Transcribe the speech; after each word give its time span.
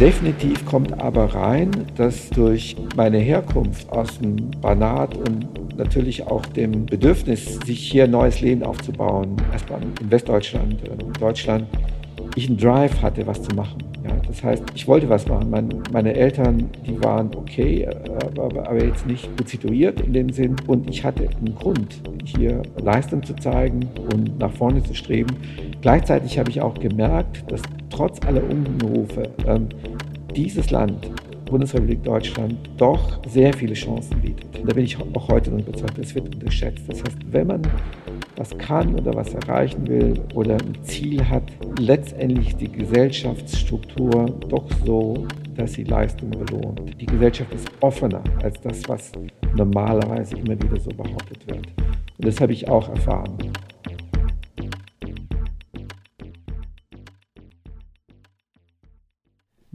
Definitiv 0.00 0.64
kommt 0.64 0.98
aber 0.98 1.34
rein, 1.34 1.70
dass 1.98 2.30
durch 2.30 2.74
meine 2.96 3.18
Herkunft 3.18 3.86
aus 3.90 4.18
dem 4.18 4.50
Banat 4.62 5.14
und 5.14 5.76
natürlich 5.76 6.26
auch 6.26 6.46
dem 6.46 6.86
Bedürfnis, 6.86 7.58
sich 7.66 7.90
hier 7.90 8.04
ein 8.04 8.12
neues 8.12 8.40
Leben 8.40 8.62
aufzubauen, 8.62 9.36
erstmal 9.52 9.82
in 9.82 10.10
Westdeutschland, 10.10 10.88
in 10.88 11.12
Deutschland, 11.12 11.66
ich 12.34 12.48
einen 12.48 12.56
Drive 12.56 13.02
hatte, 13.02 13.26
was 13.26 13.42
zu 13.42 13.54
machen. 13.54 13.89
Das 14.30 14.44
heißt, 14.44 14.62
ich 14.76 14.86
wollte 14.86 15.08
was 15.08 15.26
machen. 15.26 15.50
Mein, 15.50 15.68
meine 15.92 16.14
Eltern, 16.14 16.70
die 16.86 17.02
waren 17.02 17.34
okay, 17.34 17.88
aber, 18.36 18.68
aber, 18.68 18.84
jetzt 18.84 19.04
nicht 19.04 19.28
gut 19.36 19.48
situiert 19.48 20.00
in 20.02 20.12
dem 20.12 20.30
Sinn. 20.30 20.54
Und 20.68 20.88
ich 20.88 21.04
hatte 21.04 21.28
einen 21.28 21.56
Grund, 21.56 22.00
hier 22.24 22.62
Leistung 22.80 23.24
zu 23.24 23.34
zeigen 23.34 23.88
und 24.12 24.38
nach 24.38 24.52
vorne 24.52 24.84
zu 24.84 24.94
streben. 24.94 25.34
Gleichzeitig 25.80 26.38
habe 26.38 26.48
ich 26.48 26.60
auch 26.60 26.74
gemerkt, 26.74 27.42
dass 27.50 27.60
trotz 27.90 28.24
aller 28.24 28.42
Unrufe 28.48 29.28
ähm, 29.48 29.68
dieses 30.36 30.70
Land 30.70 31.10
Bundesrepublik 31.46 32.04
Deutschland 32.04 32.56
doch 32.76 33.18
sehr 33.26 33.52
viele 33.52 33.74
Chancen 33.74 34.20
bietet. 34.20 34.46
Da 34.64 34.72
bin 34.72 34.84
ich 34.84 34.96
auch 34.96 35.28
heute 35.28 35.50
noch 35.50 35.58
überzeugt, 35.58 35.98
das 35.98 36.14
wird 36.14 36.32
unterschätzt. 36.32 36.84
Das 36.86 36.98
heißt, 37.02 37.18
wenn 37.32 37.48
man 37.48 37.62
was 38.40 38.56
kann 38.56 38.94
oder 38.94 39.14
was 39.14 39.34
erreichen 39.34 39.86
will 39.86 40.18
oder 40.34 40.54
ein 40.54 40.82
Ziel 40.82 41.22
hat, 41.28 41.42
letztendlich 41.78 42.56
die 42.56 42.72
Gesellschaftsstruktur 42.72 44.34
doch 44.48 44.64
so, 44.86 45.26
dass 45.56 45.74
sie 45.74 45.84
Leistung 45.84 46.30
belohnt. 46.30 46.98
Die 46.98 47.04
Gesellschaft 47.04 47.52
ist 47.52 47.70
offener 47.80 48.24
als 48.42 48.58
das, 48.62 48.88
was 48.88 49.12
normalerweise 49.54 50.36
immer 50.36 50.58
wieder 50.58 50.80
so 50.80 50.88
behauptet 50.88 51.46
wird. 51.48 51.66
Und 52.16 52.26
das 52.26 52.40
habe 52.40 52.54
ich 52.54 52.66
auch 52.66 52.88
erfahren. 52.88 53.36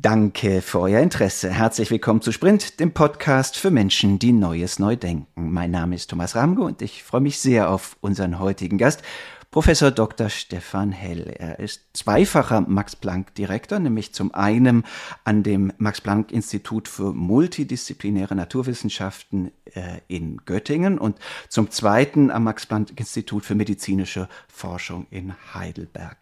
Danke 0.05 0.61
für 0.61 0.81
euer 0.81 1.01
Interesse. 1.01 1.49
Herzlich 1.49 1.89
willkommen 1.89 2.21
zu 2.21 2.31
Sprint, 2.31 2.79
dem 2.79 2.93
Podcast 2.93 3.57
für 3.57 3.71
Menschen, 3.71 4.19
die 4.19 4.33
Neues 4.33 4.77
neu 4.77 4.95
denken. 4.95 5.51
Mein 5.51 5.71
Name 5.71 5.95
ist 5.95 6.11
Thomas 6.11 6.35
Ramge 6.35 6.61
und 6.61 6.83
ich 6.83 7.01
freue 7.01 7.21
mich 7.21 7.39
sehr 7.39 7.71
auf 7.71 7.97
unseren 8.01 8.37
heutigen 8.37 8.77
Gast, 8.77 9.01
Professor 9.49 9.89
Dr. 9.89 10.29
Stefan 10.29 10.91
Hell. 10.91 11.33
Er 11.39 11.57
ist 11.57 11.85
zweifacher 11.93 12.61
Max-Planck-Direktor, 12.61 13.79
nämlich 13.79 14.13
zum 14.13 14.31
einen 14.31 14.83
an 15.23 15.41
dem 15.41 15.73
Max-Planck-Institut 15.79 16.87
für 16.87 17.11
multidisziplinäre 17.11 18.35
Naturwissenschaften 18.35 19.53
äh, 19.73 20.01
in 20.07 20.37
Göttingen 20.45 20.99
und 20.99 21.17
zum 21.49 21.71
zweiten 21.71 22.29
am 22.29 22.43
Max-Planck-Institut 22.43 23.43
für 23.43 23.55
medizinische 23.55 24.29
Forschung 24.49 25.07
in 25.09 25.33
Heidelberg. 25.55 26.17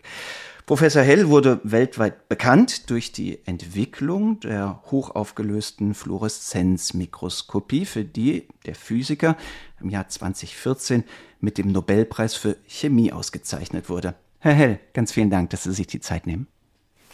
Professor 0.65 1.01
Hell 1.01 1.27
wurde 1.27 1.59
weltweit 1.65 2.29
bekannt 2.29 2.89
durch 2.89 3.11
die 3.11 3.45
Entwicklung 3.45 4.39
der 4.39 4.81
hochaufgelösten 4.91 5.93
Fluoreszenzmikroskopie, 5.93 7.85
für 7.85 8.05
die 8.05 8.47
der 8.65 8.73
Physiker 8.73 9.35
im 9.81 9.89
Jahr 9.89 10.07
2014 10.07 11.03
mit 11.41 11.57
dem 11.57 11.73
Nobelpreis 11.73 12.35
für 12.35 12.55
Chemie 12.65 13.11
ausgezeichnet 13.11 13.89
wurde. 13.89 14.15
Herr 14.39 14.53
Hell, 14.53 14.79
ganz 14.93 15.11
vielen 15.11 15.29
Dank, 15.29 15.49
dass 15.49 15.63
Sie 15.63 15.73
sich 15.73 15.87
die 15.87 15.99
Zeit 15.99 16.27
nehmen. 16.27 16.47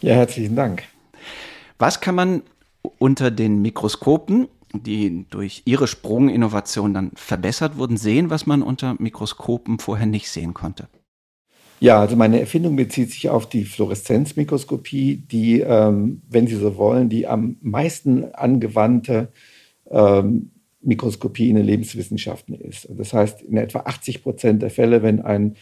Ja, 0.00 0.14
herzlichen 0.14 0.54
Dank. 0.54 0.84
Was 1.76 2.00
kann 2.00 2.14
man 2.14 2.42
unter 2.98 3.32
den 3.32 3.60
Mikroskopen, 3.62 4.46
die 4.72 5.26
durch 5.28 5.62
Ihre 5.64 5.88
Sprunginnovation 5.88 6.94
dann 6.94 7.10
verbessert 7.16 7.76
wurden, 7.78 7.96
sehen, 7.96 8.30
was 8.30 8.46
man 8.46 8.62
unter 8.62 8.94
Mikroskopen 9.00 9.80
vorher 9.80 10.06
nicht 10.06 10.30
sehen 10.30 10.54
konnte? 10.54 10.88
Ja, 11.82 11.98
also 11.98 12.14
meine 12.14 12.38
Erfindung 12.40 12.76
bezieht 12.76 13.10
sich 13.10 13.30
auf 13.30 13.48
die 13.48 13.64
Fluoreszenzmikroskopie, 13.64 15.16
die, 15.16 15.60
ähm, 15.60 16.20
wenn 16.28 16.46
Sie 16.46 16.56
so 16.56 16.76
wollen, 16.76 17.08
die 17.08 17.26
am 17.26 17.56
meisten 17.62 18.34
angewandte 18.34 19.28
ähm, 19.90 20.50
Mikroskopie 20.82 21.48
in 21.48 21.56
den 21.56 21.64
Lebenswissenschaften 21.64 22.54
ist. 22.54 22.86
Das 22.90 23.14
heißt, 23.14 23.40
in 23.40 23.56
etwa 23.56 23.80
80 23.80 24.22
Prozent 24.22 24.60
der 24.60 24.68
Fälle, 24.68 25.02
wenn 25.02 25.22
ein 25.22 25.56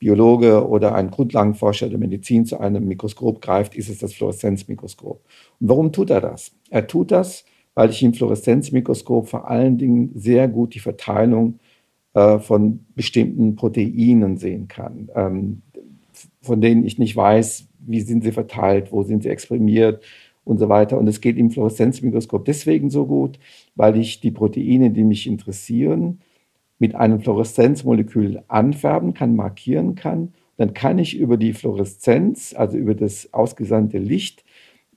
Biologe 0.00 0.66
oder 0.66 0.96
ein 0.96 1.10
Grundlagenforscher 1.12 1.88
der 1.88 1.98
Medizin 1.98 2.46
zu 2.46 2.58
einem 2.58 2.86
Mikroskop 2.88 3.40
greift, 3.40 3.76
ist 3.76 3.88
es 3.88 3.98
das 3.98 4.14
Fluoreszenzmikroskop. 4.14 5.22
Und 5.60 5.68
warum 5.68 5.92
tut 5.92 6.10
er 6.10 6.20
das? 6.20 6.52
Er 6.70 6.88
tut 6.88 7.12
das, 7.12 7.44
weil 7.74 7.90
ich 7.90 8.02
im 8.02 8.14
Fluoreszenzmikroskop 8.14 9.28
vor 9.28 9.48
allen 9.48 9.78
Dingen 9.78 10.10
sehr 10.16 10.48
gut 10.48 10.74
die 10.74 10.80
Verteilung 10.80 11.60
äh, 12.14 12.38
von 12.38 12.80
bestimmten 12.96 13.54
Proteinen 13.54 14.36
sehen 14.36 14.66
kann, 14.66 15.08
ähm, 15.14 15.62
von 16.42 16.60
denen 16.60 16.84
ich 16.84 16.98
nicht 16.98 17.16
weiß, 17.16 17.68
wie 17.86 18.00
sind 18.00 18.24
sie 18.24 18.32
verteilt, 18.32 18.90
wo 18.90 19.02
sind 19.02 19.22
sie 19.22 19.28
exprimiert 19.28 20.02
und 20.44 20.58
so 20.58 20.68
weiter. 20.68 20.98
Und 20.98 21.06
es 21.06 21.20
geht 21.20 21.36
im 21.36 21.50
Fluoreszenzmikroskop 21.50 22.44
deswegen 22.44 22.90
so 22.90 23.06
gut, 23.06 23.38
weil 23.76 23.96
ich 23.96 24.20
die 24.20 24.32
Proteine, 24.32 24.90
die 24.90 25.04
mich 25.04 25.26
interessieren, 25.26 26.20
mit 26.80 26.94
einem 26.94 27.20
Fluoreszenzmolekül 27.20 28.42
anfärben 28.48 29.14
kann, 29.14 29.36
markieren 29.36 29.94
kann. 29.94 30.32
Dann 30.56 30.74
kann 30.74 30.98
ich 30.98 31.16
über 31.16 31.36
die 31.36 31.52
Fluoreszenz, 31.52 32.54
also 32.56 32.76
über 32.76 32.94
das 32.94 33.32
ausgesandte 33.32 33.98
Licht, 33.98 34.44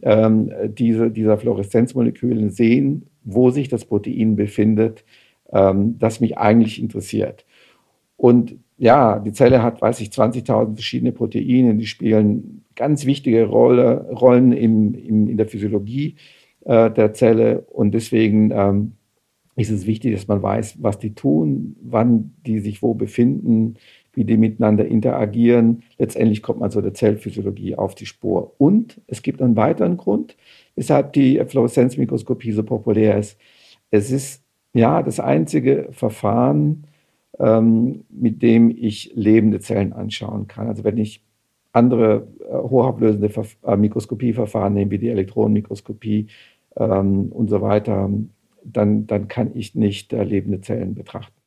ähm, 0.01 0.51
diese, 0.67 1.11
dieser 1.11 1.37
Fluoreszenzmoleküle 1.37 2.49
sehen, 2.49 3.05
wo 3.23 3.51
sich 3.51 3.69
das 3.69 3.85
Protein 3.85 4.35
befindet 4.35 5.05
ähm, 5.53 5.97
das 5.99 6.19
mich 6.19 6.37
eigentlich 6.37 6.81
interessiert. 6.81 7.45
Und 8.17 8.55
ja, 8.77 9.19
die 9.19 9.33
Zelle 9.33 9.63
hat, 9.63 9.81
weiß 9.81 10.01
ich, 10.01 10.09
20.000 10.09 10.75
verschiedene 10.75 11.11
Proteine, 11.11 11.75
die 11.75 11.85
spielen 11.85 12.63
ganz 12.75 13.05
wichtige 13.05 13.45
Rolle, 13.45 14.09
Rollen 14.11 14.51
im, 14.51 14.93
im, 14.95 15.29
in 15.29 15.37
der 15.37 15.47
Physiologie 15.47 16.15
äh, 16.65 16.89
der 16.91 17.13
Zelle. 17.13 17.61
Und 17.61 17.93
deswegen 17.93 18.51
ähm, 18.51 18.93
ist 19.55 19.69
es 19.69 19.85
wichtig, 19.85 20.13
dass 20.13 20.27
man 20.27 20.41
weiß, 20.41 20.81
was 20.81 20.99
die 20.99 21.13
tun, 21.13 21.75
wann 21.81 22.33
die 22.45 22.59
sich 22.59 22.81
wo 22.81 22.93
befinden, 22.93 23.75
wie 24.13 24.25
die 24.25 24.37
miteinander 24.37 24.85
interagieren. 24.85 25.83
Letztendlich 25.97 26.41
kommt 26.41 26.59
man 26.59 26.71
so 26.71 26.81
der 26.81 26.93
Zellphysiologie 26.93 27.75
auf 27.75 27.95
die 27.95 28.05
Spur. 28.05 28.53
Und 28.57 29.01
es 29.07 29.21
gibt 29.21 29.41
einen 29.41 29.55
weiteren 29.55 29.97
Grund, 29.97 30.35
weshalb 30.75 31.13
die 31.13 31.41
Fluoreszenzmikroskopie 31.45 32.51
so 32.51 32.63
populär 32.63 33.17
ist. 33.17 33.37
Es 33.91 34.11
ist 34.11 34.42
ja, 34.73 35.03
das 35.03 35.19
einzige 35.19 35.89
Verfahren, 35.91 36.85
ähm, 37.39 38.05
mit 38.09 38.41
dem 38.41 38.69
ich 38.71 39.11
lebende 39.15 39.59
Zellen 39.59 39.93
anschauen 39.93 40.47
kann. 40.47 40.67
Also 40.67 40.83
wenn 40.83 40.97
ich 40.97 41.23
andere 41.71 42.27
äh, 42.39 42.53
hochauflösende 42.53 43.29
Ver 43.29 43.45
äh, 43.63 43.77
Mikroskopieverfahren 43.77 44.73
nehme, 44.73 44.91
wie 44.91 44.99
die 44.99 45.09
Elektronenmikroskopie 45.09 46.27
ähm, 46.77 47.31
und 47.31 47.49
so 47.49 47.61
weiter, 47.61 48.09
dann, 48.63 49.07
dann 49.07 49.27
kann 49.27 49.51
ich 49.55 49.75
nicht 49.75 50.13
äh, 50.13 50.23
lebende 50.23 50.61
Zellen 50.61 50.95
betrachten. 50.95 51.42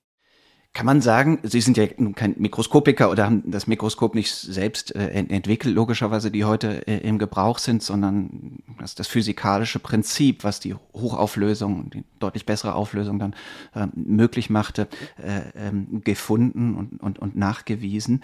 Kann 0.76 0.84
man 0.84 1.00
sagen, 1.00 1.38
Sie 1.42 1.62
sind 1.62 1.78
ja 1.78 1.87
kein 1.87 2.34
Mikroskopiker 2.37 3.10
oder 3.10 3.25
haben 3.25 3.50
das 3.50 3.66
Mikroskop 3.66 4.14
nicht 4.14 4.31
selbst 4.34 4.94
äh, 4.94 5.09
entwickelt, 5.09 5.75
logischerweise, 5.75 6.31
die 6.31 6.44
heute 6.44 6.87
äh, 6.87 6.98
im 6.98 7.19
Gebrauch 7.19 7.59
sind, 7.59 7.82
sondern 7.82 8.59
das, 8.78 8.94
das 8.94 9.06
physikalische 9.06 9.78
Prinzip, 9.78 10.44
was 10.44 10.60
die 10.60 10.75
Hochauflösung, 10.92 11.88
die 11.88 12.04
deutlich 12.19 12.44
bessere 12.44 12.75
Auflösung 12.75 13.19
dann 13.19 13.34
äh, 13.75 13.86
möglich 13.94 14.50
machte, 14.50 14.86
äh, 15.16 15.69
ähm, 15.69 16.03
gefunden 16.04 16.75
und, 16.75 17.00
und, 17.00 17.19
und 17.20 17.36
nachgewiesen. 17.36 18.22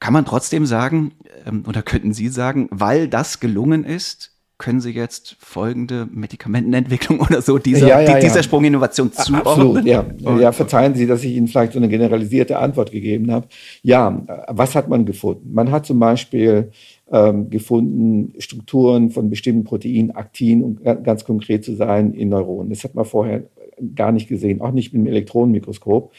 Kann 0.00 0.12
man 0.12 0.24
trotzdem 0.24 0.66
sagen, 0.66 1.12
ähm, 1.46 1.62
oder 1.68 1.82
könnten 1.82 2.12
Sie 2.12 2.30
sagen, 2.30 2.66
weil 2.72 3.06
das 3.06 3.38
gelungen 3.38 3.84
ist, 3.84 4.39
können 4.60 4.80
Sie 4.80 4.90
jetzt 4.90 5.36
folgende 5.40 6.06
Medikamentenentwicklung 6.12 7.20
oder 7.28 7.42
so 7.42 7.58
dieser, 7.58 7.88
ja, 7.88 8.00
ja, 8.00 8.20
dieser 8.20 8.36
ja. 8.36 8.42
Sprunginnovation 8.42 9.10
zuordnen? 9.10 9.46
Absolut, 9.46 9.84
ja. 9.86 10.04
ja. 10.38 10.52
Verzeihen 10.52 10.94
Sie, 10.94 11.06
dass 11.06 11.24
ich 11.24 11.34
Ihnen 11.34 11.48
vielleicht 11.48 11.72
so 11.72 11.78
eine 11.78 11.88
generalisierte 11.88 12.58
Antwort 12.58 12.92
gegeben 12.92 13.32
habe. 13.32 13.48
Ja, 13.82 14.22
was 14.48 14.76
hat 14.76 14.88
man 14.88 15.06
gefunden? 15.06 15.52
Man 15.52 15.70
hat 15.70 15.86
zum 15.86 15.98
Beispiel 15.98 16.70
ähm, 17.10 17.48
gefunden, 17.48 18.34
Strukturen 18.38 19.10
von 19.10 19.30
bestimmten 19.30 19.64
Proteinen, 19.64 20.10
Aktin, 20.12 20.62
um 20.62 20.78
ganz 21.02 21.24
konkret 21.24 21.64
zu 21.64 21.74
sein, 21.74 22.12
in 22.12 22.28
Neuronen. 22.28 22.68
Das 22.68 22.84
hat 22.84 22.94
man 22.94 23.06
vorher 23.06 23.44
gar 23.96 24.12
nicht 24.12 24.28
gesehen, 24.28 24.60
auch 24.60 24.72
nicht 24.72 24.92
mit 24.92 25.06
dem 25.06 25.10
Elektronenmikroskop. 25.10 26.12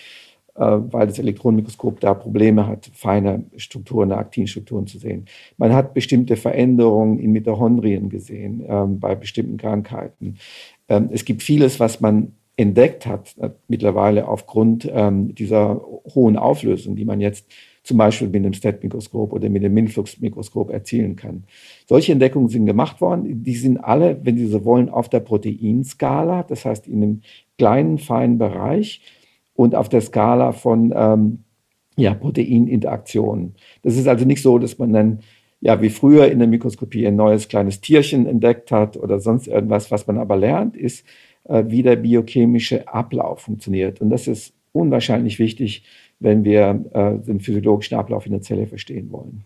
Äh, 0.61 0.93
weil 0.93 1.07
das 1.07 1.17
Elektronenmikroskop 1.17 1.99
da 2.01 2.13
Probleme 2.13 2.67
hat, 2.67 2.91
feine 2.93 3.45
Strukturen, 3.57 4.11
Aktinstrukturen 4.11 4.85
zu 4.85 4.99
sehen. 4.99 5.25
Man 5.57 5.73
hat 5.73 5.95
bestimmte 5.95 6.35
Veränderungen 6.35 7.17
in 7.17 7.31
Mitochondrien 7.31 8.09
gesehen 8.09 8.63
ähm, 8.67 8.99
bei 8.99 9.15
bestimmten 9.15 9.57
Krankheiten. 9.57 10.37
Ähm, 10.87 11.09
es 11.11 11.25
gibt 11.25 11.41
vieles, 11.41 11.79
was 11.79 11.99
man 11.99 12.33
entdeckt 12.57 13.07
hat 13.07 13.35
äh, 13.39 13.49
mittlerweile 13.69 14.27
aufgrund 14.27 14.87
ähm, 14.93 15.33
dieser 15.33 15.81
hohen 16.13 16.37
Auflösung, 16.37 16.95
die 16.95 17.05
man 17.05 17.21
jetzt 17.21 17.47
zum 17.81 17.97
Beispiel 17.97 18.27
mit 18.27 18.45
dem 18.45 18.53
STAT-Mikroskop 18.53 19.33
oder 19.33 19.49
mit 19.49 19.63
dem 19.63 19.73
Minflux-Mikroskop 19.73 20.69
erzielen 20.69 21.15
kann. 21.15 21.45
Solche 21.87 22.11
Entdeckungen 22.11 22.49
sind 22.49 22.67
gemacht 22.67 23.01
worden. 23.01 23.43
Die 23.43 23.55
sind 23.55 23.79
alle, 23.79 24.19
wenn 24.23 24.37
Sie 24.37 24.45
so 24.45 24.63
wollen, 24.63 24.89
auf 24.89 25.09
der 25.09 25.21
Proteinskala, 25.21 26.43
das 26.43 26.65
heißt 26.65 26.87
in 26.87 27.01
einem 27.01 27.21
kleinen, 27.57 27.97
feinen 27.97 28.37
Bereich 28.37 29.01
und 29.53 29.75
auf 29.75 29.89
der 29.89 30.01
Skala 30.01 30.51
von 30.51 30.93
ähm, 30.95 31.43
ja, 31.97 32.13
Proteininteraktionen. 32.13 33.55
Das 33.83 33.97
ist 33.97 34.07
also 34.07 34.25
nicht 34.25 34.41
so, 34.41 34.57
dass 34.57 34.77
man 34.77 34.93
dann 34.93 35.19
ja, 35.61 35.79
wie 35.81 35.89
früher 35.89 36.29
in 36.31 36.39
der 36.39 36.47
Mikroskopie 36.47 37.07
ein 37.07 37.15
neues 37.15 37.47
kleines 37.47 37.81
Tierchen 37.81 38.25
entdeckt 38.25 38.71
hat 38.71 38.97
oder 38.97 39.19
sonst 39.19 39.47
irgendwas. 39.47 39.91
Was 39.91 40.07
man 40.07 40.17
aber 40.17 40.35
lernt, 40.35 40.75
ist, 40.75 41.05
äh, 41.43 41.63
wie 41.67 41.83
der 41.83 41.97
biochemische 41.97 42.87
Ablauf 42.87 43.41
funktioniert. 43.41 44.01
Und 44.01 44.09
das 44.09 44.27
ist 44.27 44.55
unwahrscheinlich 44.71 45.37
wichtig, 45.37 45.83
wenn 46.19 46.43
wir 46.43 46.85
äh, 46.93 47.19
den 47.19 47.39
physiologischen 47.39 47.95
Ablauf 47.95 48.25
in 48.25 48.31
der 48.31 48.41
Zelle 48.41 48.65
verstehen 48.65 49.11
wollen. 49.11 49.45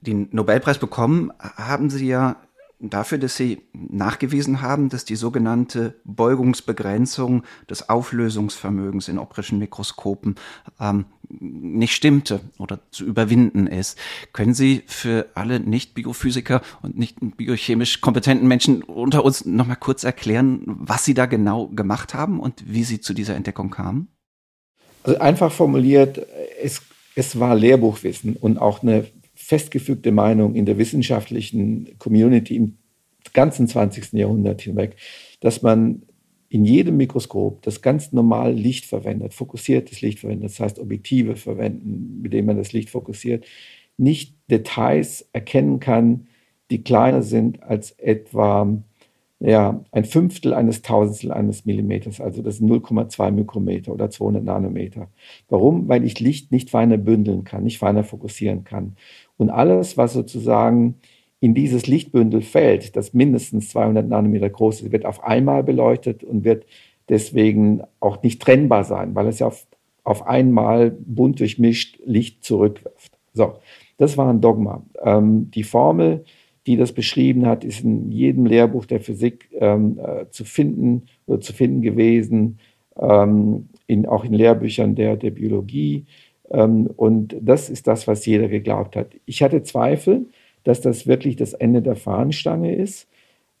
Den 0.00 0.28
Nobelpreis 0.30 0.78
bekommen 0.78 1.30
haben 1.38 1.90
Sie 1.90 2.06
ja 2.06 2.36
dafür, 2.78 3.18
dass 3.18 3.36
Sie 3.36 3.62
nachgewiesen 3.72 4.60
haben, 4.60 4.88
dass 4.88 5.04
die 5.04 5.16
sogenannte 5.16 5.94
Beugungsbegrenzung 6.04 7.42
des 7.68 7.88
Auflösungsvermögens 7.88 9.08
in 9.08 9.18
optischen 9.18 9.58
Mikroskopen 9.58 10.36
ähm, 10.80 11.06
nicht 11.28 11.94
stimmte 11.94 12.40
oder 12.58 12.80
zu 12.90 13.04
überwinden 13.04 13.66
ist. 13.66 13.98
Können 14.32 14.54
Sie 14.54 14.82
für 14.86 15.26
alle 15.34 15.60
Nicht-Biophysiker 15.60 16.62
und 16.82 16.98
nicht 16.98 17.16
biochemisch 17.36 18.00
kompetenten 18.00 18.46
Menschen 18.46 18.82
unter 18.82 19.24
uns 19.24 19.44
noch 19.44 19.66
mal 19.66 19.76
kurz 19.76 20.04
erklären, 20.04 20.62
was 20.66 21.04
Sie 21.04 21.14
da 21.14 21.26
genau 21.26 21.68
gemacht 21.68 22.14
haben 22.14 22.40
und 22.40 22.62
wie 22.66 22.84
Sie 22.84 23.00
zu 23.00 23.14
dieser 23.14 23.34
Entdeckung 23.34 23.70
kamen? 23.70 24.08
Also 25.02 25.18
einfach 25.20 25.52
formuliert, 25.52 26.20
es, 26.60 26.82
es 27.14 27.38
war 27.38 27.54
Lehrbuchwissen 27.54 28.36
und 28.36 28.58
auch 28.58 28.82
eine 28.82 29.06
festgefügte 29.46 30.10
Meinung 30.10 30.56
in 30.56 30.66
der 30.66 30.76
wissenschaftlichen 30.76 31.96
Community 32.00 32.56
im 32.56 32.78
ganzen 33.32 33.68
20. 33.68 34.12
Jahrhundert 34.14 34.60
hinweg, 34.60 34.96
dass 35.38 35.62
man 35.62 36.02
in 36.48 36.64
jedem 36.64 36.96
Mikroskop 36.96 37.62
das 37.62 37.80
ganz 37.80 38.12
normal 38.12 38.52
Licht 38.52 38.86
verwendet, 38.86 39.34
fokussiertes 39.34 40.00
Licht 40.00 40.18
verwendet, 40.18 40.50
das 40.50 40.58
heißt 40.58 40.80
Objektive 40.80 41.36
verwenden, 41.36 42.22
mit 42.22 42.32
denen 42.32 42.48
man 42.48 42.56
das 42.56 42.72
Licht 42.72 42.90
fokussiert, 42.90 43.44
nicht 43.96 44.34
Details 44.50 45.28
erkennen 45.32 45.78
kann, 45.78 46.26
die 46.72 46.82
kleiner 46.82 47.22
sind 47.22 47.62
als 47.62 47.92
etwa 47.92 48.76
ja, 49.38 49.84
ein 49.92 50.04
Fünftel 50.04 50.54
eines 50.54 50.82
Tausendstel 50.82 51.30
eines 51.30 51.66
Millimeters, 51.66 52.20
also 52.20 52.42
das 52.42 52.56
sind 52.56 52.70
0,2 52.70 53.30
Mikrometer 53.30 53.92
oder 53.92 54.08
200 54.08 54.42
Nanometer. 54.42 55.08
Warum? 55.48 55.88
Weil 55.88 56.04
ich 56.04 56.20
Licht 56.20 56.52
nicht 56.52 56.70
feiner 56.70 56.96
bündeln 56.96 57.44
kann, 57.44 57.64
nicht 57.64 57.78
feiner 57.78 58.02
fokussieren 58.02 58.64
kann. 58.64 58.96
Und 59.36 59.50
alles, 59.50 59.96
was 59.96 60.12
sozusagen 60.12 60.96
in 61.40 61.54
dieses 61.54 61.86
Lichtbündel 61.86 62.42
fällt, 62.42 62.96
das 62.96 63.12
mindestens 63.12 63.68
200 63.70 64.08
Nanometer 64.08 64.48
groß 64.48 64.82
ist, 64.82 64.92
wird 64.92 65.04
auf 65.04 65.22
einmal 65.22 65.62
beleuchtet 65.62 66.24
und 66.24 66.44
wird 66.44 66.64
deswegen 67.08 67.82
auch 68.00 68.22
nicht 68.22 68.40
trennbar 68.42 68.84
sein, 68.84 69.14
weil 69.14 69.26
es 69.28 69.38
ja 69.38 69.46
auf, 69.46 69.66
auf 70.02 70.26
einmal 70.26 70.90
bunt 70.90 71.40
durchmischt 71.40 71.98
Licht 72.04 72.44
zurückwirft. 72.44 73.12
So, 73.32 73.54
das 73.98 74.16
war 74.16 74.30
ein 74.30 74.40
Dogma. 74.40 74.84
Ähm, 75.02 75.50
die 75.50 75.62
Formel, 75.62 76.24
die 76.66 76.76
das 76.76 76.92
beschrieben 76.92 77.46
hat, 77.46 77.64
ist 77.64 77.84
in 77.84 78.10
jedem 78.10 78.46
Lehrbuch 78.46 78.86
der 78.86 79.00
Physik 79.00 79.48
ähm, 79.52 79.98
äh, 79.98 80.28
zu 80.30 80.44
finden 80.44 81.02
oder 81.26 81.40
zu 81.40 81.52
finden 81.52 81.82
gewesen, 81.82 82.58
ähm, 82.98 83.68
in, 83.86 84.06
auch 84.06 84.24
in 84.24 84.32
Lehrbüchern 84.32 84.94
der, 84.94 85.16
der 85.16 85.30
Biologie. 85.30 86.06
Ähm, 86.50 86.88
und 86.96 87.36
das 87.40 87.70
ist 87.70 87.86
das, 87.86 88.06
was 88.06 88.26
jeder 88.26 88.48
geglaubt 88.48 88.96
hat. 88.96 89.08
Ich 89.24 89.42
hatte 89.42 89.62
Zweifel, 89.62 90.26
dass 90.64 90.80
das 90.80 91.06
wirklich 91.06 91.36
das 91.36 91.52
Ende 91.52 91.82
der 91.82 91.96
Fahnenstange 91.96 92.74
ist 92.74 93.08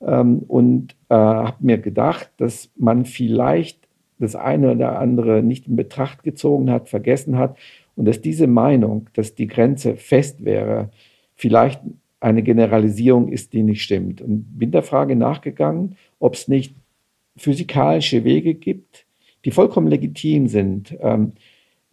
ähm, 0.00 0.40
und 0.48 0.96
äh, 1.08 1.14
habe 1.14 1.56
mir 1.60 1.78
gedacht, 1.78 2.30
dass 2.36 2.70
man 2.76 3.04
vielleicht 3.04 3.78
das 4.18 4.34
eine 4.34 4.72
oder 4.72 4.98
andere 4.98 5.42
nicht 5.42 5.68
in 5.68 5.76
Betracht 5.76 6.22
gezogen 6.22 6.70
hat, 6.70 6.88
vergessen 6.88 7.38
hat 7.38 7.56
und 7.96 8.06
dass 8.06 8.20
diese 8.20 8.46
Meinung, 8.46 9.08
dass 9.14 9.34
die 9.34 9.46
Grenze 9.46 9.96
fest 9.96 10.44
wäre, 10.44 10.90
vielleicht 11.34 11.80
eine 12.20 12.42
Generalisierung 12.42 13.28
ist, 13.28 13.52
die 13.52 13.62
nicht 13.62 13.82
stimmt. 13.82 14.22
Und 14.22 14.58
bin 14.58 14.70
der 14.70 14.82
Frage 14.82 15.16
nachgegangen, 15.16 15.96
ob 16.18 16.34
es 16.34 16.48
nicht 16.48 16.74
physikalische 17.36 18.24
Wege 18.24 18.54
gibt, 18.54 19.06
die 19.44 19.50
vollkommen 19.50 19.86
legitim 19.86 20.48
sind, 20.48 20.96
ähm, 21.00 21.32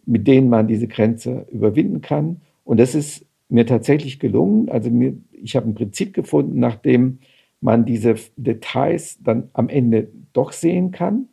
mit 0.06 0.26
denen 0.26 0.48
man 0.48 0.66
diese 0.66 0.88
Grenze 0.88 1.46
überwinden 1.50 2.00
kann. 2.00 2.40
Und 2.64 2.78
das 2.78 2.94
ist 2.94 3.24
mir 3.48 3.66
tatsächlich 3.66 4.18
gelungen. 4.18 4.68
Also 4.68 4.90
mir, 4.90 5.14
ich 5.32 5.56
habe 5.56 5.68
ein 5.68 5.74
Prinzip 5.74 6.14
gefunden, 6.14 6.58
nachdem 6.58 7.18
man 7.60 7.84
diese 7.84 8.16
Details 8.36 9.18
dann 9.22 9.48
am 9.52 9.68
Ende 9.68 10.08
doch 10.32 10.52
sehen 10.52 10.90
kann. 10.90 11.28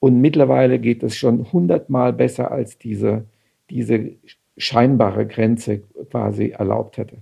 Und 0.00 0.20
mittlerweile 0.20 0.78
geht 0.78 1.02
es 1.02 1.16
schon 1.16 1.52
hundertmal 1.52 2.12
besser, 2.12 2.50
als 2.50 2.78
diese, 2.78 3.24
diese 3.68 4.12
scheinbare 4.56 5.26
Grenze 5.26 5.80
quasi 6.10 6.50
erlaubt 6.50 6.96
hätte. 6.96 7.18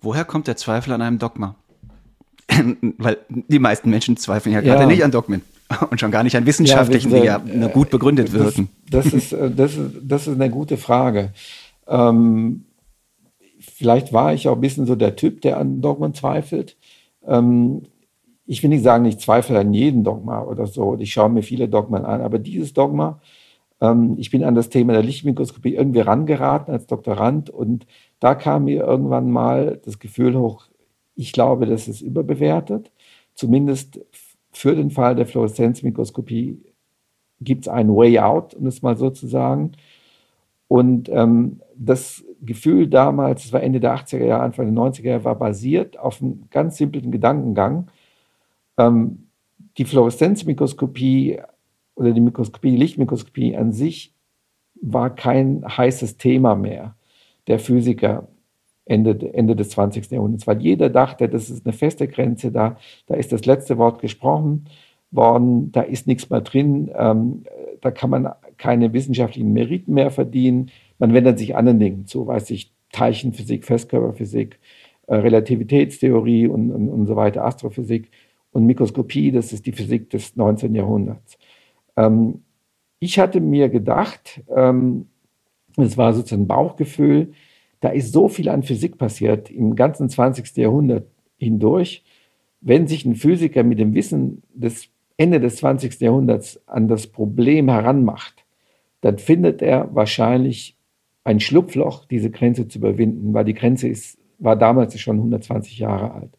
Woher 0.00 0.24
kommt 0.24 0.46
der 0.46 0.56
Zweifel 0.56 0.92
an 0.92 1.02
einem 1.02 1.18
Dogma? 1.18 1.56
Weil 2.98 3.18
die 3.28 3.58
meisten 3.58 3.90
Menschen 3.90 4.16
zweifeln 4.16 4.54
ja 4.54 4.60
gerade 4.60 4.82
ja. 4.82 4.86
nicht 4.86 5.04
an 5.04 5.10
Dogmen 5.10 5.42
und 5.90 6.00
schon 6.00 6.10
gar 6.10 6.22
nicht 6.22 6.36
an 6.36 6.46
wissenschaftlichen, 6.46 7.10
ja, 7.10 7.38
die 7.38 7.58
ja 7.60 7.68
gut 7.68 7.90
begründet 7.90 8.32
wirken. 8.32 8.68
Das, 8.90 9.04
das, 9.04 9.14
ist, 9.14 9.32
äh, 9.32 9.50
das, 9.50 9.76
ist, 9.76 9.90
das 10.02 10.26
ist 10.26 10.34
eine 10.34 10.50
gute 10.50 10.76
Frage. 10.76 11.32
Ähm, 11.88 12.64
vielleicht 13.58 14.12
war 14.12 14.32
ich 14.32 14.48
auch 14.48 14.54
ein 14.54 14.60
bisschen 14.60 14.86
so 14.86 14.94
der 14.94 15.16
Typ, 15.16 15.40
der 15.40 15.58
an 15.58 15.80
Dogmen 15.80 16.14
zweifelt. 16.14 16.76
Ähm, 17.26 17.82
ich 18.46 18.62
will 18.62 18.70
nicht 18.70 18.84
sagen, 18.84 19.04
ich 19.04 19.18
zweifle 19.18 19.58
an 19.58 19.74
jedem 19.74 20.04
Dogma 20.04 20.42
oder 20.42 20.66
so. 20.66 20.96
Ich 20.98 21.12
schaue 21.12 21.30
mir 21.30 21.42
viele 21.42 21.68
Dogmen 21.68 22.04
an, 22.04 22.20
aber 22.20 22.38
dieses 22.38 22.72
Dogma, 22.72 23.20
ähm, 23.80 24.14
ich 24.18 24.30
bin 24.30 24.44
an 24.44 24.54
das 24.54 24.68
Thema 24.68 24.92
der 24.92 25.02
Lichtmikroskopie 25.02 25.74
irgendwie 25.74 26.00
rangeraten 26.00 26.72
als 26.72 26.86
Doktorand 26.86 27.50
und 27.50 27.86
da 28.20 28.34
kam 28.34 28.64
mir 28.64 28.84
irgendwann 28.84 29.30
mal 29.30 29.80
das 29.84 29.98
Gefühl 29.98 30.36
hoch, 30.36 30.66
ich 31.16 31.32
glaube, 31.32 31.66
das 31.66 31.88
ist 31.88 32.02
überbewertet. 32.02 32.92
Zumindest 33.34 34.00
für 34.56 34.74
den 34.74 34.90
Fall 34.90 35.14
der 35.14 35.26
Fluoreszenzmikroskopie 35.26 36.58
gibt 37.42 37.66
es 37.66 37.68
einen 37.68 37.94
Way 37.94 38.20
out, 38.20 38.54
um 38.54 38.66
es 38.66 38.80
mal 38.80 38.96
so 38.96 39.10
zu 39.10 39.26
sagen. 39.26 39.72
Und 40.66 41.10
ähm, 41.10 41.60
das 41.76 42.24
Gefühl 42.40 42.88
damals, 42.88 43.42
das 43.42 43.52
war 43.52 43.62
Ende 43.62 43.80
der 43.80 43.94
80er 43.94 44.24
Jahre, 44.24 44.42
Anfang 44.42 44.74
der 44.74 44.82
90er 44.82 45.08
Jahre, 45.08 45.24
war 45.24 45.38
basiert 45.38 45.98
auf 45.98 46.22
einem 46.22 46.44
ganz 46.50 46.78
simplen 46.78 47.12
Gedankengang. 47.12 47.90
Ähm, 48.78 49.26
die 49.76 49.84
Fluoreszenzmikroskopie 49.84 51.38
oder 51.94 52.12
die 52.12 52.20
Mikroskopie, 52.22 52.70
die 52.70 52.78
Lichtmikroskopie 52.78 53.54
an 53.56 53.72
sich 53.72 54.14
war 54.80 55.14
kein 55.14 55.64
heißes 55.68 56.16
Thema 56.16 56.54
mehr 56.56 56.96
der 57.46 57.58
Physiker 57.58 58.26
Ende, 58.86 59.34
Ende 59.34 59.56
des 59.56 59.70
20. 59.70 60.10
Jahrhunderts, 60.10 60.46
weil 60.46 60.62
jeder 60.62 60.88
dachte, 60.88 61.28
das 61.28 61.50
ist 61.50 61.66
eine 61.66 61.72
feste 61.72 62.06
Grenze, 62.08 62.52
da, 62.52 62.78
da 63.06 63.14
ist 63.14 63.32
das 63.32 63.44
letzte 63.44 63.78
Wort 63.78 64.00
gesprochen 64.00 64.66
worden, 65.10 65.72
da 65.72 65.82
ist 65.82 66.06
nichts 66.06 66.30
mehr 66.30 66.40
drin, 66.40 66.90
ähm, 66.96 67.42
da 67.80 67.90
kann 67.90 68.10
man 68.10 68.28
keine 68.56 68.92
wissenschaftlichen 68.92 69.52
Meriten 69.52 69.92
mehr 69.92 70.10
verdienen. 70.10 70.70
Man 70.98 71.12
wendet 71.12 71.38
sich 71.38 71.56
anderen 71.56 71.80
Dingen 71.80 72.06
zu, 72.06 72.26
weiß 72.26 72.50
ich, 72.50 72.72
Teilchenphysik, 72.92 73.64
Festkörperphysik, 73.64 74.58
äh, 75.08 75.16
Relativitätstheorie 75.16 76.46
und, 76.46 76.70
und, 76.70 76.88
und 76.88 77.06
so 77.06 77.16
weiter, 77.16 77.44
Astrophysik 77.44 78.10
und 78.52 78.66
Mikroskopie, 78.66 79.32
das 79.32 79.52
ist 79.52 79.66
die 79.66 79.72
Physik 79.72 80.10
des 80.10 80.36
19. 80.36 80.74
Jahrhunderts. 80.74 81.38
Ähm, 81.96 82.42
ich 83.00 83.18
hatte 83.18 83.40
mir 83.40 83.68
gedacht, 83.68 84.42
ähm, 84.54 85.08
es 85.76 85.98
war 85.98 86.14
sozusagen 86.14 86.44
ein 86.44 86.46
Bauchgefühl, 86.46 87.32
da 87.80 87.90
ist 87.90 88.12
so 88.12 88.28
viel 88.28 88.48
an 88.48 88.62
Physik 88.62 88.98
passiert 88.98 89.50
im 89.50 89.76
ganzen 89.76 90.08
20. 90.08 90.56
Jahrhundert 90.56 91.06
hindurch. 91.36 92.04
Wenn 92.60 92.86
sich 92.86 93.04
ein 93.04 93.14
Physiker 93.14 93.62
mit 93.62 93.78
dem 93.78 93.94
Wissen 93.94 94.42
des 94.54 94.88
Ende 95.16 95.40
des 95.40 95.56
20. 95.56 96.00
Jahrhunderts 96.00 96.60
an 96.66 96.88
das 96.88 97.06
Problem 97.06 97.68
heranmacht, 97.68 98.44
dann 99.00 99.18
findet 99.18 99.62
er 99.62 99.94
wahrscheinlich 99.94 100.76
ein 101.24 101.40
Schlupfloch, 101.40 102.04
diese 102.06 102.30
Grenze 102.30 102.68
zu 102.68 102.78
überwinden, 102.78 103.34
weil 103.34 103.44
die 103.44 103.54
Grenze 103.54 103.88
ist, 103.88 104.18
war 104.38 104.56
damals 104.56 104.98
schon 105.00 105.16
120 105.16 105.78
Jahre 105.78 106.12
alt. 106.12 106.30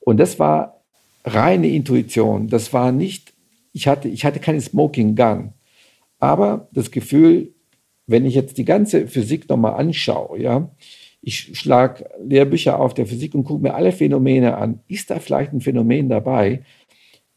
Und 0.00 0.18
das 0.18 0.38
war 0.38 0.80
reine 1.24 1.68
Intuition. 1.68 2.48
Das 2.48 2.72
war 2.72 2.92
nicht, 2.92 3.32
ich 3.72 3.88
hatte, 3.88 4.08
ich 4.08 4.24
hatte 4.24 4.40
keine 4.40 4.60
Smoking 4.60 5.14
Gun, 5.16 5.52
aber 6.18 6.68
das 6.72 6.90
Gefühl, 6.90 7.54
wenn 8.10 8.26
ich 8.26 8.34
jetzt 8.34 8.58
die 8.58 8.64
ganze 8.64 9.06
Physik 9.06 9.48
nochmal 9.48 9.74
anschaue, 9.74 10.40
ja, 10.40 10.70
ich 11.22 11.56
schlage 11.58 12.08
Lehrbücher 12.24 12.80
auf 12.80 12.94
der 12.94 13.06
Physik 13.06 13.34
und 13.34 13.44
gucke 13.44 13.62
mir 13.62 13.74
alle 13.74 13.92
Phänomene 13.92 14.56
an, 14.56 14.80
ist 14.88 15.10
da 15.10 15.18
vielleicht 15.18 15.52
ein 15.52 15.60
Phänomen 15.60 16.08
dabei, 16.08 16.62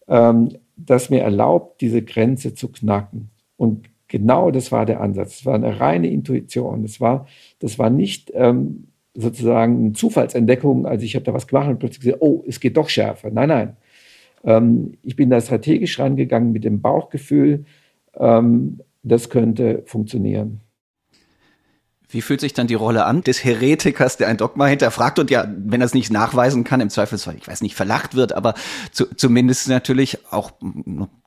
ähm, 0.07 0.49
das 0.75 1.09
mir 1.09 1.21
erlaubt, 1.21 1.81
diese 1.81 2.01
Grenze 2.01 2.55
zu 2.55 2.69
knacken? 2.69 3.29
Und 3.57 3.89
genau 4.07 4.51
das 4.51 4.71
war 4.71 4.85
der 4.85 5.01
Ansatz. 5.01 5.39
Es 5.39 5.45
war 5.45 5.55
eine 5.55 5.79
reine 5.79 6.09
Intuition. 6.09 6.81
Das 6.83 6.99
war, 6.99 7.27
das 7.59 7.77
war 7.77 7.89
nicht 7.89 8.31
ähm, 8.33 8.87
sozusagen 9.13 9.79
eine 9.79 9.93
Zufallsentdeckung. 9.93 10.85
Also 10.85 11.05
ich 11.05 11.15
habe 11.15 11.25
da 11.25 11.33
was 11.33 11.47
gemacht 11.47 11.69
und 11.69 11.79
plötzlich 11.79 12.01
gesagt, 12.01 12.21
oh, 12.21 12.43
es 12.47 12.59
geht 12.59 12.77
doch 12.77 12.89
schärfer. 12.89 13.29
Nein, 13.31 13.49
nein. 13.49 13.77
Ähm, 14.43 14.93
ich 15.03 15.15
bin 15.15 15.29
da 15.29 15.39
strategisch 15.39 15.99
rangegangen 15.99 16.51
mit 16.51 16.63
dem 16.63 16.81
Bauchgefühl, 16.81 17.65
ähm, 18.17 18.79
das 19.03 19.29
könnte 19.29 19.83
funktionieren. 19.85 20.61
Wie 22.13 22.21
fühlt 22.21 22.41
sich 22.41 22.53
dann 22.53 22.67
die 22.67 22.75
Rolle 22.75 23.05
an 23.05 23.21
des 23.21 23.43
Heretikers, 23.43 24.17
der 24.17 24.27
ein 24.27 24.37
Dogma 24.37 24.67
hinterfragt 24.67 25.19
und 25.19 25.31
ja, 25.31 25.47
wenn 25.47 25.81
er 25.81 25.85
es 25.85 25.93
nicht 25.93 26.11
nachweisen 26.11 26.63
kann, 26.63 26.79
im 26.79 26.89
Zweifelsfall, 26.89 27.35
ich 27.37 27.47
weiß 27.47 27.61
nicht, 27.61 27.75
verlacht 27.75 28.15
wird, 28.15 28.33
aber 28.33 28.53
zu, 28.91 29.05
zumindest 29.15 29.67
natürlich 29.67 30.19
auch 30.31 30.51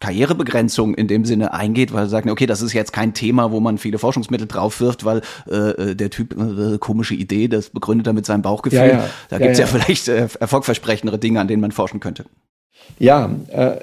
Karrierebegrenzung 0.01 0.95
in 0.95 1.09
dem 1.09 1.25
Sinne 1.25 1.53
eingeht, 1.53 1.93
weil 1.93 2.05
er 2.05 2.09
sagt, 2.09 2.29
okay, 2.29 2.47
das 2.47 2.63
ist 2.63 2.73
jetzt 2.73 2.93
kein 2.93 3.15
Thema, 3.15 3.51
wo 3.51 3.61
man 3.61 3.79
viele 3.79 3.99
Forschungsmittel 3.99 4.47
drauf 4.47 4.81
wirft, 4.81 5.05
weil 5.05 5.23
äh, 5.51 5.95
der 5.97 6.11
Typ 6.11 6.37
äh, 6.37 6.79
komische 6.79 7.15
Idee, 7.15 7.49
das 7.49 7.71
begründet 7.71 8.07
er 8.07 8.13
mit 8.13 8.27
seinem 8.27 8.43
Bauchgefühl. 8.43 8.79
Ja, 8.79 8.87
ja. 8.87 9.11
Da 9.29 9.39
ja, 9.39 9.47
ja, 9.47 9.53
ja 9.53 9.67
vielleicht 9.67 10.09
äh, 10.09 10.29
erfolgversprechendere 10.39 11.19
Dinge, 11.19 11.41
an 11.41 11.49
denen 11.49 11.61
man 11.61 11.73
forschen 11.73 12.01
könnte. 12.01 12.27
Ja, 12.99 13.31
äh, 13.49 13.79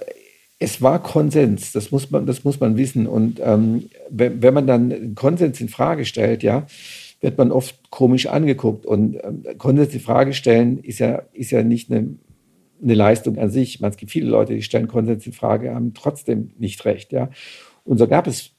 es 0.63 0.82
war 0.82 1.03
Konsens, 1.03 1.74
das 1.74 1.91
muss 1.91 2.10
man, 2.10 2.25
das 2.25 2.46
muss 2.46 2.62
man 2.62 2.77
wissen. 2.77 3.05
Und 3.05 3.41
ähm, 3.43 3.89
wenn, 4.10 4.41
wenn, 4.41 4.53
man 4.53 4.65
dann 4.65 5.13
Konsens 5.13 5.60
in 5.60 5.67
Frage 5.67 6.05
stellt, 6.05 6.41
ja, 6.41 6.65
wird 7.20 7.38
man 7.38 7.51
oft 7.51 7.91
komisch 7.91 8.27
angeguckt. 8.27 8.86
Und 8.86 9.17
ähm, 9.22 9.43
Konsens 9.58 9.93
in 9.93 10.00
Frage 10.00 10.34
stellen 10.34 10.77
ist 10.77 11.00
ja, 11.00 11.24
ist 11.34 11.51
ja 11.51 11.63
nicht 11.63 11.91
eine, 11.91 12.15
eine 12.82 12.93
Leistung 12.93 13.38
an 13.38 13.50
sich. 13.50 13.82
Man, 13.82 13.91
es 13.91 13.98
gibt 13.98 14.13
viele 14.13 14.29
Leute, 14.29 14.53
die 14.53 14.62
stellen 14.62 14.88
Konsens 14.88 15.27
in 15.27 15.34
Frage, 15.34 15.75
haben 15.75 15.93
trotzdem 15.93 16.51
nicht 16.58 16.86
recht. 16.86 17.12
Ja. 17.12 17.29
Und 17.84 17.98
so 17.98 18.08
gab 18.08 18.25
es 18.25 18.51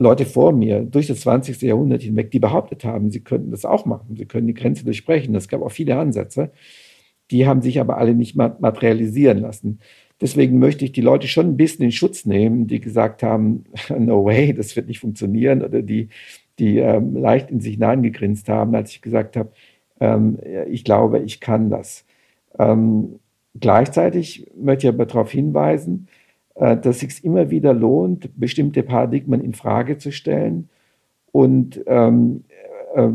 Leute 0.00 0.26
vor 0.26 0.52
mir 0.52 0.80
durch 0.80 1.06
das 1.06 1.20
20. 1.20 1.62
Jahrhundert 1.62 2.02
hinweg, 2.02 2.32
die 2.32 2.40
behauptet 2.40 2.84
haben, 2.84 3.12
sie 3.12 3.20
könnten 3.20 3.52
das 3.52 3.64
auch 3.64 3.86
machen, 3.86 4.16
sie 4.16 4.26
können 4.26 4.48
die 4.48 4.54
Grenze 4.54 4.84
durchbrechen. 4.84 5.36
Es 5.36 5.46
gab 5.46 5.62
auch 5.62 5.72
viele 5.72 5.96
Ansätze. 5.96 6.50
Die 7.30 7.46
haben 7.46 7.62
sich 7.62 7.80
aber 7.80 7.96
alle 7.96 8.14
nicht 8.14 8.34
materialisieren 8.34 9.38
lassen. 9.38 9.78
Deswegen 10.20 10.58
möchte 10.58 10.84
ich 10.84 10.92
die 10.92 11.00
Leute 11.00 11.28
schon 11.28 11.48
ein 11.48 11.56
bisschen 11.56 11.84
in 11.84 11.92
Schutz 11.92 12.24
nehmen, 12.24 12.66
die 12.66 12.80
gesagt 12.80 13.22
haben, 13.22 13.64
no 13.98 14.24
way, 14.24 14.54
das 14.54 14.76
wird 14.76 14.88
nicht 14.88 15.00
funktionieren 15.00 15.62
oder 15.62 15.82
die, 15.82 16.08
die 16.58 16.78
ähm, 16.78 17.16
leicht 17.16 17.50
in 17.50 17.60
sich 17.60 17.74
hineingegrinst 17.74 18.48
haben, 18.48 18.74
als 18.74 18.90
ich 18.90 19.02
gesagt 19.02 19.36
habe, 19.36 19.52
ähm, 20.00 20.38
ich 20.70 20.84
glaube, 20.84 21.20
ich 21.20 21.40
kann 21.40 21.70
das. 21.70 22.04
Ähm, 22.58 23.18
gleichzeitig 23.58 24.50
möchte 24.56 24.86
ich 24.86 24.94
aber 24.94 25.06
darauf 25.06 25.30
hinweisen, 25.30 26.08
äh, 26.54 26.76
dass 26.76 27.02
es 27.02 27.16
sich 27.16 27.24
immer 27.24 27.50
wieder 27.50 27.74
lohnt, 27.74 28.30
bestimmte 28.38 28.82
Paradigmen 28.82 29.40
in 29.40 29.54
Frage 29.54 29.98
zu 29.98 30.12
stellen 30.12 30.68
und 31.32 31.82
ähm, 31.86 32.44
äh, 32.94 33.08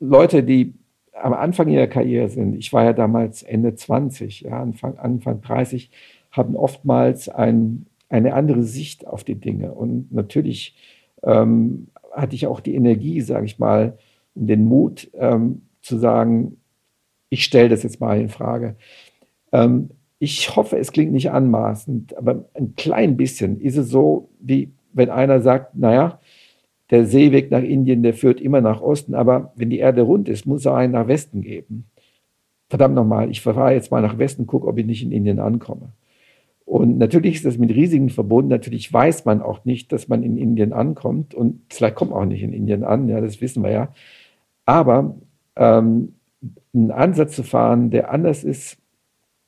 Leute, 0.00 0.42
die 0.42 0.74
am 1.12 1.34
Anfang 1.34 1.68
ihrer 1.68 1.86
Karriere 1.86 2.28
sind, 2.28 2.54
ich 2.56 2.72
war 2.72 2.84
ja 2.84 2.92
damals 2.92 3.42
Ende 3.42 3.74
20, 3.74 4.42
ja, 4.42 4.60
Anfang, 4.60 4.98
Anfang 4.98 5.40
30, 5.40 5.90
haben 6.30 6.56
oftmals 6.56 7.28
ein, 7.28 7.86
eine 8.08 8.34
andere 8.34 8.62
Sicht 8.62 9.06
auf 9.06 9.24
die 9.24 9.34
Dinge. 9.34 9.72
Und 9.72 10.12
natürlich 10.12 10.74
ähm, 11.22 11.88
hatte 12.12 12.34
ich 12.34 12.46
auch 12.46 12.60
die 12.60 12.74
Energie, 12.74 13.20
sage 13.20 13.46
ich 13.46 13.58
mal, 13.58 13.98
und 14.34 14.46
den 14.46 14.64
Mut 14.64 15.10
ähm, 15.14 15.62
zu 15.82 15.98
sagen, 15.98 16.56
ich 17.28 17.44
stelle 17.44 17.68
das 17.68 17.82
jetzt 17.82 18.00
mal 18.00 18.20
in 18.20 18.28
Frage. 18.28 18.76
Ähm, 19.52 19.90
ich 20.18 20.54
hoffe, 20.54 20.78
es 20.78 20.92
klingt 20.92 21.12
nicht 21.12 21.30
anmaßend, 21.30 22.16
aber 22.16 22.44
ein 22.54 22.74
klein 22.76 23.16
bisschen 23.16 23.60
ist 23.60 23.76
es 23.76 23.88
so, 23.88 24.30
wie 24.38 24.72
wenn 24.92 25.10
einer 25.10 25.40
sagt, 25.40 25.74
naja, 25.74 26.20
der 26.92 27.06
Seeweg 27.06 27.50
nach 27.50 27.62
Indien, 27.62 28.02
der 28.02 28.12
führt 28.12 28.38
immer 28.38 28.60
nach 28.60 28.82
Osten, 28.82 29.14
aber 29.14 29.54
wenn 29.56 29.70
die 29.70 29.78
Erde 29.78 30.02
rund 30.02 30.28
ist, 30.28 30.44
muss 30.44 30.66
er 30.66 30.76
einen 30.76 30.92
nach 30.92 31.08
Westen 31.08 31.40
geben. 31.40 31.86
Verdammt 32.68 32.94
nochmal, 32.94 33.30
ich 33.30 33.40
fahre 33.40 33.72
jetzt 33.72 33.90
mal 33.90 34.02
nach 34.02 34.18
Westen, 34.18 34.46
gucke, 34.46 34.66
ob 34.66 34.76
ich 34.76 34.84
nicht 34.84 35.02
in 35.02 35.10
Indien 35.10 35.38
ankomme. 35.38 35.92
Und 36.66 36.98
natürlich 36.98 37.36
ist 37.36 37.46
das 37.46 37.56
mit 37.56 37.70
Risiken 37.74 38.10
verbunden. 38.10 38.50
Natürlich 38.50 38.92
weiß 38.92 39.24
man 39.24 39.40
auch 39.42 39.64
nicht, 39.64 39.90
dass 39.90 40.08
man 40.08 40.22
in 40.22 40.36
Indien 40.36 40.72
ankommt. 40.72 41.34
Und 41.34 41.62
vielleicht 41.70 41.96
kommt 41.96 42.12
man 42.12 42.20
auch 42.20 42.26
nicht 42.26 42.42
in 42.42 42.52
Indien 42.52 42.84
an, 42.84 43.08
ja, 43.08 43.20
das 43.20 43.40
wissen 43.40 43.62
wir 43.62 43.70
ja. 43.70 43.94
Aber 44.66 45.16
ähm, 45.56 46.14
einen 46.74 46.90
Ansatz 46.90 47.34
zu 47.36 47.42
fahren, 47.42 47.90
der 47.90 48.10
anders 48.10 48.44
ist, 48.44 48.76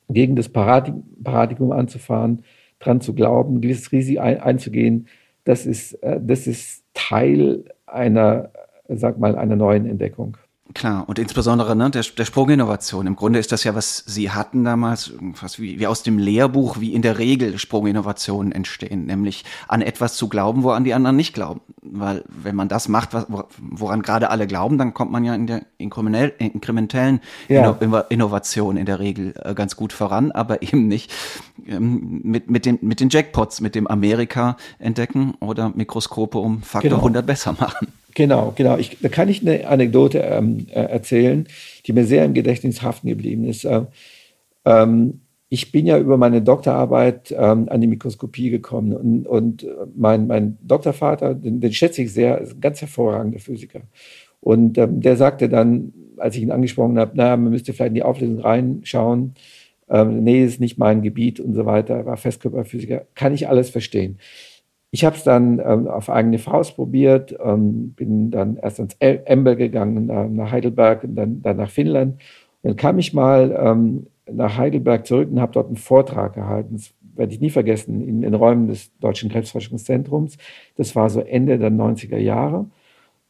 gegen 0.09 0.35
das 0.35 0.49
Paradigm 0.49 1.71
anzufahren, 1.71 2.43
dran 2.79 3.01
zu 3.01 3.13
glauben, 3.13 3.61
gewisses 3.61 3.91
Risiko 3.91 4.21
einzugehen, 4.21 5.07
das 5.43 5.65
ist, 5.65 5.93
äh, 6.03 6.19
das 6.21 6.47
ist 6.47 6.84
Teil 6.95 7.65
einer, 7.85 8.49
sag 8.87 9.19
mal, 9.19 9.35
einer 9.37 9.55
neuen 9.55 9.85
Entdeckung. 9.85 10.37
Klar, 10.73 11.07
und 11.07 11.19
insbesondere 11.19 11.75
ne, 11.75 11.91
der, 11.91 12.01
der 12.01 12.25
Sprunginnovation. 12.25 13.05
Im 13.05 13.15
Grunde 13.15 13.37
ist 13.37 13.51
das 13.51 13.63
ja, 13.63 13.75
was 13.75 14.03
Sie 14.07 14.31
hatten 14.31 14.63
damals, 14.63 15.13
fast 15.35 15.59
wie, 15.59 15.79
wie 15.79 15.85
aus 15.85 16.01
dem 16.01 16.17
Lehrbuch, 16.17 16.79
wie 16.79 16.93
in 16.93 17.03
der 17.03 17.19
Regel 17.19 17.59
Sprunginnovationen 17.59 18.51
entstehen, 18.51 19.05
nämlich 19.05 19.45
an 19.67 19.83
etwas 19.83 20.15
zu 20.15 20.27
glauben, 20.27 20.63
woran 20.63 20.83
die 20.83 20.95
anderen 20.95 21.15
nicht 21.15 21.35
glauben. 21.35 21.61
Weil 21.83 22.23
wenn 22.27 22.55
man 22.55 22.67
das 22.67 22.87
macht, 22.87 23.13
was, 23.13 23.27
woran 23.59 24.01
gerade 24.01 24.31
alle 24.31 24.47
glauben, 24.47 24.79
dann 24.79 24.95
kommt 24.95 25.11
man 25.11 25.23
ja 25.23 25.35
in 25.35 25.45
der 25.45 25.61
inkrementellen 25.77 27.21
ja. 27.47 27.77
Innovation 28.09 28.75
in 28.75 28.87
der 28.87 28.99
Regel 28.99 29.35
äh, 29.43 29.53
ganz 29.53 29.75
gut 29.75 29.93
voran, 29.93 30.31
aber 30.31 30.63
eben 30.63 30.87
nicht 30.87 31.13
ähm, 31.67 32.21
mit, 32.23 32.49
mit, 32.49 32.65
den, 32.65 32.79
mit 32.81 33.01
den 33.01 33.09
Jackpots, 33.09 33.61
mit 33.61 33.75
dem 33.75 33.85
Amerika 33.85 34.57
entdecken 34.79 35.35
oder 35.39 35.69
Mikroskope 35.69 36.39
um 36.39 36.63
Faktor 36.63 36.89
genau. 36.89 37.01
100 37.01 37.25
besser 37.25 37.53
machen. 37.53 37.87
Genau, 38.15 38.53
genau. 38.55 38.77
Ich, 38.77 38.97
da 39.01 39.09
kann 39.09 39.27
ich 39.27 39.41
eine 39.41 39.67
Anekdote 39.67 40.19
ähm, 40.19 40.67
äh, 40.69 40.79
erzählen, 40.79 41.47
die 41.85 41.93
mir 41.93 42.05
sehr 42.05 42.25
im 42.25 42.33
Gedächtnis 42.33 42.81
haften 42.81 43.09
geblieben 43.09 43.43
ist. 43.43 43.65
Äh, 43.65 43.81
ähm, 44.63 45.19
ich 45.49 45.71
bin 45.71 45.85
ja 45.85 45.99
über 45.99 46.17
meine 46.17 46.41
Doktorarbeit 46.41 47.35
ähm, 47.37 47.67
an 47.69 47.81
die 47.81 47.87
Mikroskopie 47.87 48.49
gekommen 48.49 48.93
und, 48.93 49.27
und 49.27 49.67
mein, 49.95 50.27
mein 50.27 50.57
Doktorvater, 50.61 51.35
den, 51.35 51.59
den, 51.59 51.73
schätze 51.73 52.01
ich 52.01 52.13
sehr, 52.13 52.39
ist 52.39 52.55
ein 52.55 52.61
ganz 52.61 52.81
hervorragender 52.81 53.39
Physiker. 53.39 53.81
Und 54.39 54.77
ähm, 54.77 55.01
der 55.01 55.17
sagte 55.17 55.49
dann, 55.49 55.93
als 56.17 56.35
ich 56.35 56.41
ihn 56.41 56.51
angesprochen 56.51 56.97
habe, 56.97 57.17
naja, 57.17 57.35
man 57.35 57.51
müsste 57.51 57.73
vielleicht 57.73 57.89
in 57.89 57.95
die 57.95 58.03
Auflösung 58.03 58.39
reinschauen. 58.39 59.35
Ähm, 59.89 60.23
nee, 60.23 60.43
ist 60.43 60.61
nicht 60.61 60.77
mein 60.77 61.01
Gebiet 61.01 61.39
und 61.39 61.53
so 61.53 61.65
weiter. 61.65 61.95
Er 61.95 62.05
war 62.05 62.17
Festkörperphysiker. 62.17 63.05
Kann 63.13 63.33
ich 63.33 63.47
alles 63.47 63.69
verstehen. 63.69 64.19
Ich 64.95 65.03
habe 65.03 65.17
es 65.17 65.25
dann 65.25 65.59
ähm, 65.59 65.89
auf 65.89 66.09
eigene 66.09 66.39
Faust 66.39 66.77
probiert, 66.77 67.35
ähm, 67.43 67.91
bin 67.97 68.31
dann 68.31 68.55
erst 68.55 68.79
ans 68.79 68.95
Ember 68.99 69.57
gegangen, 69.57 70.05
nach, 70.05 70.29
nach 70.29 70.51
Heidelberg 70.51 71.03
und 71.03 71.17
dann, 71.17 71.41
dann, 71.41 71.57
nach 71.57 71.69
Finnland. 71.69 72.13
Und 72.61 72.69
dann 72.69 72.75
kam 72.77 72.97
ich 72.97 73.13
mal 73.13 73.53
ähm, 73.61 74.07
nach 74.31 74.57
Heidelberg 74.57 75.05
zurück 75.05 75.27
und 75.29 75.41
habe 75.41 75.51
dort 75.51 75.67
einen 75.67 75.75
Vortrag 75.75 76.35
gehalten. 76.35 76.77
Das 76.77 76.93
werde 77.13 77.33
ich 77.33 77.41
nie 77.41 77.49
vergessen, 77.49 78.07
in 78.07 78.21
den 78.21 78.33
Räumen 78.35 78.69
des 78.69 78.97
Deutschen 78.99 79.29
Krebsforschungszentrums. 79.29 80.37
Das 80.77 80.95
war 80.95 81.09
so 81.09 81.19
Ende 81.19 81.59
der 81.59 81.71
90er 81.71 82.17
Jahre. 82.17 82.65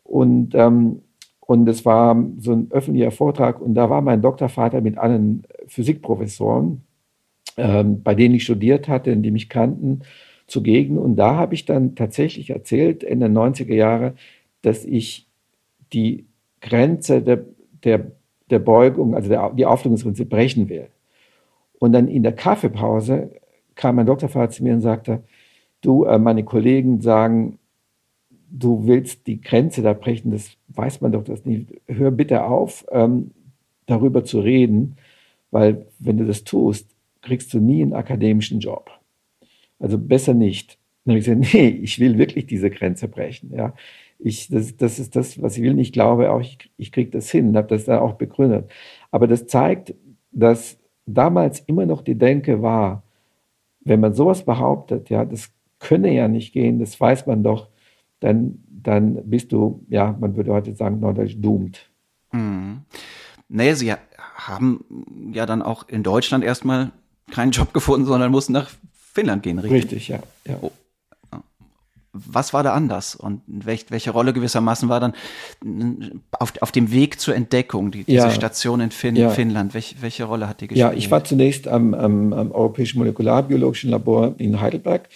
Und, 0.04 0.54
ähm, 0.54 1.02
und 1.40 1.68
es 1.68 1.84
war 1.84 2.16
so 2.38 2.52
ein 2.52 2.68
öffentlicher 2.70 3.10
Vortrag 3.10 3.60
und 3.60 3.74
da 3.74 3.90
war 3.90 4.02
mein 4.02 4.22
Doktorvater 4.22 4.82
mit 4.82 5.00
allen 5.00 5.48
Physikprofessoren, 5.66 6.84
ähm, 7.58 8.04
bei 8.04 8.14
denen 8.14 8.36
ich 8.36 8.44
studiert 8.44 8.88
hatte, 8.88 9.18
die 9.18 9.32
mich 9.32 9.50
kannten 9.50 10.02
zugegen. 10.48 10.98
Und 10.98 11.16
da 11.16 11.36
habe 11.36 11.54
ich 11.54 11.66
dann 11.66 11.96
tatsächlich 11.96 12.50
erzählt, 12.50 13.04
in 13.04 13.20
den 13.20 13.38
90er 13.38 13.74
Jahren, 13.74 14.14
dass 14.62 14.86
ich 14.86 15.28
die 15.94 16.26
Grenze 16.62 17.22
der, 17.22 17.46
der, 17.84 18.12
der 18.50 18.60
Beugung, 18.60 19.16
also 19.16 19.30
der, 19.30 19.52
die 19.52 19.66
Auflösungsgrenze 19.66 20.26
brechen 20.26 20.70
will. 20.70 20.88
Und 21.80 21.94
dann 21.94 22.08
in 22.08 22.24
der 22.24 22.34
Kaffeepause 22.34 23.32
kam 23.76 23.96
mein 23.96 24.06
Doktorvater 24.06 24.52
zu 24.52 24.64
mir 24.64 24.74
und 24.74 24.82
sagte, 24.82 25.24
du, 25.82 26.06
äh, 26.06 26.18
meine 26.18 26.44
Kollegen 26.44 27.02
sagen, 27.02 27.60
du 28.50 28.88
willst 28.88 29.28
die 29.28 29.42
Grenze 29.42 29.82
da 29.82 29.94
brechen, 29.94 30.32
das 30.32 30.52
weiß 30.70 31.02
man 31.02 31.12
doch 31.12 31.24
das 31.24 31.46
nicht. 31.46 31.74
Hör 31.88 32.12
bitte 32.12 32.46
auf, 32.46 32.86
ähm, 32.92 33.32
darüber 33.86 34.24
zu 34.24 34.40
reden, 34.40 34.98
weil 35.52 35.86
wenn 36.00 36.18
du 36.18 36.26
das 36.26 36.44
tust, 36.44 36.90
kriegst 37.22 37.54
du 37.54 37.60
nie 37.60 37.82
einen 37.82 37.94
akademischen 37.94 38.60
Job. 38.60 38.90
Also 39.80 39.98
besser 39.98 40.34
nicht. 40.34 40.80
Dann 41.04 41.14
habe 41.14 41.20
ich 41.20 41.26
gesagt, 41.26 41.54
nee, 41.54 41.68
ich 41.68 42.00
will 42.00 42.18
wirklich 42.18 42.46
diese 42.48 42.70
Grenze 42.70 43.08
brechen. 43.08 43.52
Ja. 43.54 43.74
Ich, 44.20 44.48
das, 44.48 44.78
das 44.78 45.00
ist 45.00 45.16
das, 45.16 45.42
was 45.42 45.58
ich 45.58 45.64
will. 45.64 45.78
Ich 45.80 45.92
glaube 45.92 46.32
auch, 46.32 46.42
ich, 46.42 46.58
ich 46.78 46.92
kriege 46.92 47.12
das 47.12 47.30
hin, 47.30 47.56
habe 47.58 47.68
das 47.68 47.86
dann 47.86 48.00
auch 48.00 48.14
begründet. 48.14 48.72
Aber 49.12 49.28
das 49.28 49.48
zeigt, 49.48 49.94
dass 50.32 50.78
damals 51.06 51.60
immer 51.62 51.86
noch 51.86 52.02
die 52.02 52.18
Denke 52.18 52.62
war, 52.62 53.04
wenn 53.82 54.00
man 54.00 54.14
sowas 54.14 54.44
behauptet, 54.44 55.10
ja, 55.10 55.26
das 55.26 55.52
könne 55.80 56.14
ja 56.14 56.28
nicht 56.28 56.54
gehen, 56.54 56.80
das 56.80 57.00
weiß 57.00 57.28
man 57.28 57.44
doch, 57.44 57.70
dann, 58.20 58.64
dann 58.68 59.30
bist 59.30 59.52
du, 59.52 59.86
ja, 59.90 60.16
man 60.20 60.36
würde 60.36 60.52
heute 60.52 60.76
sagen, 60.76 61.00
neudeutsch 61.00 61.36
doomed. 61.38 61.90
Hm. 62.32 62.82
Naja, 63.48 63.76
Sie 63.76 63.94
haben 64.36 65.32
ja 65.34 65.46
dann 65.46 65.62
auch 65.62 65.88
in 65.88 66.02
Deutschland 66.02 66.44
erstmal 66.44 66.92
keinen 67.32 67.52
Job 67.52 67.74
gefunden, 67.74 68.06
sondern 68.06 68.32
mussten 68.32 68.54
nach 68.54 68.72
Finnland 69.16 69.44
gehen, 69.44 69.58
richtig? 69.58 69.84
Richtig, 69.84 70.08
ja. 70.10 70.20
ja. 70.46 70.58
Oh. 70.62 70.72
Was 72.12 72.54
war 72.54 72.64
da 72.64 72.74
anders 72.74 73.16
und 73.16 73.42
welch, 73.46 73.88
welche 73.90 74.12
Rolle 74.12 74.32
gewissermaßen 74.32 74.88
war 74.88 75.00
dann 75.02 75.14
auf, 76.32 76.54
auf 76.62 76.72
dem 76.72 76.92
Weg 76.92 77.20
zur 77.20 77.36
Entdeckung, 77.36 77.92
die, 77.92 78.04
diese 78.06 78.18
ja. 78.18 78.32
Station 78.32 78.80
in 78.80 78.92
Finn, 78.92 79.16
ja. 79.18 79.30
Finnland? 79.30 79.74
Welch, 79.74 79.98
welche 80.00 80.24
Rolle 80.26 80.48
hat 80.48 80.62
die 80.62 80.68
gespielt? 80.68 80.92
Ja, 80.92 80.98
ich 80.98 81.12
war 81.12 81.24
zunächst 81.26 81.68
am, 81.68 81.94
am, 81.94 82.32
am 82.32 82.52
Europäischen 82.52 83.00
Molekularbiologischen 83.00 83.90
Labor 83.90 84.36
in 84.38 84.62
Heidelberg. 84.62 85.10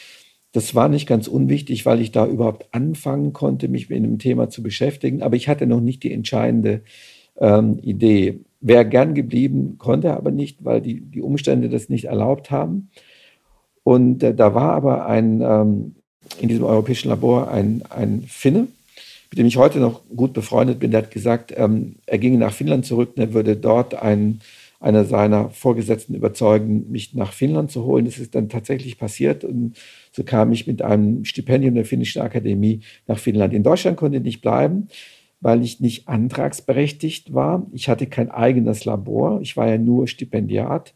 das 0.51 0.73
war 0.75 0.89
nicht 0.89 1.07
ganz 1.07 1.27
unwichtig, 1.27 1.85
weil 1.85 2.01
ich 2.01 2.11
da 2.11 2.25
überhaupt 2.25 2.67
anfangen 2.71 3.33
konnte, 3.33 3.67
mich 3.67 3.89
mit 3.89 4.03
dem 4.03 4.17
Thema 4.17 4.49
zu 4.49 4.63
beschäftigen. 4.63 5.21
Aber 5.21 5.35
ich 5.35 5.47
hatte 5.47 5.67
noch 5.67 5.81
nicht 5.81 6.03
die 6.03 6.11
entscheidende 6.11 6.81
ähm, 7.37 7.79
Idee. 7.81 8.41
Wäre 8.61 8.85
gern 8.85 9.13
geblieben, 9.13 9.77
konnte 9.77 10.15
aber 10.15 10.31
nicht, 10.31 10.65
weil 10.65 10.81
die, 10.81 11.01
die 11.01 11.21
Umstände 11.21 11.69
das 11.69 11.87
nicht 11.89 12.05
erlaubt 12.05 12.51
haben. 12.51 12.89
Und 13.89 14.21
äh, 14.21 14.35
da 14.35 14.53
war 14.53 14.73
aber 14.73 15.07
ein, 15.07 15.41
ähm, 15.41 15.95
in 16.39 16.47
diesem 16.47 16.63
europäischen 16.63 17.09
Labor 17.09 17.49
ein, 17.49 17.81
ein 17.89 18.23
Finne, 18.27 18.67
mit 19.31 19.39
dem 19.39 19.47
ich 19.47 19.57
heute 19.57 19.79
noch 19.79 20.01
gut 20.15 20.33
befreundet 20.33 20.77
bin, 20.79 20.91
der 20.91 21.01
hat 21.01 21.09
gesagt, 21.09 21.51
ähm, 21.57 21.95
er 22.05 22.19
ginge 22.19 22.37
nach 22.37 22.53
Finnland 22.53 22.85
zurück 22.85 23.13
und 23.15 23.21
er 23.23 23.33
würde 23.33 23.55
dort 23.55 23.95
ein, 23.95 24.41
einer 24.79 25.05
seiner 25.05 25.49
Vorgesetzten 25.49 26.13
überzeugen, 26.13 26.91
mich 26.91 27.15
nach 27.15 27.33
Finnland 27.33 27.71
zu 27.71 27.83
holen. 27.83 28.05
Das 28.05 28.19
ist 28.19 28.35
dann 28.35 28.47
tatsächlich 28.47 28.99
passiert 28.99 29.43
und 29.43 29.75
so 30.11 30.23
kam 30.23 30.51
ich 30.51 30.67
mit 30.67 30.83
einem 30.83 31.25
Stipendium 31.25 31.73
der 31.73 31.85
Finnischen 31.85 32.21
Akademie 32.21 32.81
nach 33.07 33.17
Finnland. 33.17 33.55
In 33.55 33.63
Deutschland 33.63 33.97
konnte 33.97 34.19
ich 34.19 34.23
nicht 34.23 34.41
bleiben, 34.41 34.89
weil 35.41 35.63
ich 35.63 35.79
nicht 35.79 36.07
antragsberechtigt 36.07 37.33
war. 37.33 37.65
Ich 37.73 37.89
hatte 37.89 38.05
kein 38.05 38.29
eigenes 38.29 38.85
Labor. 38.85 39.41
Ich 39.41 39.57
war 39.57 39.67
ja 39.67 39.79
nur 39.79 40.07
Stipendiat. 40.07 40.93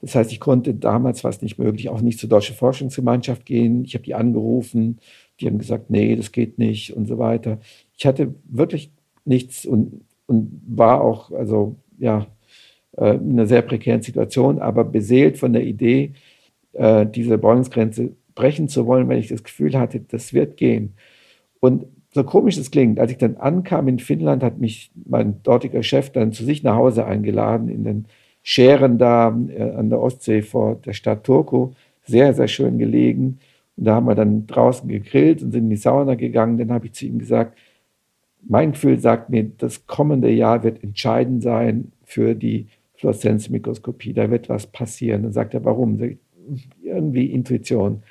Das 0.00 0.14
heißt, 0.14 0.30
ich 0.32 0.40
konnte 0.40 0.74
damals, 0.74 1.24
war 1.24 1.30
es 1.30 1.42
nicht 1.42 1.58
möglich, 1.58 1.88
auch 1.88 2.00
nicht 2.00 2.20
zur 2.20 2.28
Deutschen 2.28 2.54
Forschungsgemeinschaft 2.54 3.44
gehen. 3.44 3.84
Ich 3.84 3.94
habe 3.94 4.04
die 4.04 4.14
angerufen, 4.14 4.98
die 5.40 5.46
haben 5.46 5.58
gesagt, 5.58 5.90
nee, 5.90 6.14
das 6.14 6.32
geht 6.32 6.58
nicht 6.58 6.94
und 6.96 7.06
so 7.06 7.18
weiter. 7.18 7.58
Ich 7.96 8.06
hatte 8.06 8.34
wirklich 8.44 8.92
nichts 9.24 9.66
und, 9.66 10.04
und 10.26 10.62
war 10.68 11.00
auch, 11.02 11.32
also 11.32 11.76
ja, 11.98 12.26
äh, 12.96 13.14
in 13.16 13.32
einer 13.32 13.46
sehr 13.46 13.62
prekären 13.62 14.02
Situation, 14.02 14.60
aber 14.60 14.84
beseelt 14.84 15.38
von 15.38 15.52
der 15.52 15.64
Idee, 15.64 16.12
äh, 16.72 17.06
diese 17.06 17.38
Bäumungsgrenze 17.38 18.12
brechen 18.34 18.68
zu 18.68 18.86
wollen, 18.86 19.08
weil 19.08 19.18
ich 19.18 19.28
das 19.28 19.42
Gefühl 19.42 19.76
hatte, 19.78 20.00
das 20.00 20.32
wird 20.32 20.56
gehen. 20.56 20.94
Und 21.60 21.86
so 22.14 22.24
komisch 22.24 22.56
es 22.56 22.70
klingt, 22.70 23.00
als 23.00 23.10
ich 23.10 23.18
dann 23.18 23.36
ankam 23.36 23.88
in 23.88 23.98
Finnland, 23.98 24.42
hat 24.42 24.58
mich 24.58 24.90
mein 24.94 25.42
dortiger 25.42 25.82
Chef 25.82 26.10
dann 26.10 26.32
zu 26.32 26.44
sich 26.44 26.62
nach 26.62 26.76
Hause 26.76 27.04
eingeladen 27.04 27.68
in 27.68 27.84
den 27.84 28.06
Scheren 28.50 28.96
da 28.96 29.28
äh, 29.50 29.72
an 29.72 29.90
der 29.90 30.00
Ostsee 30.00 30.40
vor 30.40 30.76
der 30.76 30.94
Stadt 30.94 31.24
Turku. 31.24 31.72
Sehr, 32.06 32.32
sehr 32.32 32.48
schön 32.48 32.78
gelegen. 32.78 33.40
Und 33.76 33.84
da 33.84 33.96
haben 33.96 34.06
wir 34.06 34.14
dann 34.14 34.46
draußen 34.46 34.88
gegrillt 34.88 35.42
und 35.42 35.52
sind 35.52 35.64
in 35.64 35.68
die 35.68 35.76
Sauna 35.76 36.14
gegangen. 36.14 36.56
Dann 36.56 36.72
habe 36.72 36.86
ich 36.86 36.94
zu 36.94 37.04
ihm 37.04 37.18
gesagt, 37.18 37.58
mein 38.42 38.72
Gefühl 38.72 38.98
sagt 39.00 39.28
mir, 39.28 39.44
das 39.58 39.86
kommende 39.86 40.30
Jahr 40.30 40.62
wird 40.62 40.82
entscheidend 40.82 41.42
sein 41.42 41.92
für 42.04 42.34
die 42.34 42.68
Fluoreszenzmikroskopie. 42.94 44.14
Da 44.14 44.30
wird 44.30 44.48
was 44.48 44.66
passieren. 44.66 45.24
Dann 45.24 45.32
sagt 45.34 45.52
er, 45.52 45.66
warum? 45.66 46.00
Irgendwie 46.82 47.26
Intuition. 47.26 47.96
Ein 47.96 48.02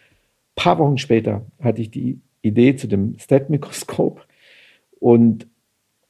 paar 0.54 0.78
Wochen 0.78 1.00
später 1.00 1.48
hatte 1.60 1.82
ich 1.82 1.90
die 1.90 2.20
Idee 2.44 2.76
zu 2.76 2.86
dem 2.86 3.18
STAT-Mikroskop 3.18 4.24
und, 5.00 5.48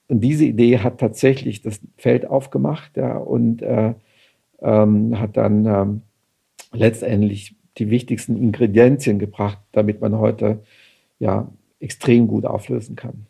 und 0.10 0.20
diese 0.20 0.44
Idee 0.44 0.80
hat 0.80 0.98
tatsächlich 0.98 1.62
das 1.62 1.80
Feld 1.96 2.26
aufgemacht 2.26 2.98
ja, 2.98 3.16
und 3.16 3.62
äh, 3.62 3.94
ähm, 4.62 5.20
hat 5.20 5.38
dann 5.38 5.66
ähm, 5.66 6.02
letztendlich 6.72 7.56
die 7.78 7.90
wichtigsten 7.90 8.36
Ingredienzien 8.38 9.20
gebracht, 9.20 9.60
damit 9.72 10.02
man 10.02 10.18
heute 10.18 10.64
ja 11.20 11.52
extrem 11.80 12.28
gut 12.28 12.46
auflösen 12.46 12.96
kann. 12.96 13.28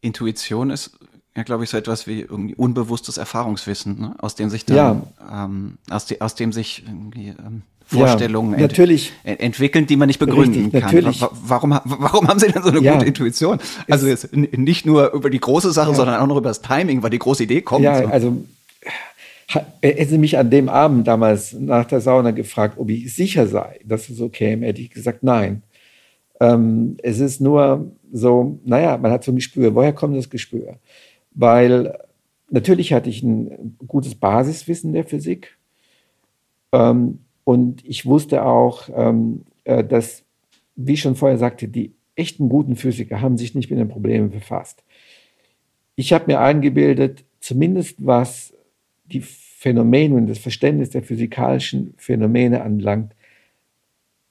Intuition 0.00 0.70
ist 0.70 0.98
ja, 1.36 1.42
glaube 1.42 1.64
ich, 1.64 1.70
so 1.70 1.76
etwas 1.76 2.06
wie 2.06 2.22
irgendwie 2.22 2.54
unbewusstes 2.54 3.18
Erfahrungswissen, 3.18 4.00
ne? 4.00 4.14
aus 4.18 4.36
dem 4.36 4.48
sich 4.48 4.64
dann, 4.64 4.76
ja. 4.76 5.44
ähm, 5.44 5.76
aus, 5.90 6.06
de, 6.06 6.20
aus 6.20 6.34
dem 6.34 6.50
sich 6.50 6.82
irgendwie 6.86 7.28
ähm, 7.28 7.62
Vorstellungen 7.84 8.58
ja. 8.58 8.66
Ent 8.66 9.12
entwickeln, 9.40 9.86
die 9.86 9.96
man 9.96 10.06
nicht 10.06 10.18
begründen 10.18 10.64
Richtig, 10.64 10.80
kann. 10.80 10.94
Natürlich. 10.94 11.20
Warum, 11.20 11.78
warum 11.84 12.28
haben 12.28 12.38
Sie 12.38 12.50
denn 12.50 12.62
so 12.62 12.70
eine 12.70 12.80
ja. 12.80 12.94
gute 12.94 13.04
Intuition? 13.04 13.58
Also 13.88 14.06
jetzt 14.06 14.34
nicht 14.34 14.86
nur 14.86 15.12
über 15.12 15.28
die 15.28 15.38
große 15.38 15.72
Sache, 15.72 15.94
sondern 15.94 16.20
auch 16.20 16.26
noch 16.26 16.38
über 16.38 16.48
das 16.48 16.62
Timing, 16.62 17.02
weil 17.02 17.10
die 17.10 17.18
große 17.18 17.44
Idee 17.44 17.60
kommt. 17.60 17.84
Ja, 17.84 18.02
so. 18.02 18.06
also 18.08 18.44
Hätten 19.48 20.08
Sie 20.10 20.18
mich 20.18 20.38
an 20.38 20.50
dem 20.50 20.68
Abend 20.68 21.06
damals 21.06 21.52
nach 21.52 21.84
der 21.84 22.00
Sauna 22.00 22.32
gefragt, 22.32 22.78
ob 22.78 22.90
ich 22.90 23.14
sicher 23.14 23.46
sei, 23.46 23.80
dass 23.84 24.08
es 24.08 24.16
so 24.16 24.28
käme, 24.28 24.66
hätte 24.66 24.80
ich 24.80 24.90
gesagt, 24.90 25.22
nein. 25.22 25.62
Ähm, 26.40 26.96
es 27.02 27.20
ist 27.20 27.40
nur 27.40 27.92
so, 28.12 28.58
naja, 28.64 28.98
man 28.98 29.12
hat 29.12 29.24
so 29.24 29.32
ein 29.32 29.36
Gespür. 29.36 29.74
Woher 29.74 29.92
kommt 29.92 30.16
das 30.16 30.30
Gespür? 30.30 30.78
Weil 31.30 31.96
natürlich 32.50 32.92
hatte 32.92 33.08
ich 33.08 33.22
ein 33.22 33.76
gutes 33.86 34.14
Basiswissen 34.14 34.92
der 34.92 35.04
Physik. 35.04 35.56
Ähm, 36.72 37.20
und 37.44 37.84
ich 37.84 38.04
wusste 38.04 38.44
auch, 38.44 38.88
ähm, 38.94 39.44
äh, 39.64 39.84
dass, 39.84 40.24
wie 40.74 40.94
ich 40.94 41.00
schon 41.00 41.16
vorher 41.16 41.38
sagte, 41.38 41.68
die 41.68 41.94
echten 42.16 42.48
guten 42.48 42.74
Physiker 42.74 43.20
haben 43.20 43.38
sich 43.38 43.54
nicht 43.54 43.70
mit 43.70 43.78
den 43.78 43.88
Problemen 43.88 44.30
befasst. 44.30 44.82
Ich 45.94 46.12
habe 46.12 46.26
mir 46.26 46.40
eingebildet, 46.40 47.24
zumindest 47.40 48.04
was 48.04 48.52
die 49.12 49.20
Phänomene 49.20 50.14
und 50.14 50.26
das 50.26 50.38
Verständnis 50.38 50.90
der 50.90 51.02
physikalischen 51.02 51.94
Phänomene 51.96 52.62
anlangt, 52.62 53.14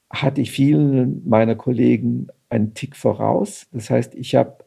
hatte 0.10 0.42
ich 0.42 0.52
vielen 0.52 1.28
meiner 1.28 1.56
Kollegen 1.56 2.28
einen 2.50 2.74
Tick 2.74 2.96
voraus. 2.96 3.68
Das 3.72 3.90
heißt, 3.90 4.16
ich 4.16 4.36
habe 4.36 4.66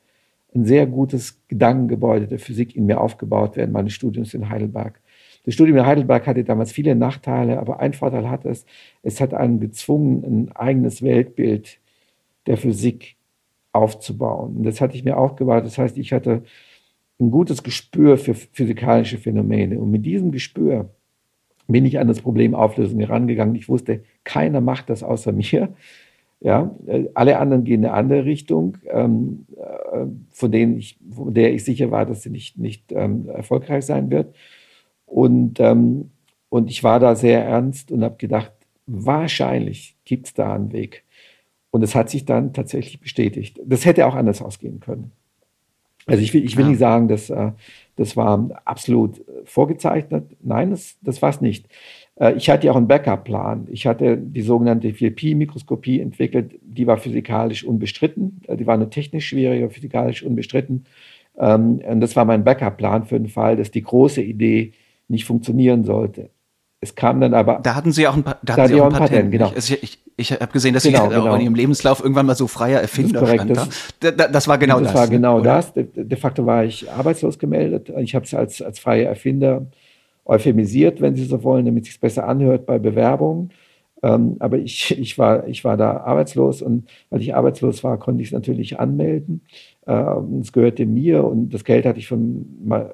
ein 0.55 0.65
sehr 0.65 0.87
gutes 0.87 1.41
Gedankengebäude 1.49 2.27
der 2.27 2.39
Physik 2.39 2.75
in 2.75 2.87
mir 2.87 3.01
aufgebaut 3.01 3.53
während 3.55 3.73
meines 3.73 3.93
Studiums 3.93 4.35
in 4.35 4.49
Heidelberg. 4.49 5.01
Das 5.45 5.55
Studium 5.55 5.79
in 5.79 5.87
Heidelberg 5.87 6.27
hatte 6.27 6.45
damals 6.45 6.73
viele 6.73 6.95
Nachteile, 6.95 7.59
aber 7.59 7.81
ein 7.81 7.93
Vorteil 7.93 8.29
hat 8.29 8.45
es, 8.45 8.67
es 9.03 9.21
hat 9.21 9.33
einen 9.33 9.61
gezwungen, 9.61 10.25
ein 10.25 10.57
eigenes 10.57 11.03
Weltbild 11.03 11.79
der 12.47 12.57
Physik 12.57 13.17
aufzubauen. 13.73 14.57
Und 14.57 14.63
das 14.65 14.81
hatte 14.81 14.97
ich 14.97 15.05
mir 15.05 15.17
aufgebaut. 15.17 15.65
Das 15.65 15.79
heißt, 15.79 15.97
ich 15.99 16.13
hatte 16.13 16.43
ein 17.21 17.31
gutes 17.31 17.63
Gespür 17.63 18.17
für 18.17 18.35
physikalische 18.35 19.19
Phänomene. 19.19 19.79
Und 19.79 19.91
mit 19.91 20.07
diesem 20.07 20.31
Gespür 20.31 20.91
bin 21.67 21.85
ich 21.85 21.99
an 21.99 22.09
das 22.09 22.21
Problem 22.21 22.55
Auflösung 22.55 23.01
herangegangen. 23.01 23.55
Ich 23.55 23.69
wusste, 23.69 24.03
keiner 24.25 24.61
macht 24.61 24.89
das 24.91 25.03
außer 25.03 25.33
mir. 25.33 25.75
Ja, 26.41 26.73
alle 27.15 27.39
anderen 27.39 27.65
gehen 27.65 27.83
in 27.83 27.87
eine 27.87 27.95
andere 27.95 28.25
Richtung, 28.25 28.79
ähm, 28.87 29.47
äh, 29.57 30.07
von, 30.31 30.53
denen 30.53 30.79
ich, 30.79 30.97
von 31.11 31.35
der 31.35 31.53
ich 31.53 31.65
sicher 31.65 31.91
war, 31.91 32.07
dass 32.07 32.23
sie 32.23 32.31
nicht, 32.31 32.59
nicht 32.59 32.93
ähm, 32.93 33.29
erfolgreich 33.29 33.85
sein 33.85 34.09
wird. 34.11 34.37
Und, 35.05 35.59
ähm, 35.59 36.13
und 36.49 36.71
ich 36.71 36.85
war 36.85 37.01
da 37.01 37.17
sehr 37.17 37.45
ernst 37.45 37.91
und 37.91 38.05
habe 38.05 38.17
gedacht, 38.19 38.53
wahrscheinlich 38.87 39.97
gibt 40.05 40.29
es 40.29 40.35
da 40.35 40.55
einen 40.55 40.73
Weg. 40.73 41.03
Und 41.71 41.83
es 41.83 41.97
hat 41.97 42.09
sich 42.09 42.25
dann 42.25 42.53
tatsächlich 42.53 43.01
bestätigt. 43.01 43.61
Das 43.65 43.85
hätte 43.85 44.07
auch 44.07 44.15
anders 44.15 44.41
ausgehen 44.41 44.79
können. 44.79 45.11
Also 46.09 46.23
ich 46.23 46.35
will, 46.35 46.45
ich 46.45 46.57
will 46.57 46.65
ja. 46.65 46.71
nicht 46.71 46.79
sagen, 46.79 47.09
dass 47.09 47.31
äh, 47.31 47.53
das 47.97 48.17
war 48.17 48.49
absolut 48.65 49.25
vorgezeichnet. 49.45 50.25
Nein, 50.43 50.71
das, 50.71 50.97
das 51.03 51.21
war 51.21 51.31
es 51.31 51.41
nicht. 51.41 51.67
Äh, 52.17 52.35
ich 52.35 52.51
hatte 52.51 52.67
ja 52.67 52.73
auch 52.73 52.77
einen 52.77 52.89
Backup-Plan. 52.89 53.67
Ich 53.71 53.87
hatte 53.87 54.17
die 54.17 54.43
sogenannte 54.43 54.89
4Pi-Mikroskopie 54.89 56.01
entwickelt. 56.01 56.59
Die 56.63 56.87
war 56.87 56.99
physikalisch 56.99 57.65
unbestritten. 57.65 58.41
Äh, 58.47 58.57
die 58.57 58.67
war 58.67 58.77
nur 58.77 58.91
technisch 58.91 59.29
schwieriger, 59.29 59.71
physikalisch 59.71 60.23
unbestritten. 60.23 60.85
Ähm, 61.39 61.81
und 61.89 62.01
das 62.01 62.17
war 62.17 62.25
mein 62.25 62.45
Backup-Plan 62.45 63.05
für 63.05 63.19
den 63.19 63.29
Fall, 63.29 63.57
dass 63.57 63.71
die 63.71 63.83
große 63.83 64.23
Idee 64.23 64.73
nicht 65.09 65.25
funktionieren 65.25 65.85
sollte. 65.85 66.31
Es 66.81 66.95
kam 66.95 67.21
dann 67.21 67.35
aber. 67.35 67.59
Da 67.63 67.75
hatten 67.75 67.91
Sie 67.91 68.07
auch 68.07 68.17
ein, 68.17 68.23
pa 68.23 68.37
da 68.43 68.57
hatten 68.57 68.69
Sie 68.75 68.81
auch 68.81 68.87
ein 68.87 68.93
Patent, 68.93 69.11
Patent 69.11 69.33
genau. 69.33 69.53
Ich, 69.57 69.83
ich, 69.83 69.99
ich 70.17 70.33
habe 70.33 70.53
gesehen, 70.53 70.75
dass 70.75 70.85
genau, 70.85 71.09
Sie 71.09 71.15
genau. 71.15 71.31
auch 71.31 71.35
in 71.35 71.43
Ihrem 71.43 71.55
Lebenslauf 71.57 72.01
irgendwann 72.01 72.27
mal 72.27 72.37
so 72.37 72.47
freier 72.47 72.81
Erfinder 72.81 73.21
das 73.21 73.31
stand. 73.31 73.57
Das, 73.57 74.17
da. 74.17 74.29
das, 74.29 74.47
war 74.47 74.59
genau 74.59 74.79
das. 74.79 74.93
Das 74.93 75.01
war 75.01 75.09
genau 75.09 75.39
oder? 75.39 75.57
das. 75.57 75.73
De, 75.73 75.87
de, 75.93 76.19
facto 76.19 76.47
war 76.47 76.65
ich 76.65 76.89
arbeitslos 76.91 77.39
gemeldet. 77.39 77.93
Ich 77.99 78.15
habe 78.15 78.25
es 78.25 78.35
als, 78.35 78.63
als 78.63 78.79
freier 78.79 79.09
Erfinder 79.09 79.67
euphemisiert, 80.25 81.01
wenn 81.01 81.17
Sie 81.17 81.25
so 81.25 81.43
wollen, 81.43 81.67
damit 81.67 81.85
es 81.85 81.91
sich 81.91 82.01
besser 82.01 82.29
anhört 82.29 82.67
bei 82.67 82.79
Bewerbungen. 82.79 83.51
Ähm, 84.03 84.37
aber 84.39 84.59
ich, 84.59 84.97
ich, 84.97 85.19
war, 85.19 85.49
ich 85.49 85.65
war 85.65 85.77
da 85.77 85.97
arbeitslos 85.97 86.63
und 86.63 86.89
weil 87.11 87.21
ich 87.21 87.35
arbeitslos 87.35 87.83
war, 87.83 87.99
konnte 87.99 88.23
ich 88.23 88.29
es 88.29 88.33
natürlich 88.33 88.79
anmelden. 88.79 89.41
Ähm, 89.89 90.41
es 90.43 90.53
gehörte 90.53 90.87
mir 90.87 91.25
und 91.25 91.53
das 91.53 91.65
Geld 91.65 91.85
hatte 91.85 91.99
ich 91.99 92.07
von 92.07 92.47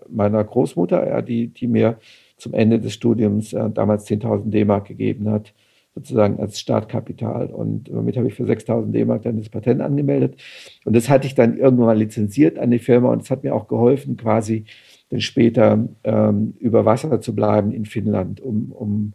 meiner 0.08 0.42
Großmutter, 0.42 1.06
ja, 1.06 1.20
die, 1.20 1.48
die 1.48 1.66
mir 1.66 1.98
zum 2.36 2.54
Ende 2.54 2.78
des 2.78 2.92
Studiums 2.92 3.52
äh, 3.52 3.70
damals 3.70 4.06
10.000 4.06 4.50
D-Mark 4.50 4.86
gegeben 4.86 5.30
hat, 5.30 5.54
sozusagen 5.94 6.40
als 6.40 6.58
Startkapital. 6.58 7.46
Und 7.46 7.90
damit 7.90 8.16
habe 8.16 8.28
ich 8.28 8.34
für 8.34 8.44
6.000 8.44 8.90
D-Mark 8.90 9.22
dann 9.22 9.38
das 9.38 9.48
Patent 9.48 9.80
angemeldet. 9.80 10.36
Und 10.84 10.96
das 10.96 11.08
hatte 11.08 11.26
ich 11.26 11.34
dann 11.34 11.56
irgendwann 11.56 11.86
mal 11.86 11.98
lizenziert 11.98 12.58
an 12.58 12.70
die 12.70 12.78
Firma 12.78 13.12
und 13.12 13.22
es 13.22 13.30
hat 13.30 13.44
mir 13.44 13.54
auch 13.54 13.68
geholfen, 13.68 14.16
quasi 14.16 14.64
dann 15.10 15.20
später 15.20 15.88
ähm, 16.02 16.54
über 16.58 16.84
Wasser 16.84 17.20
zu 17.20 17.34
bleiben 17.34 17.72
in 17.72 17.84
Finnland, 17.84 18.40
um, 18.40 18.72
um, 18.72 19.12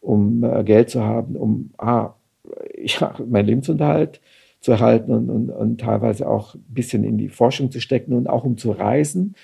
um 0.00 0.44
äh, 0.44 0.62
Geld 0.64 0.90
zu 0.90 1.02
haben, 1.02 1.36
um 1.36 1.70
ah, 1.78 2.14
ja, 2.78 3.14
meinen 3.28 3.46
Lebensunterhalt 3.46 4.20
zu 4.60 4.72
erhalten 4.72 5.12
und, 5.12 5.30
und, 5.30 5.50
und 5.50 5.80
teilweise 5.80 6.28
auch 6.28 6.54
ein 6.54 6.64
bisschen 6.68 7.02
in 7.02 7.16
die 7.16 7.30
Forschung 7.30 7.70
zu 7.70 7.80
stecken 7.80 8.12
und 8.12 8.28
auch 8.28 8.44
um 8.44 8.58
zu 8.58 8.70
reisen, 8.70 9.34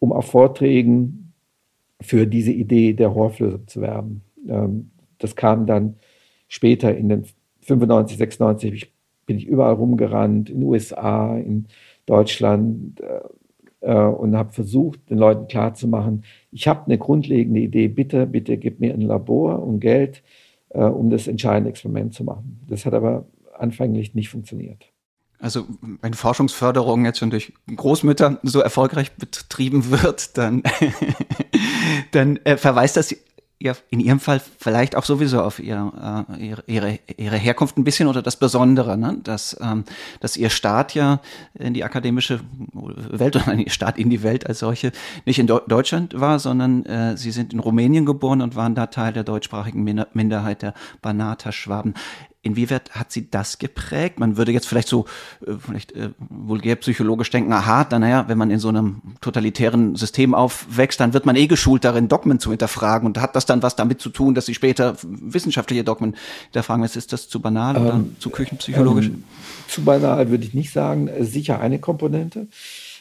um 0.00 0.12
auf 0.12 0.26
Vorträgen 0.26 1.23
für 2.04 2.26
diese 2.26 2.52
Idee 2.52 2.92
der 2.92 3.14
Horflösung 3.14 3.66
zu 3.66 3.80
werben. 3.80 4.22
Ähm, 4.48 4.90
das 5.18 5.36
kam 5.36 5.66
dann 5.66 5.96
später 6.48 6.94
in 6.96 7.08
den 7.08 7.24
95, 7.62 8.18
96, 8.18 8.72
ich 8.72 8.92
bin 9.26 9.38
ich 9.38 9.46
überall 9.46 9.74
rumgerannt, 9.74 10.50
in 10.50 10.60
den 10.60 10.68
USA, 10.68 11.36
in 11.36 11.66
Deutschland 12.06 13.00
äh, 13.00 13.20
äh, 13.80 14.06
und 14.06 14.36
habe 14.36 14.52
versucht, 14.52 15.08
den 15.10 15.18
Leuten 15.18 15.48
klarzumachen, 15.48 16.24
ich 16.52 16.68
habe 16.68 16.86
eine 16.86 16.98
grundlegende 16.98 17.60
Idee, 17.60 17.88
bitte, 17.88 18.26
bitte 18.26 18.58
gib 18.58 18.80
mir 18.80 18.92
ein 18.92 19.00
Labor 19.00 19.62
und 19.62 19.80
Geld, 19.80 20.22
äh, 20.70 20.84
um 20.84 21.10
das 21.10 21.26
entscheidende 21.26 21.70
Experiment 21.70 22.14
zu 22.14 22.24
machen. 22.24 22.60
Das 22.68 22.84
hat 22.84 22.94
aber 22.94 23.26
anfänglich 23.56 24.14
nicht 24.14 24.28
funktioniert. 24.28 24.93
Also 25.44 25.66
wenn 26.00 26.14
Forschungsförderung 26.14 27.04
jetzt 27.04 27.18
schon 27.18 27.28
durch 27.28 27.52
Großmütter 27.76 28.38
so 28.44 28.60
erfolgreich 28.60 29.12
betrieben 29.12 29.90
wird, 29.90 30.38
dann, 30.38 30.62
dann 32.12 32.38
äh, 32.44 32.56
verweist 32.56 32.96
das 32.96 33.14
ja 33.58 33.74
in 33.90 34.00
Ihrem 34.00 34.20
Fall 34.20 34.40
vielleicht 34.58 34.96
auch 34.96 35.04
sowieso 35.04 35.42
auf 35.42 35.58
ihr, 35.58 36.24
äh, 36.30 36.46
ihre, 36.46 36.64
ihre, 36.66 36.98
ihre 37.18 37.36
Herkunft 37.36 37.76
ein 37.76 37.84
bisschen 37.84 38.08
oder 38.08 38.22
das 38.22 38.38
Besondere, 38.38 38.96
ne? 38.96 39.18
dass, 39.22 39.54
ähm, 39.60 39.84
dass 40.20 40.38
Ihr 40.38 40.48
Staat 40.48 40.94
ja 40.94 41.20
in 41.52 41.74
die 41.74 41.84
akademische 41.84 42.40
Welt 42.72 43.36
oder 43.36 43.52
Ihr 43.52 43.68
Staat 43.68 43.98
in 43.98 44.08
die 44.08 44.22
Welt 44.22 44.46
als 44.46 44.60
solche 44.60 44.92
nicht 45.26 45.38
in 45.38 45.46
Deutschland 45.46 46.18
war, 46.18 46.38
sondern 46.38 46.86
äh, 46.86 47.18
Sie 47.18 47.32
sind 47.32 47.52
in 47.52 47.60
Rumänien 47.60 48.06
geboren 48.06 48.40
und 48.40 48.56
waren 48.56 48.74
da 48.74 48.86
Teil 48.86 49.12
der 49.12 49.24
deutschsprachigen 49.24 49.84
Minderheit 50.14 50.62
der 50.62 50.72
Banata-Schwaben. 51.02 51.92
Inwieweit 52.44 52.90
hat 52.90 53.10
sie 53.10 53.30
das 53.30 53.58
geprägt? 53.58 54.20
Man 54.20 54.36
würde 54.36 54.52
jetzt 54.52 54.68
vielleicht 54.68 54.88
so 54.88 55.06
äh, 55.46 55.52
vielleicht 55.58 55.92
äh, 55.92 56.10
vulgär 56.18 56.76
psychologisch 56.76 57.30
denken, 57.30 57.52
aha, 57.52 57.84
dann 57.84 58.02
naja, 58.02 58.26
wenn 58.28 58.36
man 58.36 58.50
in 58.50 58.58
so 58.58 58.68
einem 58.68 59.00
totalitären 59.20 59.96
System 59.96 60.34
aufwächst, 60.34 61.00
dann 61.00 61.14
wird 61.14 61.24
man 61.24 61.36
eh 61.36 61.46
geschult 61.46 61.84
darin, 61.84 62.08
Dogmen 62.08 62.38
zu 62.38 62.50
hinterfragen 62.50 63.06
und 63.06 63.20
hat 63.20 63.34
das 63.34 63.46
dann 63.46 63.62
was 63.62 63.76
damit 63.76 64.00
zu 64.00 64.10
tun, 64.10 64.34
dass 64.34 64.46
sie 64.46 64.54
später 64.54 64.96
wissenschaftliche 65.02 65.84
Dogmen 65.84 66.16
hinterfragen. 66.44 66.84
Ist 66.84 67.12
das 67.12 67.28
zu 67.28 67.40
banal 67.40 67.76
ähm, 67.76 67.82
oder 67.82 68.04
zu 68.18 68.30
küchenpsychologisch? 68.30 69.06
Ähm, 69.06 69.24
zu 69.68 69.82
banal 69.82 70.30
würde 70.30 70.44
ich 70.44 70.54
nicht 70.54 70.70
sagen. 70.70 71.08
Sicher 71.20 71.60
eine 71.60 71.78
Komponente. 71.78 72.48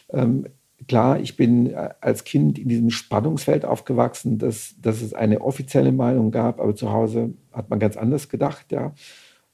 Ähm, 0.10 0.46
klar, 0.88 1.20
ich 1.20 1.36
bin 1.36 1.72
äh, 1.72 1.90
als 2.02 2.24
Kind 2.24 2.58
in 2.58 2.70
diesem 2.70 2.90
Spannungsfeld 2.90 3.66
aufgewachsen, 3.66 4.38
dass, 4.38 4.76
dass 4.82 5.02
es 5.02 5.14
eine 5.14 5.42
offizielle 5.42 5.92
Meinung 5.92 6.32
gab, 6.32 6.60
aber 6.60 6.76
zu 6.76 6.92
Hause 6.92 7.34
hat 7.52 7.70
man 7.70 7.80
ganz 7.80 7.98
anders 7.98 8.30
gedacht, 8.30 8.72
ja. 8.72 8.94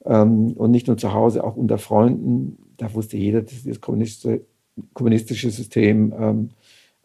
Ähm, 0.05 0.53
und 0.53 0.71
nicht 0.71 0.87
nur 0.87 0.97
zu 0.97 1.13
Hause, 1.13 1.43
auch 1.43 1.55
unter 1.55 1.77
Freunden. 1.77 2.57
Da 2.77 2.93
wusste 2.93 3.17
jeder, 3.17 3.41
dass 3.41 3.63
das 3.63 3.81
kommunistische, 3.81 5.49
System 5.51 6.13
ähm, 6.17 6.49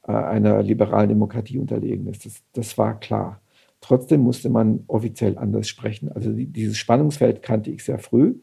äh, 0.06 0.12
einer 0.12 0.62
liberalen 0.62 1.08
Demokratie 1.08 1.58
unterlegen 1.58 2.06
ist. 2.06 2.26
Das, 2.26 2.42
das 2.52 2.78
war 2.78 2.98
klar. 3.00 3.40
Trotzdem 3.80 4.20
musste 4.20 4.48
man 4.48 4.84
offiziell 4.86 5.36
anders 5.36 5.68
sprechen. 5.68 6.10
Also 6.12 6.32
die, 6.32 6.46
dieses 6.46 6.78
Spannungsfeld 6.78 7.42
kannte 7.42 7.70
ich 7.70 7.84
sehr 7.84 7.98
früh. 7.98 8.36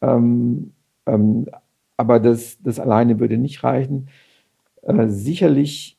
Ähm, 0.00 0.72
aber 1.04 2.20
das, 2.20 2.58
das 2.62 2.80
alleine 2.80 3.20
würde 3.20 3.38
nicht 3.38 3.62
reichen. 3.62 4.08
Äh, 4.82 5.08
sicherlich 5.08 5.98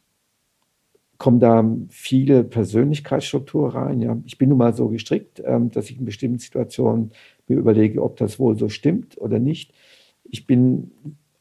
kommen 1.17 1.39
da 1.39 1.65
viele 1.89 2.43
Persönlichkeitsstrukturen 2.43 3.71
rein. 3.71 4.01
Ja. 4.01 4.17
Ich 4.25 4.37
bin 4.37 4.49
nun 4.49 4.57
mal 4.57 4.73
so 4.73 4.89
gestrickt, 4.89 5.41
dass 5.41 5.89
ich 5.89 5.97
in 5.97 6.03
bestimmten 6.03 6.39
Situationen 6.39 7.11
mir 7.49 7.57
überlege, 7.57 8.01
ob 8.01 8.17
das 8.17 8.39
wohl 8.39 8.57
so 8.57 8.69
stimmt 8.69 9.17
oder 9.17 9.39
nicht. 9.39 9.73
Ich 10.23 10.47
bin 10.47 10.91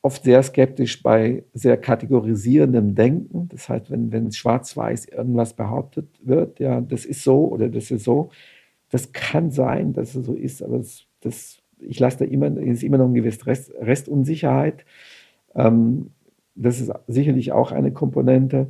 oft 0.03 0.25
sehr 0.25 0.43
skeptisch 0.43 1.03
bei 1.03 1.45
sehr 1.55 1.77
kategorisierendem 1.77 2.95
Denken. 2.95 3.49
Das 3.49 3.69
heißt, 3.69 3.91
wenn, 3.91 4.11
wenn 4.11 4.33
schwarz-weiß 4.33 5.07
irgendwas 5.07 5.55
behauptet 5.55 6.09
wird, 6.23 6.59
ja, 6.59 6.81
das 6.81 7.05
ist 7.05 7.23
so 7.23 7.47
oder 7.47 7.69
das 7.69 7.91
ist 7.91 8.05
so, 8.05 8.31
das 8.91 9.13
kann 9.13 9.51
sein, 9.51 9.93
dass 9.93 10.15
es 10.15 10.27
so 10.27 10.35
ist, 10.35 10.63
aber 10.63 10.79
das, 10.79 11.05
das 11.21 11.63
ich 11.79 11.99
lasse 11.99 12.19
da 12.19 12.25
immer, 12.25 12.57
ist 12.59 12.83
immer 12.83 12.99
noch 12.99 13.07
ein 13.07 13.15
gewisses 13.15 13.47
Rest, 13.47 13.73
Restunsicherheit. 13.81 14.85
Ähm, 15.55 16.11
das 16.55 16.81
ist 16.81 16.93
sicherlich 17.09 17.53
auch 17.53 17.73
eine 17.73 17.93
Komponente. 17.93 18.69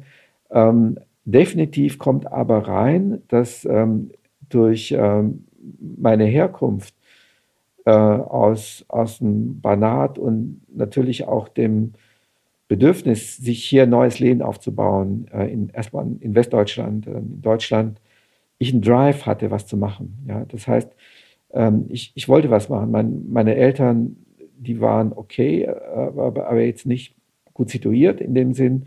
Ähm, 0.51 0.99
definitiv 1.25 1.99
kommt 1.99 2.31
aber 2.31 2.69
rein, 2.69 3.23
dass 3.29 3.65
ähm, 3.65 4.13
durch 4.49 4.95
ähm, 4.97 5.45
meine 5.79 6.25
Herkunft 6.25 6.95
aus, 7.91 8.85
aus 8.89 9.19
dem 9.19 9.61
Banat 9.61 10.19
und 10.19 10.61
natürlich 10.73 11.27
auch 11.27 11.49
dem 11.49 11.95
Bedürfnis, 12.73 13.37
sich 13.37 13.65
hier 13.67 13.83
ein 13.83 13.91
neues 13.91 14.19
Leben 14.19 14.41
aufzubauen, 14.41 15.27
äh, 15.31 15.53
in, 15.53 15.69
erstmal 15.69 16.07
in 16.21 16.35
Westdeutschland, 16.35 17.07
äh, 17.07 17.19
in 17.19 17.43
Deutschland, 17.43 18.01
ich 18.57 18.73
einen 18.73 18.81
Drive 18.81 19.27
hatte, 19.27 19.51
was 19.51 19.67
zu 19.67 19.77
machen. 19.77 20.25
Ja? 20.27 20.47
Das 20.49 20.67
heißt, 20.67 20.91
ähm, 21.53 21.85
ich, 21.91 22.13
ich 22.15 22.31
wollte 22.31 22.49
was 22.51 22.71
machen. 22.71 22.91
Mein, 22.91 23.31
meine 23.31 23.57
Eltern, 23.57 24.17
die 24.57 24.81
waren 24.81 25.13
okay, 25.13 25.69
aber, 25.69 26.49
aber 26.49 26.63
jetzt 26.63 26.87
nicht 26.87 27.15
gut 27.53 27.69
situiert 27.69 28.23
in 28.23 28.35
dem 28.35 28.55
Sinn. 28.55 28.87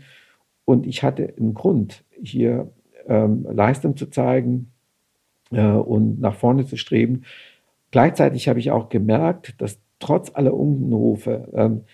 Und 0.64 0.84
ich 0.88 1.04
hatte 1.04 1.34
einen 1.38 1.54
Grund, 1.54 2.02
hier 2.20 2.68
ähm, 3.06 3.46
Leistung 3.48 3.96
zu 3.96 4.06
zeigen 4.06 4.72
äh, 5.52 5.64
und 5.64 6.20
nach 6.20 6.34
vorne 6.34 6.66
zu 6.66 6.76
streben. 6.76 7.22
Gleichzeitig 7.90 8.48
habe 8.48 8.58
ich 8.58 8.70
auch 8.70 8.88
gemerkt, 8.88 9.60
dass 9.60 9.78
trotz 9.98 10.30
aller 10.34 10.54
Unrufe 10.54 11.48
ähm, 11.54 11.84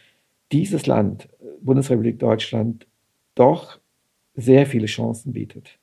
dieses 0.50 0.86
Land, 0.86 1.28
Bundesrepublik 1.60 2.18
Deutschland, 2.18 2.86
doch 3.34 3.78
sehr 4.34 4.66
viele 4.66 4.86
Chancen 4.86 5.32
bietet. 5.32 5.78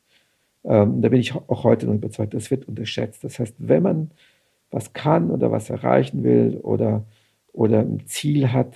Ähm, 0.64 1.02
da 1.02 1.10
bin 1.10 1.20
ich 1.20 1.34
auch 1.34 1.64
heute 1.64 1.86
noch 1.86 1.96
überzeugt, 1.96 2.34
das 2.34 2.52
wird 2.52 2.68
unterschätzt. 2.68 3.24
Das 3.24 3.40
heißt, 3.40 3.56
wenn 3.58 3.84
man 3.84 4.12
was 4.72 4.94
kann 4.94 5.32
oder 5.32 5.52
was 5.52 5.70
erreichen 5.70 6.24
will 6.24 6.58
oder, 6.58 7.06
oder 7.54 7.80
ein 7.80 8.06
Ziel 8.06 8.52
hat, 8.52 8.76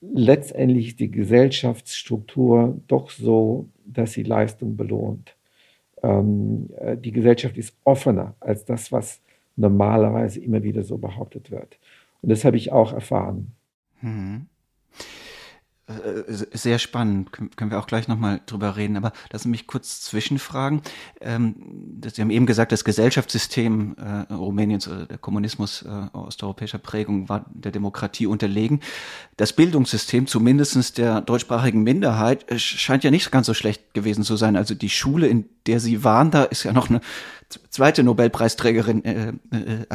letztendlich 0.00 0.88
ist 0.88 1.00
die 1.00 1.10
Gesellschaftsstruktur 1.10 2.78
doch 2.86 3.10
so, 3.10 3.68
dass 3.84 4.12
sie 4.12 4.22
Leistung 4.22 4.76
belohnt. 4.76 5.36
Ähm, 6.02 6.70
äh, 6.76 6.96
die 6.96 7.12
Gesellschaft 7.12 7.56
ist 7.56 7.76
offener 7.84 8.34
als 8.38 8.64
das, 8.64 8.92
was 8.92 9.20
normalerweise 9.58 10.40
immer 10.40 10.62
wieder 10.62 10.82
so 10.82 10.98
behauptet 10.98 11.50
wird. 11.50 11.78
Und 12.22 12.30
das 12.30 12.44
habe 12.44 12.56
ich 12.56 12.72
auch 12.72 12.92
erfahren. 12.92 13.54
Äh, 15.88 16.34
sehr 16.52 16.78
spannend, 16.78 17.32
können 17.32 17.70
wir 17.70 17.78
auch 17.78 17.86
gleich 17.86 18.08
nochmal 18.08 18.42
drüber 18.44 18.76
reden, 18.76 18.98
aber 18.98 19.12
lassen 19.32 19.44
Sie 19.44 19.48
mich 19.48 19.66
kurz 19.66 20.02
zwischenfragen. 20.02 20.82
Ähm, 21.22 21.54
Sie 22.14 22.20
haben 22.20 22.30
eben 22.30 22.44
gesagt, 22.44 22.72
das 22.72 22.84
Gesellschaftssystem 22.84 23.96
äh, 23.96 24.32
Rumäniens, 24.32 24.86
äh, 24.86 25.06
der 25.06 25.16
Kommunismus 25.16 25.86
osteuropäischer 26.12 26.78
Prägung 26.78 27.30
war 27.30 27.46
der 27.54 27.72
Demokratie 27.72 28.26
unterlegen. 28.26 28.80
Das 29.38 29.54
Bildungssystem, 29.54 30.26
zumindestens 30.26 30.92
der 30.92 31.22
deutschsprachigen 31.22 31.82
Minderheit, 31.82 32.44
scheint 32.60 33.02
ja 33.02 33.10
nicht 33.10 33.30
ganz 33.30 33.46
so 33.46 33.54
schlecht 33.54 33.94
gewesen 33.94 34.24
zu 34.24 34.36
sein. 34.36 34.56
Also 34.56 34.74
die 34.74 34.90
Schule, 34.90 35.26
in 35.26 35.46
der 35.66 35.80
Sie 35.80 36.04
waren, 36.04 36.30
da 36.30 36.44
ist 36.44 36.64
ja 36.64 36.72
noch 36.72 36.90
eine 36.90 37.00
zweite 37.70 38.02
Nobelpreisträgerin 38.02 39.04
äh, 39.04 39.28
äh, 39.28 39.34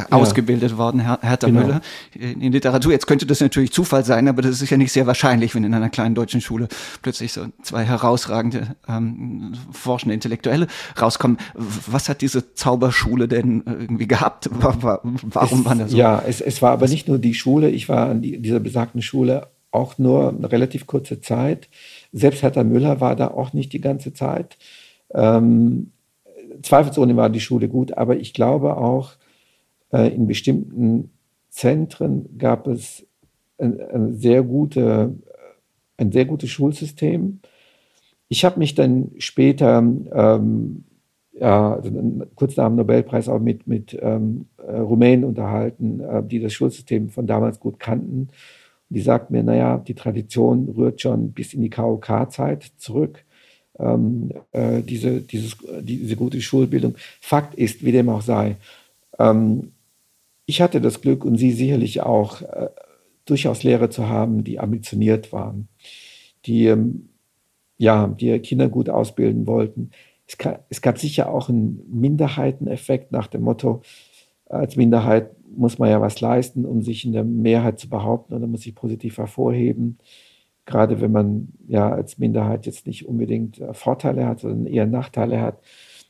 ausgebildet 0.09 0.71
ja. 0.71 0.77
worden, 0.77 1.01
Her 1.01 1.19
Hertha 1.21 1.47
genau. 1.47 1.61
Müller, 1.61 1.81
in 2.13 2.51
Literatur. 2.51 2.91
Jetzt 2.91 3.05
könnte 3.05 3.25
das 3.25 3.41
natürlich 3.41 3.71
Zufall 3.71 4.03
sein, 4.03 4.27
aber 4.27 4.41
das 4.41 4.61
ist 4.61 4.69
ja 4.69 4.77
nicht 4.77 4.91
sehr 4.91 5.05
wahrscheinlich, 5.05 5.53
wenn 5.53 5.63
in 5.63 5.73
einer 5.73 5.89
kleinen 5.89 6.15
deutschen 6.15 6.41
Schule 6.41 6.67
plötzlich 7.01 7.31
so 7.31 7.45
zwei 7.61 7.83
herausragende 7.83 8.75
ähm, 8.87 9.53
forschende 9.71 10.15
Intellektuelle 10.15 10.67
rauskommen. 10.99 11.37
Was 11.53 12.09
hat 12.09 12.21
diese 12.21 12.53
Zauberschule 12.53 13.27
denn 13.27 13.63
irgendwie 13.65 14.07
gehabt? 14.07 14.49
Warum 14.51 15.15
es, 15.15 15.65
war 15.65 15.75
das 15.75 15.91
so? 15.91 15.97
Ja, 15.97 16.23
es, 16.25 16.41
es 16.41 16.61
war 16.61 16.71
aber 16.71 16.87
nicht 16.87 17.07
nur 17.07 17.19
die 17.19 17.35
Schule. 17.35 17.69
Ich 17.69 17.87
war 17.87 18.09
an 18.09 18.21
die, 18.21 18.41
dieser 18.41 18.59
besagten 18.59 19.01
Schule 19.01 19.47
auch 19.69 19.97
nur 19.97 20.29
eine 20.29 20.51
relativ 20.51 20.87
kurze 20.87 21.21
Zeit. 21.21 21.67
Selbst 22.11 22.41
Hertha 22.43 22.63
Müller 22.63 22.99
war 23.01 23.15
da 23.15 23.29
auch 23.29 23.53
nicht 23.53 23.73
die 23.73 23.81
ganze 23.81 24.13
Zeit. 24.13 24.57
Ähm, 25.13 25.91
zweifelsohne 26.61 27.15
war 27.15 27.29
die 27.29 27.39
Schule 27.39 27.67
gut, 27.67 27.97
aber 27.97 28.17
ich 28.17 28.33
glaube 28.33 28.77
auch, 28.77 29.13
äh, 29.91 30.13
in 30.13 30.27
bestimmten 30.27 31.11
Zentren 31.49 32.37
gab 32.37 32.67
es 32.67 33.05
ein, 33.57 33.79
ein, 33.79 34.13
sehr, 34.15 34.43
gute, 34.43 35.15
ein 35.97 36.11
sehr 36.11 36.25
gutes 36.25 36.49
Schulsystem. 36.49 37.39
Ich 38.27 38.43
habe 38.43 38.59
mich 38.59 38.75
dann 38.75 39.11
später, 39.17 39.77
ähm, 39.77 40.83
ja, 41.33 41.75
also 41.75 41.91
kurz 42.35 42.57
nach 42.57 42.67
dem 42.67 42.75
Nobelpreis 42.75 43.29
auch 43.29 43.39
mit, 43.39 43.67
mit 43.67 43.97
ähm, 44.01 44.45
äh, 44.57 44.77
Rumänen 44.77 45.25
unterhalten, 45.25 45.99
äh, 45.99 46.23
die 46.23 46.39
das 46.39 46.53
Schulsystem 46.53 47.09
von 47.09 47.27
damals 47.27 47.59
gut 47.59 47.79
kannten. 47.79 48.29
Und 48.89 48.95
die 48.97 49.01
sagten 49.01 49.33
mir, 49.33 49.43
naja, 49.43 49.77
die 49.77 49.95
Tradition 49.95 50.69
rührt 50.69 51.01
schon 51.01 51.31
bis 51.31 51.53
in 51.53 51.61
die 51.61 51.69
KOK-Zeit 51.69 52.73
zurück 52.77 53.25
ähm, 53.79 54.31
äh, 54.51 54.81
diese, 54.81 55.21
dieses, 55.21 55.57
diese 55.81 56.15
gute 56.15 56.41
Schulbildung. 56.41 56.95
Fakt 57.21 57.55
ist, 57.55 57.83
wie 57.83 57.91
dem 57.91 58.09
auch 58.09 58.21
sei, 58.21 58.57
ähm, 59.19 59.71
ich 60.45 60.61
hatte 60.61 60.81
das 60.81 61.01
Glück 61.01 61.23
und 61.25 61.37
Sie 61.37 61.51
sicherlich 61.51 62.01
auch, 62.01 62.41
äh, 62.41 62.69
durchaus 63.25 63.63
Lehrer 63.63 63.89
zu 63.89 64.07
haben, 64.07 64.43
die 64.43 64.59
ambitioniert 64.59 65.31
waren, 65.31 65.69
die, 66.45 66.67
ähm, 66.67 67.09
ja, 67.77 68.07
die 68.07 68.37
Kinder 68.39 68.69
gut 68.69 68.89
ausbilden 68.89 69.47
wollten. 69.47 69.91
Es, 70.27 70.37
kann, 70.37 70.59
es, 70.69 70.81
gab 70.81 70.97
sicher 70.97 71.29
auch 71.29 71.49
einen 71.49 71.81
Minderheiteneffekt 71.91 73.11
nach 73.11 73.27
dem 73.27 73.41
Motto, 73.43 73.81
Als 74.47 74.75
Minderheit 74.75 75.31
muss 75.55 75.79
man 75.79 75.89
ja 75.89 76.01
was 76.01 76.19
leisten, 76.21 76.65
um 76.65 76.81
sich 76.81 77.05
in 77.05 77.13
der 77.13 77.23
Mehrheit 77.23 77.79
zu 77.79 77.89
behaupten 77.89 78.33
oder 78.33 78.47
muss 78.47 78.61
sich 78.63 78.75
positiv 78.75 79.17
hervorheben. 79.17 79.97
Gerade 80.65 81.01
wenn 81.01 81.11
man 81.11 81.49
ja 81.67 81.91
als 81.91 82.17
Minderheit 82.17 82.65
jetzt 82.65 82.87
nicht 82.87 83.07
unbedingt 83.07 83.59
äh, 83.59 83.73
Vorteile 83.73 84.25
hat, 84.27 84.39
sondern 84.39 84.65
eher 84.65 84.85
Nachteile 84.85 85.41
hat. 85.41 85.59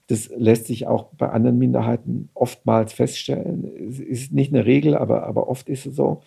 Das 0.07 0.29
lässt 0.35 0.67
sich 0.67 0.85
auch 0.85 1.05
bei 1.17 1.29
anderen 1.29 1.57
Minderheiten 1.57 2.29
oftmals 2.33 2.93
feststellen. 2.93 3.65
Es 3.89 3.99
ist 3.99 4.33
nicht 4.33 4.53
eine 4.53 4.65
Regel, 4.65 4.95
aber, 4.95 5.23
aber 5.23 5.47
oft 5.47 5.69
ist 5.69 5.85
es 5.85 5.95
so. 5.95 6.21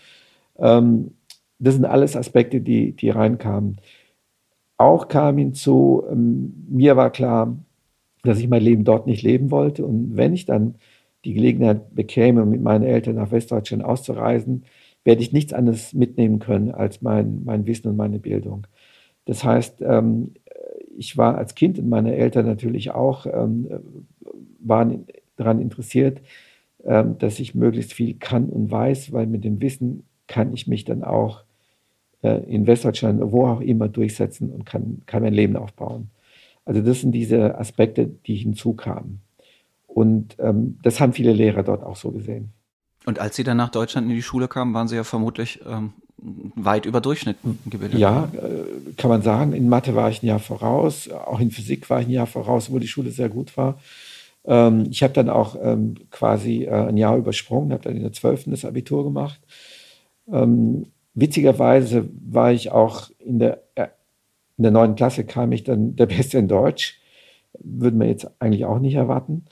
Ähm, 0.59 1.13
das 1.59 1.75
sind 1.75 1.85
alles 1.85 2.17
Aspekte, 2.17 2.61
die, 2.61 2.93
die 2.93 3.11
reinkamen. 3.11 3.77
Auch 4.77 5.09
kam 5.09 5.39
hinzu, 5.39 6.05
ähm, 6.11 6.67
mir 6.69 6.97
war 6.97 7.11
klar, 7.11 7.57
dass 8.23 8.39
ich 8.39 8.49
mein 8.49 8.63
Leben 8.63 8.85
dort 8.85 9.07
nicht 9.07 9.23
leben 9.23 9.51
wollte. 9.51 9.87
Und 9.87 10.17
wenn 10.17 10.35
ich 10.35 10.47
dann 10.47 10.77
die 11.25 11.35
Gelegenheit 11.35 11.95
bekäme, 11.95 12.45
mit 12.45 12.63
meinen 12.63 12.85
Eltern 12.85 13.17
nach 13.17 13.31
Westdeutschland 13.31 13.85
auszureisen, 13.85 14.65
werde 15.07 15.23
ich 15.23 15.33
nichts 15.33 15.53
anderes 15.53 15.95
mitnehmen 15.95 16.41
können 16.41 16.73
als 16.73 17.01
mein, 17.01 17.45
mein 17.45 17.65
Wissen 17.65 17.89
und 17.89 17.97
meine 17.97 18.19
Bildung. 18.19 18.67
Das 19.25 19.45
heißt, 19.45 19.81
ähm, 19.83 20.35
ich 20.99 21.17
war 21.17 21.39
als 21.39 21.55
Kind 21.55 21.79
und 21.79 21.89
meine 21.89 22.17
Eltern 22.17 22.45
natürlich 22.45 22.91
auch, 22.91 23.25
ähm, 23.27 23.69
waren 24.59 25.07
daran 25.37 25.61
interessiert, 25.61 26.21
ähm, 26.85 27.19
dass 27.19 27.39
ich 27.39 27.55
möglichst 27.55 27.93
viel 27.93 28.15
kann 28.15 28.49
und 28.49 28.69
weiß, 28.71 29.13
weil 29.13 29.29
mit 29.29 29.45
dem 29.45 29.61
Wissen 29.61 30.03
kann 30.27 30.53
ich 30.53 30.67
mich 30.67 30.85
dann 30.85 31.05
auch 31.05 31.45
äh, 32.23 32.43
in 32.53 32.67
Westdeutschland, 32.67 33.21
wo 33.23 33.47
auch 33.47 33.61
immer, 33.61 33.89
durchsetzen 33.89 34.51
und 34.51 34.67
kann, 34.67 35.03
kann 35.07 35.23
mein 35.23 35.35
Leben 35.35 35.57
aufbauen. 35.57 36.11
Also 36.65 36.81
das 36.83 37.01
sind 37.01 37.13
diese 37.13 37.57
Aspekte, 37.59 38.09
die 38.27 38.35
hinzukamen. 38.35 39.21
Und 39.87 40.37
ähm, 40.41 40.79
das 40.83 41.01
haben 41.01 41.13
viele 41.13 41.33
Lehrer 41.33 41.63
dort 41.63 41.85
auch 41.85 41.97
so 41.97 42.11
gesehen. 42.11 42.56
Und 43.07 43.21
als 43.21 43.37
Sie 43.37 43.45
dann 43.45 43.57
nach 43.57 43.71
Deutschland 43.71 44.11
in 44.11 44.15
die 44.15 44.23
Schule 44.23 44.49
kamen, 44.49 44.75
waren 44.75 44.89
Sie 44.89 44.97
ja 44.97 45.05
vermutlich 45.05 45.61
ähm, 45.65 45.93
weit 46.19 46.87
über 46.87 47.01
Durchschnitt 47.01 47.37
gebildet. 47.67 47.99
Ja, 47.99 48.25
äh, 48.35 48.93
kann 48.97 49.09
man 49.09 49.23
sagen. 49.23 49.53
In 49.53 49.69
Mathe 49.69 49.95
war 49.95 50.11
ich 50.11 50.23
ein 50.23 50.27
Jahr 50.27 50.41
voraus, 50.41 51.09
auch 51.09 51.39
in 51.39 51.53
Physik 51.53 51.89
war 51.89 52.01
ich 52.01 52.09
ein 52.09 52.13
Jahr 52.13 52.27
voraus, 52.27 52.71
wo 52.71 52.81
die 52.81 52.89
Schule 52.89 53.11
sehr 53.11 53.29
gut 53.29 53.57
war. 53.57 53.79
Ähm, 54.45 54.89
ich 54.91 55.05
habe 55.05 55.13
dann 55.13 55.31
auch 55.31 55.57
ähm, 55.63 55.95
quasi 56.11 56.65
äh, 56.65 56.71
ein 56.71 56.97
Jahr 56.97 57.17
übersprungen, 57.17 57.73
habe 57.73 57.85
dann 57.85 57.97
in 57.97 58.03
der 58.03 58.13
12. 58.13 58.45
das 58.47 58.65
Abitur 58.65 59.05
gemacht. 59.05 59.41
Ähm, 60.33 60.87
witzigerweise 61.15 62.09
war 62.29 62.53
ich 62.53 62.73
auch 62.73 63.11
in 63.21 63.39
der, 63.39 63.63
äh, 63.77 63.87
in 64.59 64.65
der 64.65 64.73
9. 64.73 64.97
Klasse 64.97 65.25
kam 65.25 65.53
ich 65.53 65.63
dann 65.63 65.95
der 65.95 66.07
Beste 66.07 66.39
in 66.39 66.49
Deutsch. 66.49 67.01
Würde 67.59 67.97
man 67.97 68.09
jetzt 68.09 68.29
eigentlich 68.41 68.65
auch 68.65 68.81
nicht 68.81 68.95
erwarten. 68.95 69.45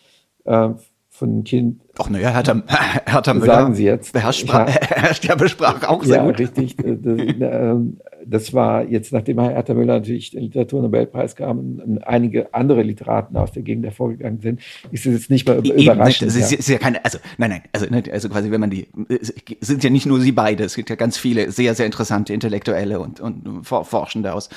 Äh, 1.15 1.19
von 1.19 1.45
Kind. 1.45 1.81
Ach 1.99 2.11
naja, 2.11 2.31
Hertha, 2.31 2.63
Hertha 3.07 3.35
Müller 3.35 3.47
sagen 3.47 3.75
Sie 3.75 3.85
jetzt. 3.85 4.15
Ja, 4.15 4.31
beherrscht 4.31 5.25
ja 5.25 5.35
besprach 5.35 5.83
auch 5.89 6.03
sehr 6.03 6.17
ja, 6.17 6.25
gut. 6.25 6.39
richtig. 6.39 6.77
Das, 6.77 6.87
ähm, 7.07 7.99
das 8.27 8.53
war 8.53 8.89
jetzt, 8.89 9.13
nachdem 9.13 9.41
Hertha 9.41 9.75
Müller 9.75 9.95
natürlich 9.95 10.31
den 10.31 10.43
Literaturnobelpreis 10.43 11.37
kam 11.37 11.81
und 11.81 11.99
einige 12.07 12.53
andere 12.55 12.83
Literaten 12.83 13.37
aus 13.37 13.53
der 13.53 13.63
Gegend 13.63 13.85
hervorgegangen 13.85 14.41
sind, 14.41 14.61
ist 14.91 15.07
es 15.07 15.13
jetzt 15.13 15.31
nicht 15.31 15.47
mehr 15.47 15.59
überraschend. 15.59 16.31
Es 16.31 16.37
ist, 16.37 16.53
ist 16.53 16.69
ja 16.69 16.79
keine, 16.79 17.05
also 17.05 17.19
nein, 17.39 17.51
nein, 17.51 17.63
also, 17.73 17.87
also 18.11 18.29
quasi, 18.29 18.51
wenn 18.51 18.61
man 18.61 18.71
die, 18.71 18.87
es 19.09 19.33
sind 19.61 19.85
ja 19.85 19.91
nicht 19.91 20.07
nur 20.07 20.21
Sie 20.21 20.33
beide, 20.33 20.65
es 20.65 20.75
gibt 20.75 20.91
ja 20.91 20.97
ganz 20.97 21.17
viele 21.17 21.51
sehr, 21.51 21.75
sehr 21.75 21.87
interessante 21.87 22.33
Intellektuelle 22.33 23.01
und, 23.01 23.21
und 23.21 23.65
Forschende 23.65 24.33
aus, 24.33 24.49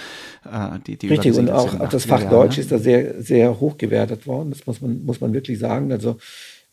äh, 0.46 0.80
die, 0.86 0.98
die 0.98 1.08
Richtig, 1.08 1.38
und 1.38 1.50
auch, 1.50 1.80
auch 1.80 1.90
das 1.90 2.06
Fach 2.06 2.22
Jahren, 2.22 2.32
Deutsch 2.32 2.58
ne? 2.58 2.62
ist 2.62 2.72
da 2.72 2.78
sehr, 2.78 3.22
sehr 3.22 3.60
hoch 3.60 3.78
gewertet 3.78 4.28
worden, 4.28 4.52
das 4.52 4.66
muss 4.66 4.82
man, 4.82 5.04
muss 5.06 5.22
man 5.22 5.34
wirklich 5.34 5.60
sagen. 5.60 5.92
Also 5.92 6.18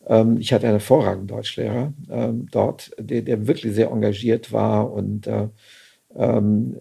ähm, 0.07 0.37
ich 0.39 0.53
hatte 0.53 0.65
einen 0.67 0.75
hervorragenden 0.75 1.27
Deutschlehrer 1.27 1.93
ähm, 2.09 2.47
dort, 2.51 2.91
der, 2.99 3.21
der 3.21 3.47
wirklich 3.47 3.73
sehr 3.73 3.89
engagiert 3.89 4.51
war 4.51 4.91
und 4.91 5.27
äh, 5.27 5.47
ähm, 6.15 6.77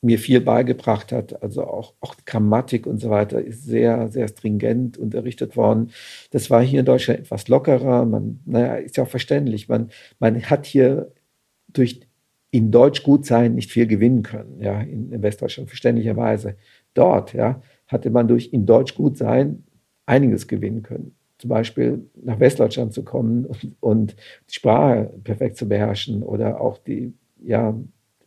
mir 0.00 0.18
viel 0.18 0.40
beigebracht 0.40 1.10
hat, 1.10 1.42
also 1.42 1.64
auch, 1.64 1.94
auch 2.00 2.14
Grammatik 2.24 2.86
und 2.86 2.98
so 3.00 3.10
weiter, 3.10 3.40
ist 3.40 3.64
sehr, 3.64 4.08
sehr 4.08 4.28
stringent 4.28 4.96
unterrichtet 4.96 5.56
worden. 5.56 5.90
Das 6.30 6.50
war 6.50 6.62
hier 6.62 6.80
in 6.80 6.86
Deutschland 6.86 7.20
etwas 7.20 7.48
lockerer. 7.48 8.04
Man, 8.04 8.40
naja, 8.44 8.76
ist 8.76 8.96
ja 8.96 9.04
auch 9.04 9.08
verständlich. 9.08 9.68
Man, 9.68 9.90
man 10.20 10.40
hat 10.42 10.66
hier 10.66 11.12
durch 11.68 12.00
in 12.50 12.70
Deutsch 12.70 13.02
gut 13.02 13.26
sein 13.26 13.54
nicht 13.54 13.70
viel 13.70 13.86
gewinnen 13.86 14.22
können, 14.22 14.60
ja, 14.60 14.80
in, 14.80 15.12
in 15.12 15.22
Westdeutschland, 15.22 15.68
verständlicherweise. 15.68 16.56
Dort, 16.94 17.34
ja, 17.34 17.60
hatte 17.86 18.10
man 18.10 18.28
durch 18.28 18.52
in 18.52 18.66
Deutsch 18.66 18.94
gut 18.94 19.18
sein 19.18 19.64
einiges 20.06 20.48
gewinnen 20.48 20.82
können. 20.82 21.14
Zum 21.38 21.50
Beispiel 21.50 22.08
nach 22.14 22.40
Westdeutschland 22.40 22.92
zu 22.94 23.04
kommen 23.04 23.44
und, 23.44 23.76
und 23.80 24.16
die 24.48 24.54
Sprache 24.54 25.12
perfekt 25.22 25.56
zu 25.56 25.68
beherrschen 25.68 26.22
oder 26.22 26.60
auch 26.60 26.78
die, 26.78 27.12
ja, 27.42 27.78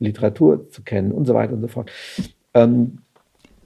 Literatur 0.04 0.70
zu 0.70 0.84
kennen 0.84 1.12
und 1.12 1.26
so 1.26 1.34
weiter 1.34 1.54
und 1.54 1.62
so 1.62 1.68
fort. 1.68 1.92
Ähm, 2.54 3.00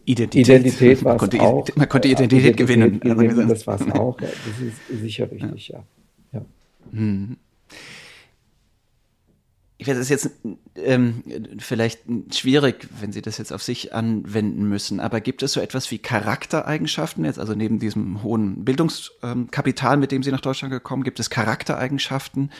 Identität, 0.05 0.47
Identität 0.47 1.03
war 1.03 1.15
es 1.15 1.39
auch. 1.39 1.67
Man 1.75 1.89
konnte 1.89 2.07
Identität, 2.07 2.57
Identität 2.57 2.57
gewinnen. 2.57 2.99
gewinnen 2.99 3.47
das 3.47 3.65
war 3.65 3.81
es 3.81 3.91
auch. 3.91 4.17
Das 4.17 4.29
ist 4.61 5.01
sicher 5.01 5.31
richtig, 5.31 5.69
ja. 5.69 5.83
ja. 6.31 6.45
Hm 6.91 7.37
ich 9.77 9.87
weiß, 9.87 9.97
es 9.97 10.09
ist 10.09 10.09
jetzt 10.09 10.31
ähm, 10.75 11.23
vielleicht 11.59 11.99
schwierig, 12.33 12.87
wenn 13.01 13.11
Sie 13.11 13.21
das 13.21 13.37
jetzt 13.37 13.51
auf 13.51 13.61
sich 13.61 13.93
anwenden 13.93 14.69
müssen, 14.69 15.01
aber 15.01 15.19
gibt 15.19 15.43
es 15.43 15.51
so 15.51 15.59
etwas 15.59 15.91
wie 15.91 15.97
Charaktereigenschaften 15.97 17.25
jetzt, 17.25 17.39
also 17.39 17.55
neben 17.55 17.79
diesem 17.79 18.23
hohen 18.23 18.63
Bildungskapital, 18.63 19.97
mit 19.97 20.13
dem 20.13 20.23
Sie 20.23 20.31
nach 20.31 20.39
Deutschland 20.39 20.71
gekommen, 20.71 21.03
gibt 21.03 21.19
es 21.19 21.29
Charaktereigenschaften, 21.29 22.51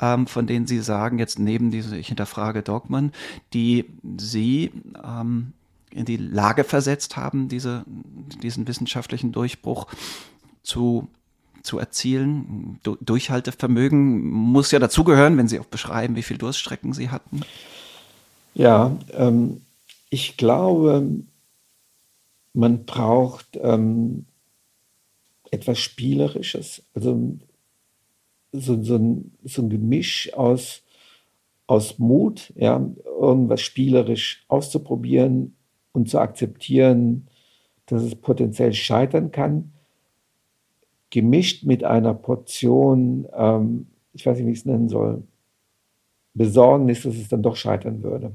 ähm, 0.00 0.26
von 0.26 0.48
denen 0.48 0.66
Sie 0.66 0.80
sagen, 0.80 1.20
jetzt 1.20 1.38
neben 1.38 1.70
diese, 1.70 1.96
ich 1.96 2.08
hinterfrage 2.08 2.62
Dogmen, 2.62 3.12
die 3.52 3.84
Sie 4.18 4.72
ähm, 5.04 5.52
in 5.90 6.04
die 6.04 6.16
Lage 6.16 6.64
versetzt 6.64 7.16
haben, 7.16 7.48
diese, 7.48 7.84
diesen 8.42 8.66
wissenschaftlichen 8.66 9.30
Durchbruch 9.30 9.86
zu 10.64 11.08
zu 11.66 11.78
erzielen. 11.78 12.78
Du 12.82 12.96
Durchhaltevermögen 13.00 14.26
muss 14.30 14.70
ja 14.70 14.78
dazugehören, 14.78 15.36
wenn 15.36 15.48
Sie 15.48 15.60
auch 15.60 15.66
beschreiben, 15.66 16.16
wie 16.16 16.22
viel 16.22 16.38
Durststrecken 16.38 16.92
Sie 16.92 17.10
hatten. 17.10 17.42
Ja, 18.54 18.96
ähm, 19.12 19.60
ich 20.08 20.36
glaube, 20.36 21.06
man 22.54 22.86
braucht 22.86 23.58
ähm, 23.60 24.24
etwas 25.50 25.78
Spielerisches, 25.78 26.82
also 26.94 27.36
so, 28.52 28.82
so, 28.82 28.96
ein, 28.96 29.32
so 29.44 29.62
ein 29.62 29.68
Gemisch 29.68 30.32
aus, 30.32 30.82
aus 31.66 31.98
Mut, 31.98 32.52
ja, 32.56 32.80
irgendwas 33.04 33.60
spielerisch 33.60 34.44
auszuprobieren 34.48 35.54
und 35.92 36.08
zu 36.08 36.18
akzeptieren, 36.18 37.26
dass 37.86 38.02
es 38.02 38.14
potenziell 38.14 38.72
scheitern 38.72 39.30
kann 39.30 39.72
gemischt 41.10 41.64
mit 41.64 41.84
einer 41.84 42.14
Portion, 42.14 43.26
ähm, 43.34 43.86
ich 44.12 44.26
weiß 44.26 44.38
nicht, 44.38 44.46
wie 44.46 44.52
ich 44.52 44.58
es 44.58 44.66
nennen 44.66 44.88
soll, 44.88 45.22
Besorgnis, 46.34 47.02
dass 47.02 47.16
es 47.16 47.28
dann 47.28 47.42
doch 47.42 47.56
scheitern 47.56 48.02
würde. 48.02 48.32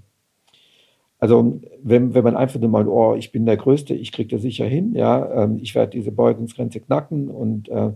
Also 1.20 1.62
wenn, 1.84 2.16
wenn 2.16 2.24
man 2.24 2.36
einfach 2.36 2.60
nur 2.60 2.70
mal, 2.70 2.88
oh, 2.88 3.14
ich 3.14 3.32
bin 3.32 3.46
der 3.46 3.58
Größte, 3.58 3.94
ich 3.94 4.12
kriege 4.12 4.36
das 4.36 4.42
sicher 4.42 4.66
hin, 4.66 4.96
ja, 4.96 5.44
ähm, 5.44 5.60
ich 5.62 5.76
werde 5.76 5.92
diese 5.92 6.12
Beugungsgrenze 6.12 6.80
knacken 6.80 7.30
und 7.30 7.70
äh, 7.70 7.92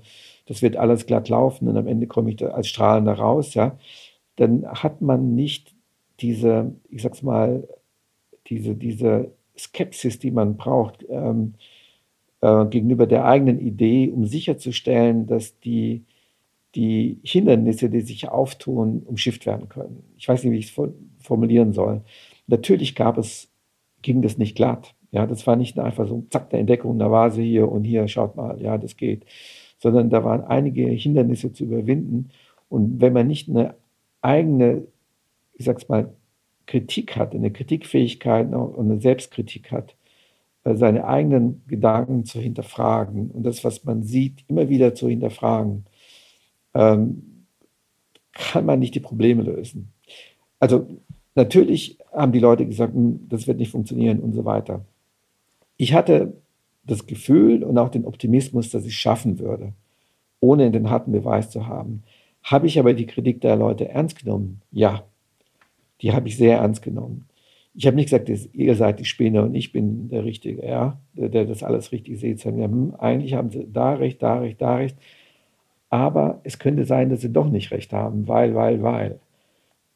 das 0.46 0.62
wird 0.62 0.78
alles 0.78 1.08
glatt 1.08 1.28
laufen 1.28 1.68
und 1.68 1.76
am 1.76 1.88
Ende 1.88 2.06
komme 2.06 2.30
ich 2.30 2.36
da 2.36 2.50
als 2.50 2.68
Strahlender 2.68 3.14
raus, 3.14 3.56
ja, 3.56 3.80
dann 4.36 4.68
hat 4.68 5.02
man 5.02 5.34
nicht 5.34 5.74
diese, 6.20 6.76
ich 6.90 7.02
sag's 7.02 7.24
mal, 7.24 7.68
diese, 8.48 8.76
diese 8.76 9.32
Skepsis, 9.58 10.20
die 10.20 10.32
man 10.32 10.56
braucht, 10.56 11.04
ähm, 11.10 11.56
äh, 12.46 12.66
gegenüber 12.68 13.08
der 13.08 13.26
eigenen 13.26 13.60
Idee, 13.60 14.12
um 14.12 14.26
sicherzustellen, 14.28 15.26
dass 15.26 15.60
die, 15.62 16.04
die 16.76 17.20
Hindernisse, 17.24 17.90
die 17.90 18.02
sich 18.02 18.30
auftun, 18.30 19.02
umschifft 19.04 19.48
werden 19.48 19.68
können. 19.68 20.04
Ich 20.16 20.28
weiß 20.28 20.44
nicht, 20.44 20.54
wie 20.54 20.60
ich 20.60 20.78
es 20.78 20.90
formulieren 21.20 21.74
soll. 21.74 22.02
Natürlich 22.46 22.94
gab 22.94 23.18
es, 23.18 23.50
ging 24.04 24.22
das 24.22 24.38
nicht 24.38 24.56
glatt. 24.56 24.94
Ja, 25.10 25.26
das 25.26 25.48
war 25.48 25.56
nicht 25.56 25.80
einfach 25.80 26.08
so, 26.08 26.24
zack, 26.30 26.52
der 26.52 26.60
Entdeckung, 26.60 27.00
da 27.00 27.10
war 27.10 27.32
sie 27.32 27.46
hier 27.46 27.72
und 27.72 27.84
hier, 27.84 28.08
schaut 28.08 28.36
mal, 28.36 28.62
ja, 28.62 28.78
das 28.78 28.96
geht. 28.96 29.26
Sondern 29.80 30.12
da 30.12 30.24
waren 30.24 30.44
einige 30.44 30.86
Hindernisse 30.88 31.52
zu 31.52 31.64
überwinden. 31.64 32.30
Und 32.70 33.02
wenn 33.02 33.14
man 33.14 33.26
nicht 33.26 33.50
eine 33.50 33.74
eigene, 34.22 34.84
ich 35.54 35.66
sag's 35.66 35.90
mal, 35.90 36.14
Kritik 36.68 37.16
hat, 37.16 37.34
eine 37.34 37.52
Kritikfähigkeit 37.52 38.54
und 38.54 38.80
eine 38.80 39.00
Selbstkritik 39.00 39.72
hat, 39.72 39.96
seine 40.74 41.06
eigenen 41.06 41.62
Gedanken 41.68 42.26
zu 42.26 42.40
hinterfragen 42.40 43.30
und 43.30 43.44
das, 43.44 43.64
was 43.64 43.84
man 43.84 44.02
sieht, 44.02 44.44
immer 44.48 44.68
wieder 44.68 44.96
zu 44.96 45.08
hinterfragen, 45.08 45.86
ähm, 46.74 47.46
kann 48.32 48.66
man 48.66 48.80
nicht 48.80 48.96
die 48.96 49.00
Probleme 49.00 49.44
lösen. 49.44 49.94
Also 50.60 50.88
natürlich 51.36 52.00
haben 52.12 52.32
die 52.32 52.40
Leute 52.40 52.66
gesagt, 52.66 52.96
hm, 52.96 53.28
das 53.30 53.46
wird 53.46 53.60
nicht 53.60 53.72
funktionieren 53.72 54.20
und 54.20 54.34
so 54.34 54.44
weiter. 54.44 54.84
Ich 55.78 55.94
hatte 55.94 56.34
das 56.84 57.06
Gefühl 57.06 57.64
und 57.64 57.78
auch 57.78 57.90
den 57.90 58.06
Optimismus, 58.06 58.72
dass 58.72 58.86
ich 58.86 58.98
schaffen 58.98 59.40
würde, 59.40 59.74
ohne 60.40 60.72
den 60.72 60.90
harten 60.90 61.12
Beweis 61.12 61.50
zu 61.52 61.68
haben. 61.68 62.04
Habe 62.44 62.68
ich 62.68 62.80
aber 62.80 62.94
die 62.94 63.08
Kritik 63.08 63.42
der 63.42 63.56
Leute 63.56 63.90
ernst 63.90 64.20
genommen? 64.20 64.62
Ja, 64.72 65.04
die 66.02 66.12
habe 66.14 66.28
ich 66.28 66.38
sehr 66.38 66.58
ernst 66.58 66.82
genommen. 66.82 67.28
Ich 67.78 67.86
habe 67.88 67.96
nicht 67.96 68.10
gesagt, 68.10 68.30
ihr 68.30 68.76
seid 68.76 69.00
die 69.00 69.06
Spinner 69.06 69.44
und 69.44 69.56
ich 69.56 69.72
bin 69.72 70.08
der 70.10 70.24
Richtige, 70.24 70.66
ja, 70.66 70.98
der, 71.14 71.30
der 71.30 71.46
das 71.46 71.64
alles 71.64 71.92
richtig 71.92 72.20
sieht. 72.20 72.40
Sondern 72.40 72.72
hm, 72.72 72.96
eigentlich 72.98 73.34
haben 73.34 73.50
sie 73.50 73.68
da 73.72 73.94
recht, 73.94 74.24
da 74.24 74.40
recht, 74.40 74.62
da 74.62 74.76
recht. 74.76 74.98
Aber 75.90 76.42
es 76.44 76.60
könnte 76.60 76.86
sein, 76.86 77.10
dass 77.10 77.22
sie 77.22 77.32
doch 77.32 77.50
nicht 77.50 77.72
recht 77.72 77.94
haben, 77.94 78.28
weil, 78.28 78.56
weil, 78.56 78.82
weil. 78.82 79.20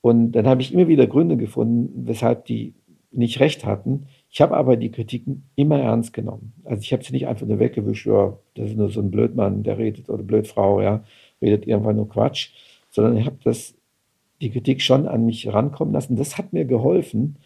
Und 0.02 0.34
dann 0.34 0.48
habe 0.48 0.62
ich 0.62 0.74
immer 0.74 0.88
wieder 0.88 1.08
Gründe 1.08 1.38
gefunden, 1.38 2.08
weshalb 2.08 2.46
die 2.46 2.74
nicht 3.12 3.39
recht 3.39 3.65
hatten. 3.65 4.06
Ich 4.30 4.42
habe 4.42 4.56
aber 4.56 4.78
die 4.78 4.92
Kritiken 4.92 5.44
immer 5.56 5.80
ernst 5.80 6.13
genommen. 6.13 6.54
Also 6.63 6.82
ich 6.82 6.94
habe 6.94 7.04
sie 7.04 7.13
nicht 7.13 7.28
einfach 7.28 7.48
nur 7.48 7.60
weggewischt, 7.60 8.06
ja, 8.06 8.38
das 8.56 8.70
ist 8.70 8.78
nur 8.78 8.89
so 8.89 9.02
ein 9.02 9.12
Blödmann, 9.12 9.63
der 9.63 9.78
redet, 9.78 10.10
oder 10.10 10.24
Blödfrau, 10.24 10.82
ja, 10.82 11.04
redet 11.42 11.65
irgendwann 11.65 11.96
nur 11.96 12.10
Quatsch, 12.10 12.52
sondern 12.92 13.18
ich 13.18 13.26
habe 13.26 13.38
die 14.42 14.52
Kritik 14.52 14.82
schon 14.82 15.08
an 15.08 15.26
mich 15.26 15.52
rankommen 15.52 15.94
lassen. 15.94 16.15
Das 16.15 16.38
hat 16.38 16.54
mir 16.54 16.65
geholfen, 16.65 17.38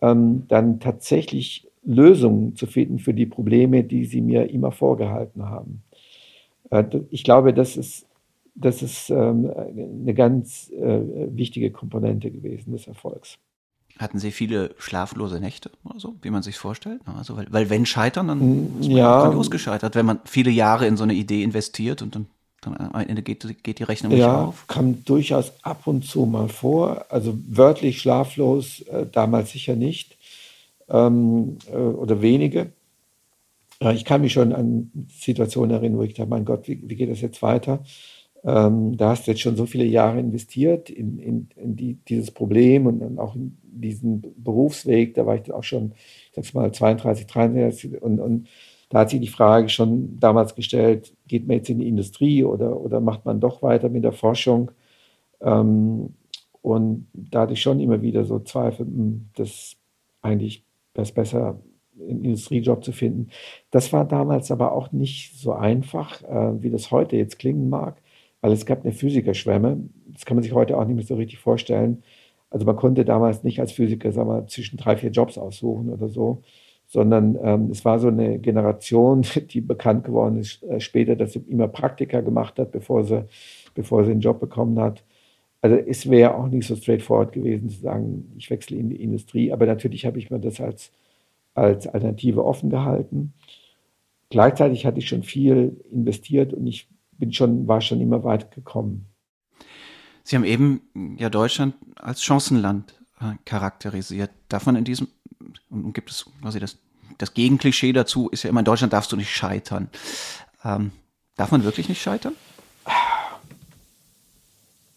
ähm, 0.00 0.44
dann 0.48 0.80
tatsächlich 0.80 1.68
Lösungen 1.84 2.56
zu 2.56 2.66
finden 2.66 2.98
für 2.98 3.14
die 3.14 3.26
Probleme, 3.26 3.84
die 3.84 4.04
sie 4.04 4.20
mir 4.20 4.50
immer 4.50 4.72
vorgehalten 4.72 5.48
haben. 5.48 5.82
Äh, 6.70 6.84
ich 7.10 7.24
glaube, 7.24 7.54
das 7.54 7.76
ist, 7.76 8.06
das 8.54 8.82
ist 8.82 9.10
ähm, 9.10 9.50
eine 9.50 10.14
ganz 10.14 10.70
äh, 10.70 11.00
wichtige 11.30 11.70
Komponente 11.70 12.30
gewesen 12.30 12.72
des 12.72 12.86
Erfolgs. 12.86 13.38
Hatten 13.98 14.18
Sie 14.20 14.30
viele 14.30 14.74
schlaflose 14.78 15.40
Nächte 15.40 15.72
oder 15.82 15.98
so, 15.98 16.14
wie 16.22 16.30
man 16.30 16.42
sich 16.42 16.56
vorstellt? 16.56 17.00
Also, 17.04 17.36
weil, 17.36 17.46
weil 17.50 17.68
wenn 17.68 17.84
scheitern, 17.84 18.28
dann 18.28 18.38
mm, 18.38 18.80
ist 18.80 18.88
man 18.88 18.96
ja 18.96 19.32
losgescheitert, 19.32 19.96
wenn 19.96 20.06
man 20.06 20.20
viele 20.24 20.50
Jahre 20.50 20.86
in 20.86 20.96
so 20.96 21.02
eine 21.02 21.14
Idee 21.14 21.42
investiert 21.42 22.00
und 22.02 22.14
dann, 22.14 22.26
dann 22.60 22.76
am 22.76 23.00
Ende 23.00 23.22
geht, 23.22 23.62
geht 23.62 23.78
die 23.78 23.84
Rechnung 23.84 24.12
nicht 24.12 24.20
ja, 24.20 24.46
auf. 24.46 24.66
kam 24.66 25.04
durchaus 25.04 25.52
ab 25.62 25.86
und 25.86 26.04
zu 26.04 26.26
mal 26.26 26.48
vor. 26.48 27.06
Also 27.08 27.38
wörtlich 27.46 28.00
schlaflos, 28.00 28.80
äh, 28.82 29.06
damals 29.10 29.52
sicher 29.52 29.76
nicht 29.76 30.16
ähm, 30.88 31.58
äh, 31.70 31.76
oder 31.76 32.20
wenige. 32.20 32.72
Ja, 33.80 33.92
ich 33.92 34.04
kann 34.04 34.22
mich 34.22 34.32
schon 34.32 34.52
an 34.52 34.90
Situationen 35.08 35.70
erinnern, 35.70 35.98
wo 35.98 36.02
ich 36.02 36.14
dachte, 36.14 36.30
mein 36.30 36.44
Gott, 36.44 36.66
wie, 36.66 36.80
wie 36.84 36.96
geht 36.96 37.10
das 37.10 37.20
jetzt 37.20 37.42
weiter? 37.42 37.84
Ähm, 38.44 38.96
da 38.96 39.10
hast 39.10 39.26
du 39.26 39.30
jetzt 39.30 39.40
schon 39.40 39.56
so 39.56 39.66
viele 39.66 39.84
Jahre 39.84 40.18
investiert 40.18 40.90
in, 40.90 41.18
in, 41.18 41.48
in 41.56 41.76
die, 41.76 41.94
dieses 42.08 42.30
Problem 42.30 42.86
und, 42.86 43.02
und, 43.02 43.18
auch 43.18 43.34
in 43.34 43.56
diesen 43.62 44.34
Berufsweg. 44.36 45.14
Da 45.14 45.26
war 45.26 45.36
ich 45.36 45.52
auch 45.52 45.64
schon, 45.64 45.92
ich 46.30 46.34
sag's 46.34 46.54
mal, 46.54 46.72
32, 46.72 47.26
33 47.26 48.02
und, 48.02 48.18
und 48.18 48.48
da 48.88 49.00
hat 49.00 49.10
sich 49.10 49.20
die 49.20 49.28
Frage 49.28 49.68
schon 49.68 50.18
damals 50.18 50.54
gestellt, 50.54 51.14
geht 51.26 51.46
man 51.46 51.58
jetzt 51.58 51.68
in 51.68 51.78
die 51.78 51.88
Industrie 51.88 52.44
oder, 52.44 52.80
oder 52.80 53.00
macht 53.00 53.24
man 53.24 53.40
doch 53.40 53.62
weiter 53.62 53.88
mit 53.88 54.04
der 54.04 54.12
Forschung? 54.12 54.70
Ähm, 55.40 56.14
und 56.62 57.08
da 57.14 57.42
hatte 57.42 57.52
ich 57.52 57.62
schon 57.62 57.80
immer 57.80 58.02
wieder 58.02 58.24
so 58.24 58.38
Zweifel, 58.40 58.86
hm, 58.86 59.28
dass 59.36 59.76
eigentlich 60.22 60.64
das 60.94 61.12
besser 61.12 61.60
einen 62.00 62.24
Industriejob 62.24 62.84
zu 62.84 62.92
finden. 62.92 63.28
Das 63.70 63.92
war 63.92 64.04
damals 64.04 64.50
aber 64.50 64.72
auch 64.72 64.92
nicht 64.92 65.38
so 65.38 65.52
einfach, 65.52 66.22
äh, 66.24 66.62
wie 66.62 66.70
das 66.70 66.90
heute 66.90 67.16
jetzt 67.16 67.38
klingen 67.38 67.68
mag, 67.68 68.00
weil 68.40 68.52
es 68.52 68.66
gab 68.66 68.84
eine 68.84 68.92
Physikerschwemme. 68.92 69.88
Das 70.06 70.24
kann 70.24 70.36
man 70.36 70.44
sich 70.44 70.52
heute 70.52 70.78
auch 70.78 70.84
nicht 70.84 70.96
mehr 70.96 71.04
so 71.04 71.16
richtig 71.16 71.38
vorstellen. 71.38 72.02
Also 72.50 72.64
man 72.64 72.76
konnte 72.76 73.04
damals 73.04 73.44
nicht 73.44 73.60
als 73.60 73.72
Physiker, 73.72 74.12
sagen 74.12 74.28
wir, 74.28 74.46
zwischen 74.46 74.78
drei, 74.78 74.96
vier 74.96 75.10
Jobs 75.10 75.36
aussuchen 75.36 75.90
oder 75.90 76.08
so, 76.08 76.42
sondern 76.88 77.38
ähm, 77.42 77.70
es 77.70 77.84
war 77.84 78.00
so 78.00 78.08
eine 78.08 78.38
Generation, 78.40 79.22
die 79.50 79.60
bekannt 79.60 80.04
geworden 80.04 80.38
ist 80.38 80.62
äh, 80.64 80.80
später, 80.80 81.14
dass 81.14 81.34
sie 81.34 81.44
immer 81.48 81.68
Praktika 81.68 82.20
gemacht 82.20 82.58
hat, 82.58 82.72
bevor 82.72 83.04
sie, 83.04 83.24
bevor 83.74 84.04
sie 84.04 84.10
einen 84.10 84.20
Job 84.20 84.40
bekommen 84.40 84.80
hat. 84.80 85.04
Also 85.60 85.76
es 85.76 86.10
wäre 86.10 86.34
auch 86.34 86.48
nicht 86.48 86.66
so 86.66 86.76
straightforward 86.76 87.32
gewesen 87.32 87.68
zu 87.68 87.80
sagen, 87.80 88.32
ich 88.36 88.50
wechsle 88.50 88.76
in 88.76 88.90
die 88.90 89.02
Industrie, 89.02 89.52
aber 89.52 89.66
natürlich 89.66 90.06
habe 90.06 90.18
ich 90.18 90.30
mir 90.30 90.40
das 90.40 90.60
als 90.60 90.92
als 91.58 91.86
Alternative 91.86 92.44
offen 92.44 92.70
gehalten. 92.70 93.34
Gleichzeitig 94.30 94.86
hatte 94.86 94.98
ich 94.98 95.08
schon 95.08 95.22
viel 95.22 95.84
investiert 95.90 96.52
und 96.54 96.66
ich 96.66 96.88
bin 97.12 97.32
schon, 97.32 97.66
war 97.66 97.80
schon 97.80 98.00
immer 98.00 98.24
weit 98.24 98.54
gekommen. 98.54 99.06
Sie 100.22 100.36
haben 100.36 100.44
eben 100.44 101.16
ja 101.18 101.30
Deutschland 101.30 101.74
als 101.96 102.22
Chancenland 102.22 102.94
äh, 103.20 103.34
charakterisiert. 103.44 104.30
Darf 104.48 104.66
man 104.66 104.76
in 104.76 104.84
diesem, 104.84 105.08
und 105.70 105.92
gibt 105.92 106.10
es 106.10 106.26
quasi 106.40 106.60
das, 106.60 106.78
das 107.18 107.34
Gegenklischee 107.34 107.92
dazu, 107.92 108.28
ist 108.28 108.42
ja 108.42 108.50
immer, 108.50 108.60
in 108.60 108.66
Deutschland 108.66 108.92
darfst 108.92 109.12
du 109.12 109.16
nicht 109.16 109.30
scheitern. 109.30 109.88
Ähm, 110.64 110.92
darf 111.36 111.50
man 111.50 111.64
wirklich 111.64 111.88
nicht 111.88 112.02
scheitern? 112.02 112.34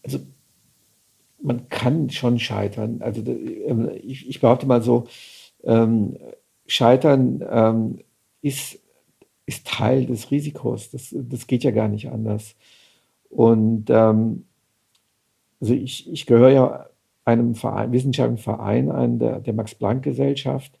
Also, 0.02 0.20
man 1.40 1.68
kann 1.68 2.10
schon 2.10 2.38
scheitern. 2.38 3.00
Also, 3.02 3.22
ähm, 3.22 3.90
ich, 4.02 4.28
ich 4.28 4.40
behaupte 4.40 4.66
mal 4.66 4.82
so, 4.82 5.06
ähm, 5.64 6.16
Scheitern 6.66 7.44
ähm, 7.48 7.98
ist, 8.40 8.78
ist 9.46 9.66
Teil 9.66 10.06
des 10.06 10.30
Risikos. 10.30 10.90
Das, 10.90 11.14
das 11.14 11.46
geht 11.46 11.64
ja 11.64 11.70
gar 11.70 11.88
nicht 11.88 12.08
anders. 12.10 12.54
Und 13.28 13.90
ähm, 13.90 14.44
also 15.60 15.74
ich, 15.74 16.10
ich 16.12 16.26
gehöre 16.26 16.50
ja 16.50 16.86
einem 17.24 17.54
Verein, 17.54 17.92
wissenschaftlichen 17.92 18.42
Verein 18.42 18.90
an, 18.90 19.18
der, 19.18 19.40
der 19.40 19.54
Max-Planck-Gesellschaft, 19.54 20.78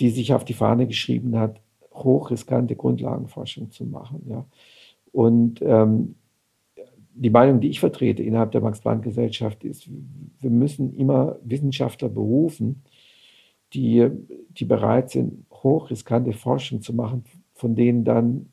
die 0.00 0.10
sich 0.10 0.32
auf 0.32 0.44
die 0.44 0.54
Fahne 0.54 0.86
geschrieben 0.86 1.38
hat, 1.38 1.60
hochriskante 1.92 2.76
Grundlagenforschung 2.76 3.70
zu 3.70 3.84
machen. 3.84 4.22
Ja. 4.28 4.46
Und 5.12 5.60
ähm, 5.62 6.14
die 7.14 7.30
Meinung, 7.30 7.60
die 7.60 7.68
ich 7.68 7.80
vertrete 7.80 8.22
innerhalb 8.22 8.52
der 8.52 8.62
Max-Planck-Gesellschaft, 8.62 9.64
ist, 9.64 9.88
wir 10.40 10.50
müssen 10.50 10.94
immer 10.94 11.36
Wissenschaftler 11.44 12.08
berufen, 12.08 12.82
die, 13.74 14.08
die 14.50 14.64
bereit 14.64 15.10
sind, 15.10 15.44
hochriskante 15.50 16.32
Forschung 16.32 16.80
zu 16.80 16.94
machen, 16.94 17.24
von 17.54 17.74
denen 17.74 18.04
dann, 18.04 18.46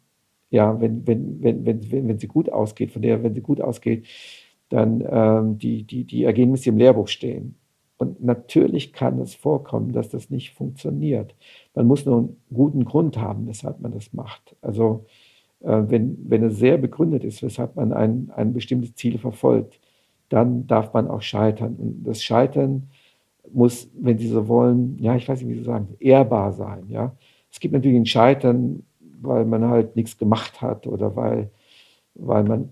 ja, 0.50 0.80
wenn, 0.82 1.08
wenn, 1.08 1.42
wenn, 1.42 1.66
wenn, 1.66 1.92
wenn, 1.92 2.08
wenn 2.08 2.20
sie 2.20 2.28
gut 2.28 2.52
ausgeht, 2.52 2.92
von 2.92 3.02
der, 3.02 3.24
wenn 3.24 3.34
sie 3.34 3.42
gut 3.42 3.62
ausgeht, 3.62 4.06
dann 4.69 5.03
ähm, 5.10 5.58
die, 5.58 5.84
die, 5.84 6.03
die 6.03 6.23
Ergebnisse 6.23 6.69
im 6.69 6.77
Lehrbuch 6.77 7.08
stehen. 7.08 7.55
Und 7.97 8.23
natürlich 8.23 8.93
kann 8.93 9.19
es 9.19 9.36
vorkommen, 9.36 9.91
dass 9.91 10.10
das 10.10 10.29
nicht 10.29 10.51
funktioniert. 10.51 11.36
Man 11.75 11.86
muss 11.86 12.05
nur 12.05 12.19
einen 12.19 12.38
guten 12.53 12.86
Grund 12.86 13.17
haben, 13.17 13.47
weshalb 13.47 13.82
man 13.82 13.91
das 13.91 14.13
macht. 14.13 14.55
Also 14.62 15.05
äh, 15.62 15.82
wenn, 15.88 16.17
wenn 16.29 16.43
es 16.43 16.58
sehr 16.58 16.77
begründet 16.77 17.23
ist, 17.25 17.43
weshalb 17.43 17.75
man 17.75 17.91
ein, 17.91 18.32
ein 18.36 18.53
bestimmtes 18.53 18.95
Ziel 18.95 19.17
verfolgt, 19.17 19.79
dann 20.29 20.67
darf 20.67 20.93
man 20.93 21.10
auch 21.10 21.21
scheitern. 21.21 21.75
Und 21.75 22.03
das 22.05 22.23
Scheitern 22.23 22.89
muss, 23.51 23.89
wenn 23.93 24.17
Sie 24.17 24.27
so 24.27 24.47
wollen, 24.47 24.97
ja, 24.99 25.15
ich 25.15 25.27
weiß 25.27 25.41
nicht, 25.41 25.49
wie 25.49 25.58
Sie 25.58 25.65
sagen, 25.65 25.89
ehrbar 25.99 26.53
sein. 26.53 26.84
Ja, 26.88 27.13
es 27.51 27.60
gibt 27.60 27.73
natürlich 27.73 27.97
ein 27.97 28.05
Scheitern, 28.05 28.84
weil 29.21 29.45
man 29.45 29.65
halt 29.65 29.95
nichts 29.95 30.17
gemacht 30.17 30.62
hat 30.62 30.88
oder 30.88 31.15
weil, 31.15 31.49
weil 32.15 32.43
man, 32.43 32.69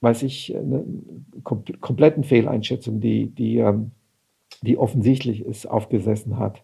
weiß 0.00 0.22
ich, 0.22 0.56
eine 0.56 0.84
kompletten 1.42 2.24
Fehleinschätzung, 2.24 3.00
die, 3.00 3.26
die, 3.26 3.58
ähm, 3.58 3.92
die 4.62 4.78
offensichtlich 4.78 5.44
ist, 5.44 5.66
aufgesessen 5.66 6.38
hat 6.38 6.62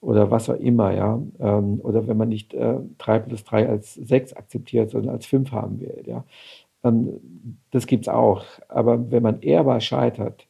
oder 0.00 0.30
was 0.30 0.48
auch 0.48 0.54
immer, 0.54 0.92
ja, 0.92 1.20
ähm, 1.40 1.80
oder 1.82 2.06
wenn 2.08 2.16
man 2.16 2.28
nicht 2.30 2.54
äh, 2.54 2.78
3 2.98 3.18
plus 3.20 3.44
3 3.44 3.68
als 3.68 3.94
6 3.94 4.32
akzeptiert, 4.34 4.90
sondern 4.90 5.14
als 5.14 5.26
5 5.26 5.52
haben 5.52 5.80
will, 5.80 6.02
ja. 6.06 6.24
Ähm, 6.84 7.54
das 7.70 7.86
gibt 7.86 8.04
es 8.06 8.08
auch. 8.08 8.44
Aber 8.68 9.10
wenn 9.10 9.22
man 9.22 9.42
ehrbar 9.42 9.80
scheitert, 9.80 10.46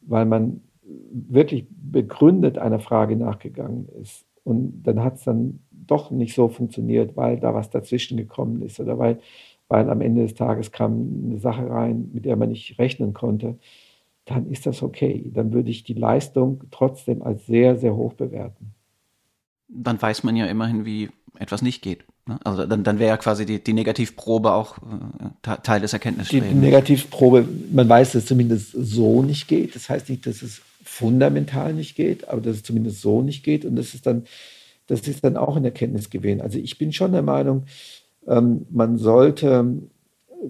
weil 0.00 0.24
man 0.26 0.62
wirklich 1.10 1.66
begründet 1.70 2.58
einer 2.58 2.80
Frage 2.80 3.16
nachgegangen 3.16 3.88
ist 4.00 4.24
und 4.44 4.82
dann 4.84 5.02
hat 5.02 5.16
es 5.16 5.24
dann 5.24 5.60
doch 5.70 6.10
nicht 6.10 6.34
so 6.34 6.48
funktioniert, 6.48 7.16
weil 7.16 7.38
da 7.38 7.54
was 7.54 7.70
dazwischen 7.70 8.16
gekommen 8.16 8.62
ist 8.62 8.80
oder 8.80 8.98
weil, 8.98 9.20
weil 9.68 9.90
am 9.90 10.00
Ende 10.00 10.22
des 10.22 10.34
Tages 10.34 10.72
kam 10.72 11.24
eine 11.26 11.38
Sache 11.40 11.68
rein, 11.68 12.10
mit 12.12 12.24
der 12.24 12.36
man 12.36 12.50
nicht 12.50 12.78
rechnen 12.78 13.14
konnte, 13.14 13.58
dann 14.24 14.50
ist 14.50 14.66
das 14.66 14.82
okay. 14.82 15.30
Dann 15.32 15.52
würde 15.52 15.70
ich 15.70 15.84
die 15.84 15.94
Leistung 15.94 16.64
trotzdem 16.70 17.22
als 17.22 17.46
sehr, 17.46 17.76
sehr 17.76 17.94
hoch 17.96 18.12
bewerten. 18.12 18.74
Dann 19.68 20.00
weiß 20.00 20.24
man 20.24 20.36
ja 20.36 20.46
immerhin, 20.46 20.84
wie 20.84 21.08
etwas 21.38 21.62
nicht 21.62 21.82
geht. 21.82 22.04
Ne? 22.26 22.38
Also 22.44 22.66
dann, 22.66 22.82
dann 22.82 22.98
wäre 22.98 23.10
ja 23.10 23.16
quasi 23.16 23.46
die, 23.46 23.62
die 23.62 23.72
Negativprobe 23.72 24.52
auch 24.52 24.78
äh, 24.78 25.56
Teil 25.62 25.80
des 25.80 25.92
Erkenntnisstrebens. 25.92 26.50
Die, 26.50 26.58
Negativprobe, 26.58 27.48
man 27.72 27.88
weiß, 27.88 28.12
dass 28.12 28.22
es 28.22 28.28
zumindest 28.28 28.72
so 28.72 29.22
nicht 29.22 29.48
geht. 29.48 29.74
Das 29.74 29.88
heißt 29.88 30.08
nicht, 30.08 30.26
dass 30.26 30.42
es 30.42 30.60
fundamental 30.84 31.72
nicht 31.74 31.96
geht, 31.96 32.28
aber 32.28 32.40
dass 32.40 32.56
es 32.56 32.62
zumindest 32.62 33.00
so 33.00 33.22
nicht 33.22 33.44
geht. 33.44 33.64
Und 33.64 33.76
das 33.76 33.94
ist 33.94 34.06
dann, 34.06 34.24
das 34.86 35.06
ist 35.06 35.24
dann 35.24 35.36
auch 35.36 35.56
ein 35.56 35.64
Erkenntnisgewinn. 35.64 36.40
Also 36.40 36.58
ich 36.58 36.78
bin 36.78 36.92
schon 36.92 37.12
der 37.12 37.22
Meinung, 37.22 37.64
man 38.26 38.96
sollte 38.96 39.78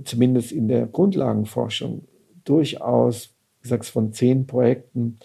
zumindest 0.04 0.52
in 0.52 0.68
der 0.68 0.86
Grundlagenforschung 0.86 2.06
durchaus, 2.44 3.34
ich 3.62 3.68
sage 3.68 3.82
es 3.82 3.88
von 3.88 4.12
zehn 4.12 4.46
Projekten, 4.46 5.18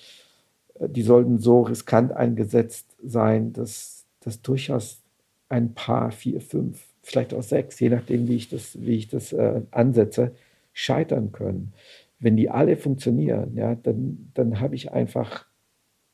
äh, 0.80 0.90
die 0.90 1.04
sollten 1.04 1.40
so 1.40 1.62
riskant 1.62 2.12
eingesetzt 2.12 2.96
sein, 3.04 3.54
dass 3.54 4.06
das 4.22 4.42
durchaus 4.42 5.02
ein 5.50 5.74
paar, 5.74 6.12
vier, 6.12 6.42
fünf, 6.42 6.86
vielleicht 7.02 7.34
auch 7.34 7.44
sechs, 7.44 7.80
je 7.80 7.90
nachdem, 7.90 8.28
wie 8.28 8.36
ich 8.36 8.50
das, 8.50 8.80
wie 8.80 8.96
ich 8.96 9.08
das 9.08 9.34
äh, 9.34 9.62
ansetze, 9.72 10.34
scheitern 10.74 11.32
können. 11.32 11.74
Wenn 12.20 12.38
die 12.38 12.50
alle 12.50 12.78
funktionieren, 12.78 13.56
ja, 13.56 13.76
dann, 13.76 14.32
dann 14.34 14.60
habe 14.60 14.76
ich 14.76 14.92
einfach 14.92 15.46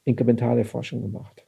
inkrementale 0.06 0.64
Forschung 0.64 1.02
gemacht. 1.02 1.47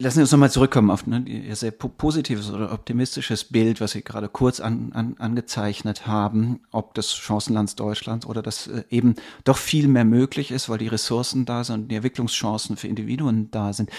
Lassen 0.00 0.18
Sie 0.18 0.20
uns 0.20 0.30
nochmal 0.30 0.52
zurückkommen 0.52 0.92
auf 0.92 1.08
ne, 1.08 1.24
Ihr 1.26 1.56
sehr 1.56 1.72
positives 1.72 2.52
oder 2.52 2.72
optimistisches 2.72 3.42
Bild, 3.42 3.80
was 3.80 3.90
Sie 3.90 4.02
gerade 4.02 4.28
kurz 4.28 4.60
an, 4.60 4.92
an, 4.94 5.16
angezeichnet 5.18 6.06
haben, 6.06 6.60
ob 6.70 6.94
des 6.94 7.16
Chancenlands 7.16 7.74
Deutschland 7.74 8.24
oder 8.24 8.40
dass 8.40 8.68
äh, 8.68 8.84
eben 8.90 9.16
doch 9.42 9.56
viel 9.56 9.88
mehr 9.88 10.04
möglich 10.04 10.52
ist, 10.52 10.68
weil 10.68 10.78
die 10.78 10.86
Ressourcen 10.86 11.46
da 11.46 11.64
sind 11.64 11.90
die 11.90 11.96
Entwicklungschancen 11.96 12.76
für 12.76 12.86
Individuen 12.86 13.50
da 13.50 13.72
sind. 13.72 13.90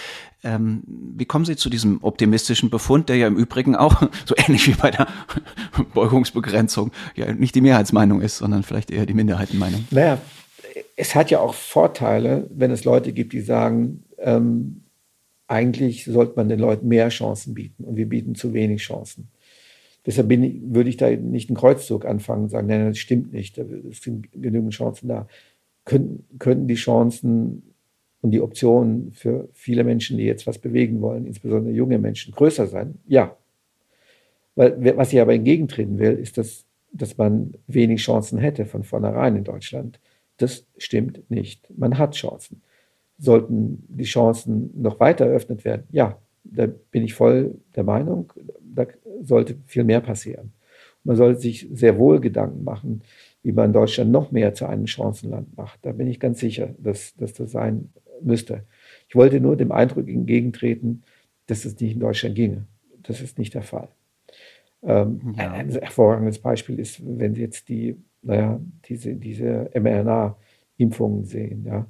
Ähm, 0.42 0.84
wie 0.88 1.26
kommen 1.26 1.44
Sie 1.44 1.58
zu 1.58 1.70
diesem 1.70 2.02
optimistischen 2.02 2.70
Befund, 2.70 3.10
der 3.10 3.18
ja 3.18 3.28
im 3.28 3.36
Übrigen 3.36 3.76
auch 3.76 4.02
so 4.26 4.36
ähnlich 4.38 4.68
wie 4.68 4.76
bei 4.76 4.92
der 4.92 5.06
Beugungsbegrenzung 5.94 6.94
ja 7.18 7.34
nicht 7.34 7.56
die 7.56 7.62
Mehrheitsmeinung 7.62 8.22
ist, 8.22 8.38
sondern 8.38 8.64
vielleicht 8.64 8.90
eher 8.90 9.06
die 9.06 9.14
Minderheitenmeinung? 9.14 9.86
Naja, 9.92 10.18
es 10.96 11.14
hat 11.14 11.30
ja 11.30 11.42
auch 11.42 11.56
Vorteile, 11.56 12.48
wenn 12.52 12.72
es 12.72 12.86
Leute 12.86 13.12
gibt, 13.12 13.34
die 13.34 13.42
sagen, 13.42 14.06
ähm, 14.18 14.84
eigentlich 15.50 16.06
sollte 16.06 16.34
man 16.36 16.48
den 16.48 16.60
Leuten 16.60 16.88
mehr 16.88 17.10
Chancen 17.10 17.56
bieten 17.56 17.84
und 17.84 17.98
wir 17.98 18.08
bieten 18.08 18.36
zu 18.36 18.54
wenig 18.54 18.84
Chancen. 18.84 19.30
Deshalb 20.06 20.32
ich, 20.32 20.62
würde 20.64 20.90
ich 20.90 20.98
da 20.98 21.10
nicht 21.10 21.50
einen 21.50 21.58
Kreuzzug 21.58 22.06
anfangen 22.06 22.44
und 22.44 22.50
sagen, 22.50 22.68
nein, 22.68 22.88
das 22.88 23.00
stimmt 23.00 23.34
nicht, 23.34 23.58
es 23.58 24.02
sind 24.02 24.32
genügend 24.32 24.74
Chancen 24.74 25.10
da. 25.10 25.28
Können, 25.86 26.24
können 26.38 26.68
die 26.68 26.76
Chancen 26.76 27.64
und 28.22 28.32
die 28.32 28.42
Optionen 28.42 29.12
für 29.14 29.50
viele 29.54 29.84
Menschen, 29.84 30.18
die 30.18 30.24
jetzt 30.24 30.46
was 30.46 30.60
bewegen 30.60 31.02
wollen, 31.02 31.26
insbesondere 31.26 31.74
junge 31.74 31.98
Menschen, 31.98 32.34
größer 32.34 32.68
sein? 32.68 33.00
Ja. 33.08 33.36
Weil, 34.56 34.98
was 34.98 35.12
ich 35.12 35.20
aber 35.20 35.34
entgegentreten 35.34 35.98
will, 35.98 36.14
ist, 36.14 36.38
dass, 36.38 36.66
dass 36.92 37.18
man 37.18 37.54
wenig 37.66 38.02
Chancen 38.02 38.38
hätte 38.38 38.66
von 38.66 38.84
vornherein 38.84 39.36
in 39.36 39.44
Deutschland. 39.46 40.00
Das 40.38 40.68
stimmt 40.78 41.30
nicht. 41.32 41.68
Man 41.76 41.98
hat 41.98 42.14
Chancen 42.14 42.62
sollten 43.20 43.84
die 43.90 44.06
Chancen 44.06 44.72
noch 44.82 45.00
weiter 45.00 45.26
eröffnet 45.26 45.66
werden? 45.66 45.84
Ja, 45.92 46.18
da 46.44 46.68
bin 46.68 47.04
ich 47.04 47.14
voll 47.14 47.56
der 47.76 47.84
Meinung, 47.84 48.32
da 48.62 48.88
sollte 49.22 49.58
viel 49.66 49.84
mehr 49.84 50.02
passieren. 50.02 50.54
Man 51.04 51.16
sollte 51.16 51.42
sich 51.42 51.68
sehr 51.72 51.98
wohl 51.98 52.20
Gedanken 52.20 52.64
machen, 52.64 53.02
wie 53.44 53.52
man 53.52 53.74
Deutschland 53.74 54.12
noch 54.12 54.32
mehr 54.32 54.54
zu 54.54 54.66
einem 54.66 54.88
Chancenland 54.88 55.56
macht. 55.56 55.80
Da 55.84 55.92
bin 55.92 56.08
ich 56.08 56.20
ganz 56.20 56.40
sicher, 56.40 56.74
dass, 56.78 57.16
dass 57.16 57.34
das 57.34 57.52
sein 57.52 57.90
müsste. 58.22 58.64
Ich 59.08 59.16
wollte 59.16 59.40
nur 59.40 59.56
dem 59.56 59.72
Eindruck 59.72 60.08
entgegentreten, 60.08 61.04
dass 61.48 61.66
es 61.66 61.80
nicht 61.80 61.94
in 61.94 62.00
Deutschland 62.00 62.36
ginge. 62.36 62.66
Das 63.04 63.22
ist 63.22 63.38
nicht 63.38 63.54
der 63.54 63.64
Fall. 63.64 63.90
Ähm, 64.84 65.36
ja. 65.38 65.52
Ein 65.52 65.70
hervorragendes 65.70 66.40
Beispiel 66.40 66.80
ist, 66.80 67.02
wenn 67.04 67.34
Sie 67.34 67.42
jetzt 67.42 67.70
die, 67.70 67.98
naja, 68.22 68.60
diese, 68.86 69.16
diese 69.16 69.70
mRNA-Impfungen 69.74 71.26
sehen. 71.26 71.66
Ja 71.66 71.88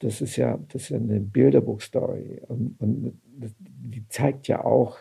das 0.00 0.20
ist 0.20 0.36
ja, 0.36 0.58
das 0.68 0.82
ist 0.82 0.88
ja 0.90 0.96
eine 0.98 1.20
Bilderbuchstory 1.20 2.42
und, 2.48 2.76
und 2.80 3.20
die 3.26 4.06
zeigt 4.08 4.48
ja 4.48 4.64
auch, 4.64 4.98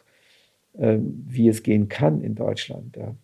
äh, 0.74 0.98
wie 1.00 1.48
es 1.48 1.64
gehen 1.64 1.88
kann 1.88 2.22
in 2.22 2.36
Deutschland. 2.36 2.96
Ja. 2.98 3.16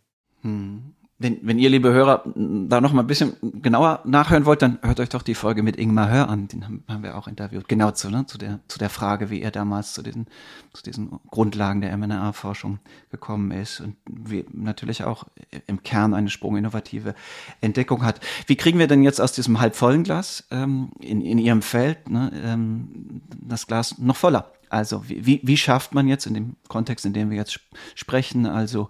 Hm 0.41 0.93
wenn, 1.23 1.39
wenn 1.41 1.57
ihr, 1.57 1.69
liebe 1.69 1.91
Hörer, 1.93 2.23
da 2.35 2.81
noch 2.81 2.91
mal 2.91 3.01
ein 3.01 3.07
bisschen 3.07 3.37
genauer 3.61 4.01
nachhören 4.03 4.45
wollt, 4.45 4.61
dann 4.61 4.77
hört 4.81 4.99
euch 4.99 5.09
doch 5.09 5.21
die 5.21 5.35
Folge 5.35 5.63
mit 5.63 5.77
Ingmar 5.77 6.09
Hör 6.09 6.29
an. 6.29 6.49
Den 6.49 6.65
haben, 6.65 7.01
wir 7.01 7.17
auch 7.17 7.27
interviewt. 7.29 7.69
Genau 7.69 7.91
zu, 7.91 8.09
ne, 8.09 8.25
zu, 8.27 8.37
der, 8.37 8.59
zu 8.67 8.77
der 8.77 8.89
Frage, 8.89 9.29
wie 9.29 9.41
er 9.41 9.49
damals 9.49 9.93
zu 9.93 10.03
diesen, 10.03 10.27
zu 10.73 10.83
diesen 10.83 11.19
Grundlagen 11.31 11.79
der 11.79 11.95
mRNA-Forschung 11.97 12.79
gekommen 13.09 13.51
ist 13.51 13.79
und 13.79 13.95
wie 14.05 14.45
natürlich 14.51 15.05
auch 15.05 15.23
im 15.65 15.81
Kern 15.81 16.13
eine 16.13 16.29
sprunginnovative 16.29 17.15
Entdeckung 17.61 18.03
hat. 18.03 18.19
Wie 18.47 18.57
kriegen 18.57 18.77
wir 18.77 18.87
denn 18.87 19.01
jetzt 19.01 19.21
aus 19.21 19.31
diesem 19.31 19.61
halbvollen 19.61 20.03
Glas 20.03 20.45
ähm, 20.51 20.91
in, 20.99 21.21
in 21.21 21.37
Ihrem 21.37 21.61
Feld 21.61 22.09
ne, 22.09 22.31
ähm, 22.43 23.21
das 23.31 23.65
Glas 23.65 23.97
noch 23.97 24.17
voller? 24.17 24.51
Also 24.69 25.07
wie, 25.07 25.39
wie 25.41 25.57
schafft 25.57 25.93
man 25.93 26.07
jetzt 26.07 26.25
in 26.25 26.33
dem 26.33 26.55
Kontext, 26.67 27.05
in 27.05 27.13
dem 27.13 27.29
wir 27.29 27.37
jetzt 27.37 27.59
sprechen, 27.95 28.45
also 28.45 28.89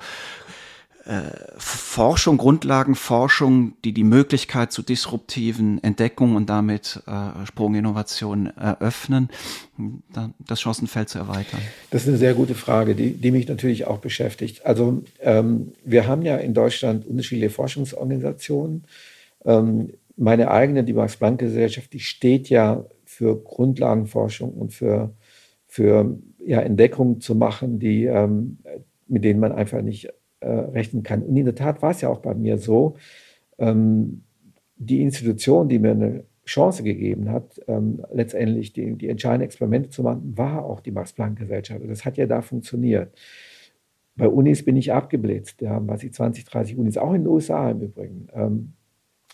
Forschung, 1.57 2.37
Grundlagenforschung, 2.37 3.73
die 3.83 3.91
die 3.91 4.05
Möglichkeit 4.05 4.71
zu 4.71 4.81
disruptiven 4.81 5.83
Entdeckungen 5.83 6.37
und 6.37 6.49
damit 6.49 7.03
äh, 7.07 7.45
Sprunginnovationen 7.45 8.55
eröffnen, 8.55 9.29
das 10.47 10.61
Chancenfeld 10.61 11.09
zu 11.09 11.19
erweitern? 11.19 11.59
Das 11.91 12.03
ist 12.03 12.07
eine 12.07 12.17
sehr 12.17 12.33
gute 12.33 12.55
Frage, 12.55 12.95
die, 12.95 13.11
die 13.11 13.31
mich 13.31 13.49
natürlich 13.49 13.85
auch 13.85 13.97
beschäftigt. 13.97 14.65
Also 14.65 15.03
ähm, 15.19 15.73
wir 15.83 16.07
haben 16.07 16.21
ja 16.21 16.37
in 16.37 16.53
Deutschland 16.53 17.05
unterschiedliche 17.05 17.49
Forschungsorganisationen. 17.49 18.85
Ähm, 19.43 19.91
meine 20.15 20.51
eigene, 20.51 20.85
die 20.85 20.93
Max-Planck-Gesellschaft, 20.93 21.91
die 21.91 21.99
steht 21.99 22.47
ja 22.47 22.85
für 23.03 23.35
Grundlagenforschung 23.43 24.53
und 24.53 24.73
für, 24.73 25.13
für 25.67 26.17
ja, 26.45 26.61
Entdeckungen 26.61 27.19
zu 27.19 27.35
machen, 27.35 27.79
die, 27.79 28.05
ähm, 28.05 28.59
mit 29.09 29.25
denen 29.25 29.41
man 29.41 29.51
einfach 29.51 29.81
nicht 29.81 30.09
äh, 30.43 30.59
rechnen 30.71 31.03
kann. 31.03 31.23
Und 31.23 31.35
in 31.35 31.45
der 31.45 31.55
Tat 31.55 31.81
war 31.81 31.91
es 31.91 32.01
ja 32.01 32.09
auch 32.09 32.19
bei 32.19 32.33
mir 32.33 32.57
so, 32.57 32.95
ähm, 33.57 34.23
die 34.77 35.01
Institution, 35.01 35.69
die 35.69 35.79
mir 35.79 35.91
eine 35.91 36.23
Chance 36.45 36.83
gegeben 36.83 37.31
hat, 37.31 37.61
ähm, 37.67 38.03
letztendlich 38.11 38.73
die, 38.73 38.95
die 38.95 39.07
entscheidenden 39.07 39.45
Experimente 39.45 39.89
zu 39.89 40.03
machen, 40.03 40.37
war 40.37 40.65
auch 40.65 40.81
die 40.81 40.91
Max-Planck-Gesellschaft. 40.91 41.81
Das 41.87 42.05
hat 42.05 42.17
ja 42.17 42.25
da 42.25 42.41
funktioniert. 42.41 43.13
Bei 44.15 44.27
Unis 44.27 44.63
bin 44.63 44.75
ich 44.75 44.91
abgeblitzt. 44.91 45.61
Wir 45.61 45.69
haben, 45.69 45.87
weiß 45.87 46.03
ich, 46.03 46.13
20, 46.13 46.45
30 46.45 46.77
Unis, 46.77 46.97
auch 46.97 47.13
in 47.13 47.23
den 47.23 47.27
USA 47.27 47.71
im 47.71 47.81
Übrigen. 47.81 48.27
Ähm, 48.33 48.73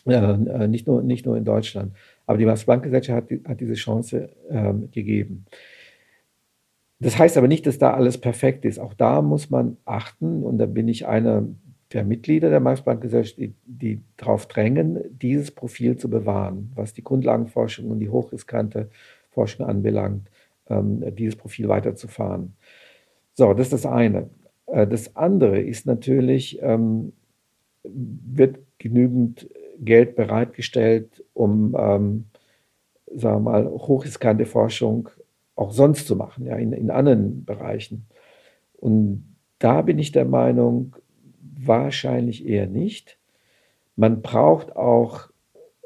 äh, 0.05 0.67
nicht, 0.67 0.87
nur, 0.87 1.01
nicht 1.01 1.25
nur 1.25 1.35
in 1.35 1.45
Deutschland. 1.45 1.93
Aber 2.25 2.37
die 2.37 2.45
Max-Planck-Gesellschaft 2.45 3.31
hat, 3.31 3.39
hat, 3.47 3.59
diese 3.59 3.73
Chance 3.73 4.29
ähm, 4.49 4.89
gegeben. 4.91 5.45
Das 6.99 7.17
heißt 7.17 7.37
aber 7.37 7.47
nicht, 7.47 7.65
dass 7.65 7.77
da 7.77 7.93
alles 7.93 8.17
perfekt 8.17 8.65
ist. 8.65 8.77
Auch 8.77 8.93
da 8.93 9.21
muss 9.21 9.49
man 9.49 9.77
achten, 9.85 10.43
und 10.43 10.57
da 10.57 10.65
bin 10.65 10.87
ich 10.87 11.07
einer 11.07 11.47
der 11.93 12.03
Mitglieder 12.03 12.49
der 12.49 12.59
Max-Planck-Gesellschaft, 12.59 13.39
die, 13.65 14.01
darauf 14.17 14.47
drängen, 14.47 14.99
dieses 15.09 15.51
Profil 15.51 15.97
zu 15.97 16.09
bewahren, 16.09 16.71
was 16.75 16.93
die 16.93 17.03
Grundlagenforschung 17.03 17.89
und 17.89 17.99
die 17.99 18.09
hochriskante 18.09 18.89
Forschung 19.31 19.65
anbelangt, 19.65 20.29
ähm, 20.69 21.03
dieses 21.15 21.35
Profil 21.35 21.67
weiterzufahren. 21.67 22.53
So, 23.33 23.53
das 23.53 23.67
ist 23.67 23.73
das 23.73 23.85
eine. 23.85 24.29
Äh, 24.67 24.85
das 24.85 25.15
andere 25.15 25.59
ist 25.59 25.85
natürlich, 25.85 26.59
ähm, 26.61 27.13
wird 27.83 28.59
genügend 28.77 29.49
Geld 29.79 30.15
bereitgestellt, 30.15 31.23
um, 31.33 31.75
ähm, 31.79 32.25
sagen 33.15 33.37
wir 33.37 33.51
mal, 33.51 33.67
hochriskante 33.67 34.45
Forschung 34.45 35.09
auch 35.59 35.71
sonst 35.71 36.07
zu 36.07 36.15
machen, 36.15 36.45
ja, 36.45 36.55
in, 36.55 36.71
in 36.71 36.89
anderen 36.89 37.43
Bereichen. 37.43 38.05
Und 38.77 39.35
da 39.59 39.81
bin 39.81 39.99
ich 39.99 40.11
der 40.11 40.25
Meinung, 40.25 40.95
wahrscheinlich 41.41 42.47
eher 42.47 42.67
nicht. 42.67 43.17
Man 43.97 44.21
braucht 44.21 44.77
auch 44.77 45.29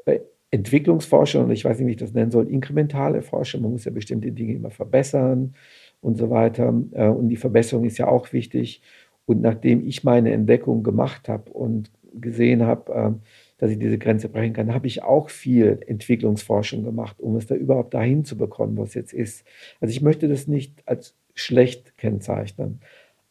äh, 0.04 0.20
Entwicklungsforschung, 0.52 1.46
und 1.46 1.50
ich 1.50 1.64
weiß 1.64 1.78
nicht, 1.78 1.88
wie 1.88 1.92
ich 1.92 1.96
das 1.96 2.14
nennen 2.14 2.30
soll, 2.30 2.48
inkrementale 2.48 3.22
Forschung. 3.22 3.62
Man 3.62 3.72
muss 3.72 3.84
ja 3.84 3.90
bestimmte 3.90 4.30
Dinge 4.30 4.54
immer 4.54 4.70
verbessern 4.70 5.54
und 6.00 6.16
so 6.16 6.30
weiter. 6.30 6.72
Äh, 6.92 7.08
und 7.08 7.28
die 7.28 7.36
Verbesserung 7.36 7.84
ist 7.84 7.98
ja 7.98 8.06
auch 8.06 8.32
wichtig. 8.32 8.80
Und 9.26 9.40
nachdem 9.40 9.84
ich 9.84 10.04
meine 10.04 10.32
Entdeckung 10.32 10.84
gemacht 10.84 11.28
habe 11.28 11.50
und 11.50 11.90
gesehen 12.14 12.64
habe, 12.64 12.92
ähm, 12.92 13.20
dass 13.58 13.70
ich 13.70 13.78
diese 13.78 13.98
Grenze 13.98 14.28
brechen 14.28 14.52
kann, 14.52 14.74
habe 14.74 14.86
ich 14.86 15.02
auch 15.02 15.30
viel 15.30 15.80
Entwicklungsforschung 15.86 16.84
gemacht, 16.84 17.20
um 17.20 17.36
es 17.36 17.46
da 17.46 17.54
überhaupt 17.54 17.94
dahin 17.94 18.24
zu 18.24 18.36
bekommen, 18.36 18.76
was 18.76 18.94
jetzt 18.94 19.12
ist. 19.12 19.44
Also 19.80 19.92
ich 19.92 20.02
möchte 20.02 20.28
das 20.28 20.48
nicht 20.48 20.82
als 20.86 21.16
schlecht 21.34 21.96
kennzeichnen, 21.96 22.80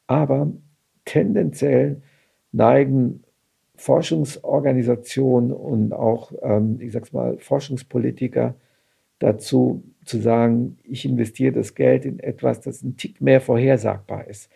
aber 0.08 0.52
tendenziell 1.06 2.02
neigen 2.52 3.24
Forschungsorganisationen 3.76 5.52
und 5.52 5.94
auch, 5.94 6.32
ähm, 6.42 6.78
ich 6.80 6.92
sag's 6.92 7.12
mal, 7.12 7.38
Forschungspolitiker 7.40 8.56
dazu 9.20 9.84
zu 10.06 10.20
sagen, 10.20 10.78
ich 10.84 11.06
investiere 11.06 11.54
das 11.54 11.76
Geld 11.76 12.06
in 12.06 12.20
etwas, 12.20 12.62
das 12.62 12.84
ein 12.84 12.98
Tick 12.98 13.22
mehr 13.22 13.42
vorhersagbar 13.42 14.28
ist, 14.28 14.50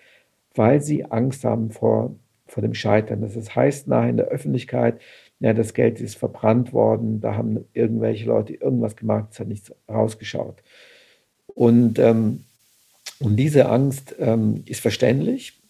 weil 0.55 0.81
sie 0.81 1.05
Angst 1.05 1.43
haben 1.45 1.71
vor, 1.71 2.15
vor 2.45 2.61
dem 2.61 2.73
Scheitern. 2.73 3.21
Das 3.21 3.55
heißt 3.55 3.87
nachher 3.87 4.09
in 4.09 4.17
der 4.17 4.27
Öffentlichkeit, 4.27 4.99
ja, 5.39 5.53
das 5.53 5.73
Geld 5.73 6.01
ist 6.01 6.15
verbrannt 6.15 6.73
worden, 6.73 7.21
da 7.21 7.35
haben 7.35 7.65
irgendwelche 7.73 8.25
Leute 8.25 8.53
irgendwas 8.53 8.95
gemacht, 8.95 9.29
es 9.31 9.39
hat 9.39 9.47
nichts 9.47 9.73
rausgeschaut. 9.87 10.63
Und, 11.47 11.99
ähm, 11.99 12.43
und 13.19 13.35
diese 13.35 13.69
Angst 13.69 14.15
ähm, 14.19 14.63
ist 14.65 14.81
verständlich, 14.81 15.61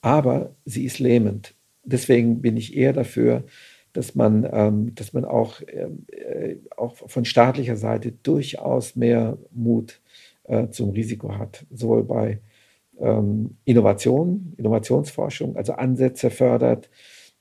aber 0.00 0.54
sie 0.64 0.84
ist 0.84 0.98
lähmend. 0.98 1.54
Deswegen 1.84 2.40
bin 2.40 2.56
ich 2.56 2.76
eher 2.76 2.92
dafür, 2.92 3.44
dass 3.92 4.14
man, 4.14 4.48
ähm, 4.50 4.94
dass 4.94 5.12
man 5.12 5.24
auch, 5.24 5.60
äh, 5.62 6.56
auch 6.76 6.96
von 6.96 7.24
staatlicher 7.24 7.76
Seite 7.76 8.12
durchaus 8.12 8.96
mehr 8.96 9.36
Mut 9.50 10.00
äh, 10.44 10.68
zum 10.68 10.90
Risiko 10.90 11.36
hat, 11.36 11.66
sowohl 11.70 12.04
bei 12.04 12.38
ähm, 12.98 13.56
Innovation, 13.64 14.54
Innovationsforschung, 14.56 15.56
also 15.56 15.72
Ansätze 15.72 16.30
fördert, 16.30 16.88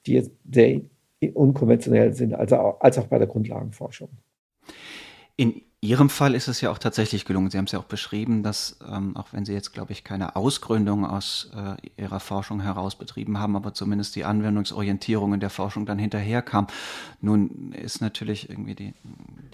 die 0.06 0.14
jetzt 0.14 0.32
sehr 0.44 0.82
unkonventionell 1.34 2.14
sind, 2.14 2.34
also 2.34 2.58
auch, 2.58 2.82
als 2.82 2.98
auch 2.98 3.08
bei 3.08 3.18
der 3.18 3.28
Grundlagenforschung. 3.28 4.10
In 5.36 5.62
Ihrem 5.82 6.10
Fall 6.10 6.36
ist 6.36 6.50
es 6.50 6.60
ja 6.60 6.72
auch 6.72 6.78
tatsächlich 6.78 7.24
gelungen. 7.24 7.50
Sie 7.50 7.58
haben 7.58 7.64
es 7.64 7.72
ja 7.72 7.80
auch 7.80 7.86
beschrieben, 7.86 8.44
dass, 8.44 8.78
ähm, 8.86 9.16
auch 9.16 9.28
wenn 9.32 9.46
Sie 9.46 9.54
jetzt, 9.54 9.72
glaube 9.72 9.94
ich, 9.94 10.04
keine 10.04 10.36
Ausgründung 10.36 11.06
aus 11.06 11.52
äh, 11.56 12.02
Ihrer 12.02 12.20
Forschung 12.20 12.60
heraus 12.60 12.98
betrieben 12.98 13.40
haben, 13.40 13.56
aber 13.56 13.74
zumindest 13.74 14.18
die 14.18 14.26
Anwendungsorientierung 14.26 15.34
in 15.34 15.40
der 15.40 15.50
Forschung 15.50 15.86
dann 15.86 15.98
hinterherkam. 15.98 16.68
Nun 17.22 17.72
ist 17.72 18.02
natürlich 18.02 18.50
irgendwie 18.50 18.76
die, 18.76 18.94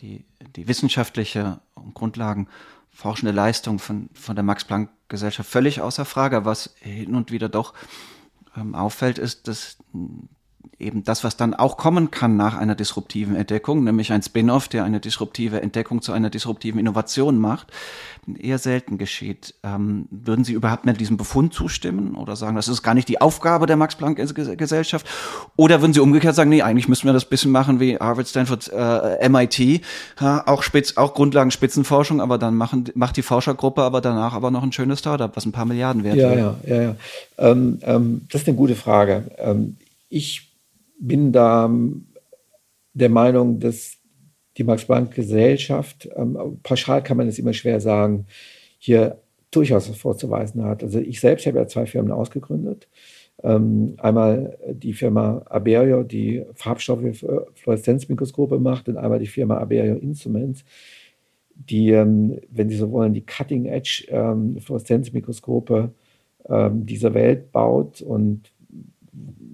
die, 0.01 0.26
die 0.55 0.68
wissenschaftliche 0.68 1.59
Grundlagen 1.93 2.47
forschende 2.89 3.32
Leistung 3.32 3.78
von, 3.78 4.09
von 4.13 4.36
der 4.36 4.43
Max-Planck-Gesellschaft 4.43 5.47
völlig 5.47 5.82
außer 5.82 6.05
Frage. 6.05 6.45
Was 6.45 6.74
hin 6.80 7.13
und 7.13 7.32
wieder 7.32 7.49
doch 7.49 7.76
ähm, 8.57 8.74
auffällt, 8.74 9.20
ist, 9.20 9.47
dass 9.47 9.78
eben 10.80 11.03
das, 11.03 11.24
was 11.24 11.38
dann 11.38 11.53
auch 11.53 11.78
kommen 11.78 12.11
kann 12.11 12.36
nach 12.38 12.57
einer 12.57 12.76
disruptiven 12.76 13.36
Entdeckung, 13.36 13.84
nämlich 13.84 14.11
ein 14.11 14.22
Spin-off, 14.22 14.68
der 14.68 14.84
eine 14.84 14.99
disruptive 14.99 15.61
Entdeckung 15.61 16.01
zu 16.01 16.11
einer 16.11 16.30
disruptiven 16.30 16.80
Innovation 16.80 17.38
macht, 17.38 17.72
eher 18.39 18.57
selten 18.57 18.97
geschieht. 18.97 19.55
Ähm, 19.63 20.07
würden 20.09 20.43
Sie 20.43 20.53
überhaupt 20.53 20.86
mit 20.86 20.99
diesem 20.99 21.18
Befund 21.18 21.53
zustimmen 21.53 22.16
oder 22.16 22.36
sagen, 22.36 22.55
das 22.55 22.68
ist 22.68 22.84
gar 22.84 22.93
nicht 22.93 23.07
die 23.07 23.22
Aufgabe 23.22 23.66
der 23.66 23.78
Max-Planck-Gesellschaft? 23.78 25.05
Oder 25.55 25.82
würden 25.82 25.93
Sie 25.93 25.99
umgekehrt 25.99 26.36
sagen, 26.36 26.49
nee, 26.49 26.61
eigentlich 26.61 26.88
müssen 26.88 27.05
wir 27.05 27.13
das 27.13 27.26
bisschen 27.26 27.51
machen 27.51 27.80
wie 27.80 27.97
Harvard, 27.97 28.28
Stanford, 28.28 28.72
äh, 28.74 29.30
MIT, 29.30 29.82
ja, 30.20 30.43
auch, 30.47 30.63
Spitz, 30.63 30.97
auch 30.97 31.13
Grundlagenspitzenforschung, 31.13 32.22
aber 32.22 32.38
dann 32.38 32.55
machen, 32.55 32.86
macht 32.95 33.18
die 33.18 33.22
Forschergruppe 33.22 33.84
aber 33.84 34.01
danach 34.01 34.34
aber 34.34 34.51
noch 34.51 34.63
ein 34.63 34.72
schönes 34.72 34.99
Startup, 34.99 35.36
was 35.36 35.45
ein 35.45 35.51
paar 35.51 35.66
Milliarden 35.66 36.03
wert 36.03 36.18
ja, 36.18 36.30
wird. 36.30 36.39
Ja, 36.39 36.76
ja, 36.76 36.82
ja. 36.82 36.95
Ähm, 37.38 37.80
ähm, 37.84 38.28
das 38.32 38.41
ist 38.41 38.47
eine 38.47 38.57
gute 38.57 38.76
Frage. 38.76 39.32
Ähm, 39.38 39.78
ich 40.09 40.55
bin 41.00 41.32
da 41.32 41.72
der 42.93 43.10
Meinung, 43.10 43.60
dass 43.60 43.98
die 44.58 44.64
Max-Planck-Gesellschaft, 44.64 46.10
ähm, 46.16 46.60
pauschal 46.64 47.04
kann 47.04 47.18
man 47.18 47.28
es 47.28 47.39
immer 47.39 47.54
schwer 47.54 47.82
sagen, 47.82 48.26
hier 48.78 49.20
durchaus 49.52 49.88
vorzuweisen 49.88 50.64
hat. 50.64 50.84
Also 50.84 51.00
ich 51.00 51.20
selbst 51.20 51.46
habe 51.46 51.58
ja 51.58 51.68
zwei 51.68 51.86
Firmen 51.86 52.12
ausgegründet. 52.12 52.88
Ähm, 53.43 53.96
einmal 53.98 54.58
die 54.72 54.93
Firma 54.93 55.41
Aberio, 55.46 56.04
die 56.04 56.46
Farbstoffe 56.54 57.18
für 57.18 57.48
Fluoreszenzmikroskope 57.54 58.60
macht, 58.60 58.88
und 58.88 58.98
einmal 58.98 59.20
die 59.20 59.28
Firma 59.28 59.58
Aberio 59.58 59.98
Instruments, 59.98 60.64
die, 61.50 61.91
ähm, 61.91 62.39
wenn 62.50 62.70
Sie 62.70 62.78
so 62.78 62.91
wollen, 62.91 63.14
die 63.14 63.26
Cutting-Edge 63.26 64.06
ähm, 64.10 64.58
Fluoreszenzmikroskope 64.60 65.91
ähm, 66.50 66.86
dieser 66.86 67.14
Welt 67.14 67.52
baut 67.52 68.02
und 68.02 68.52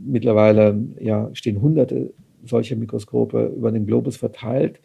mittlerweile 0.05 0.79
ja, 0.99 1.29
stehen 1.33 1.61
hunderte 1.61 2.13
solcher 2.43 2.75
Mikroskope 2.75 3.53
über 3.55 3.71
den 3.71 3.85
Globus 3.85 4.17
verteilt. 4.17 4.79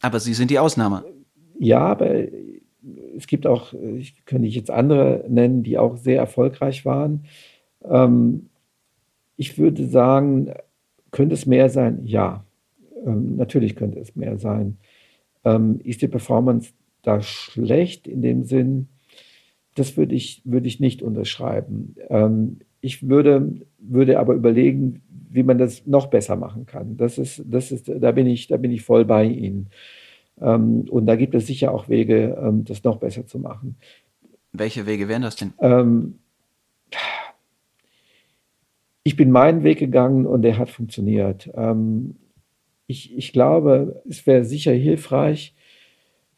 Aber 0.00 0.20
Sie 0.20 0.34
sind 0.34 0.50
die 0.50 0.58
Ausnahme. 0.58 1.04
Ja, 1.58 1.80
aber 1.80 2.10
es 3.16 3.26
gibt 3.26 3.46
auch, 3.46 3.72
ich 3.72 4.24
könnte 4.24 4.48
ich 4.48 4.54
jetzt 4.54 4.70
andere 4.70 5.24
nennen, 5.28 5.62
die 5.62 5.78
auch 5.78 5.96
sehr 5.96 6.18
erfolgreich 6.18 6.84
waren. 6.84 7.24
Ähm, 7.84 8.48
ich 9.36 9.58
würde 9.58 9.86
sagen, 9.86 10.52
könnte 11.10 11.34
es 11.34 11.46
mehr 11.46 11.68
sein? 11.68 12.00
Ja, 12.04 12.44
ähm, 13.06 13.36
natürlich 13.36 13.76
könnte 13.76 14.00
es 14.00 14.16
mehr 14.16 14.38
sein. 14.38 14.78
Ähm, 15.44 15.80
ist 15.84 16.02
die 16.02 16.08
Performance 16.08 16.72
da 17.02 17.20
schlecht 17.20 18.06
in 18.06 18.22
dem 18.22 18.44
Sinn? 18.44 18.88
Das 19.74 19.96
würde 19.96 20.14
ich, 20.14 20.42
würde 20.44 20.68
ich 20.68 20.80
nicht 20.80 21.02
unterschreiben. 21.02 21.96
Ähm, 22.08 22.58
ich 22.82 23.08
würde, 23.08 23.62
würde 23.78 24.18
aber 24.18 24.34
überlegen, 24.34 25.00
wie 25.30 25.44
man 25.44 25.56
das 25.56 25.86
noch 25.86 26.08
besser 26.08 26.36
machen 26.36 26.66
kann. 26.66 26.98
Das 26.98 27.16
ist, 27.16 27.42
das 27.46 27.72
ist, 27.72 27.88
da 27.88 28.12
bin 28.12 28.26
ich, 28.26 28.48
da 28.48 28.58
bin 28.58 28.70
ich 28.70 28.82
voll 28.82 29.06
bei 29.06 29.24
Ihnen. 29.24 29.68
Ähm, 30.40 30.86
und 30.90 31.06
da 31.06 31.16
gibt 31.16 31.34
es 31.34 31.46
sicher 31.46 31.72
auch 31.72 31.88
Wege, 31.88 32.36
ähm, 32.42 32.64
das 32.64 32.84
noch 32.84 32.98
besser 32.98 33.26
zu 33.26 33.38
machen. 33.38 33.76
Welche 34.52 34.84
Wege 34.84 35.08
wären 35.08 35.22
das 35.22 35.36
denn? 35.36 35.54
Ähm, 35.60 36.18
ich 39.04 39.16
bin 39.16 39.30
meinen 39.30 39.62
Weg 39.62 39.78
gegangen 39.78 40.26
und 40.26 40.42
der 40.42 40.58
hat 40.58 40.70
funktioniert. 40.70 41.50
Ich, 42.86 43.16
ich 43.16 43.32
glaube, 43.32 44.00
es 44.08 44.26
wäre 44.28 44.44
sicher 44.44 44.70
hilfreich, 44.70 45.54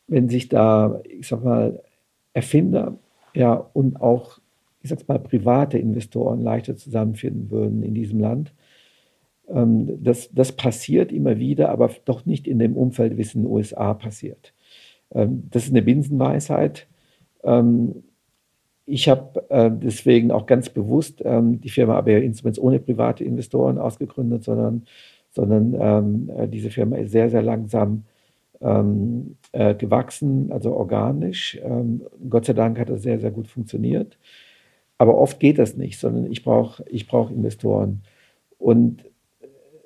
wenn 0.06 0.30
sich 0.30 0.48
da, 0.48 1.02
ich 1.04 1.28
sag 1.28 1.44
mal, 1.44 1.82
Erfinder 2.32 2.96
ja, 3.34 3.52
und 3.74 4.00
auch 4.00 4.38
ich 4.84 4.90
sag's 4.90 5.08
mal, 5.08 5.18
private 5.18 5.78
Investoren 5.78 6.42
leichter 6.42 6.76
zusammenfinden 6.76 7.50
würden 7.50 7.82
in 7.82 7.94
diesem 7.94 8.20
Land. 8.20 8.52
Ähm, 9.48 9.98
das, 10.02 10.28
das 10.30 10.52
passiert 10.52 11.10
immer 11.10 11.38
wieder, 11.38 11.70
aber 11.70 11.90
doch 12.04 12.26
nicht 12.26 12.46
in 12.46 12.58
dem 12.58 12.76
Umfeld, 12.76 13.16
wie 13.16 13.22
es 13.22 13.34
in 13.34 13.42
den 13.42 13.50
USA 13.50 13.94
passiert. 13.94 14.52
Ähm, 15.10 15.44
das 15.50 15.64
ist 15.64 15.70
eine 15.70 15.80
Binsenweisheit. 15.80 16.86
Ähm, 17.42 18.04
ich 18.84 19.08
habe 19.08 19.42
äh, 19.48 19.70
deswegen 19.72 20.30
auch 20.30 20.44
ganz 20.44 20.68
bewusst 20.68 21.24
die 21.24 21.70
Firma 21.70 21.96
ABR 21.96 22.20
Instruments 22.20 22.58
ohne 22.58 22.78
private 22.78 23.24
Investoren 23.24 23.78
ausgegründet, 23.78 24.44
sondern, 24.44 24.84
sondern 25.30 26.28
äh, 26.28 26.48
diese 26.48 26.68
Firma 26.68 26.96
ist 26.98 27.12
sehr, 27.12 27.30
sehr 27.30 27.40
langsam 27.40 28.04
äh, 28.60 29.74
gewachsen, 29.74 30.52
also 30.52 30.74
organisch. 30.74 31.58
Gott 32.28 32.44
sei 32.44 32.52
Dank 32.52 32.78
hat 32.78 32.90
das 32.90 33.02
sehr, 33.02 33.18
sehr 33.18 33.30
gut 33.30 33.46
funktioniert. 33.48 34.18
Aber 35.04 35.18
oft 35.18 35.38
geht 35.38 35.58
das 35.58 35.76
nicht, 35.76 35.98
sondern 35.98 36.32
ich 36.32 36.42
brauche 36.42 36.82
ich 36.88 37.06
brauch 37.06 37.30
Investoren. 37.30 38.00
Und 38.56 39.04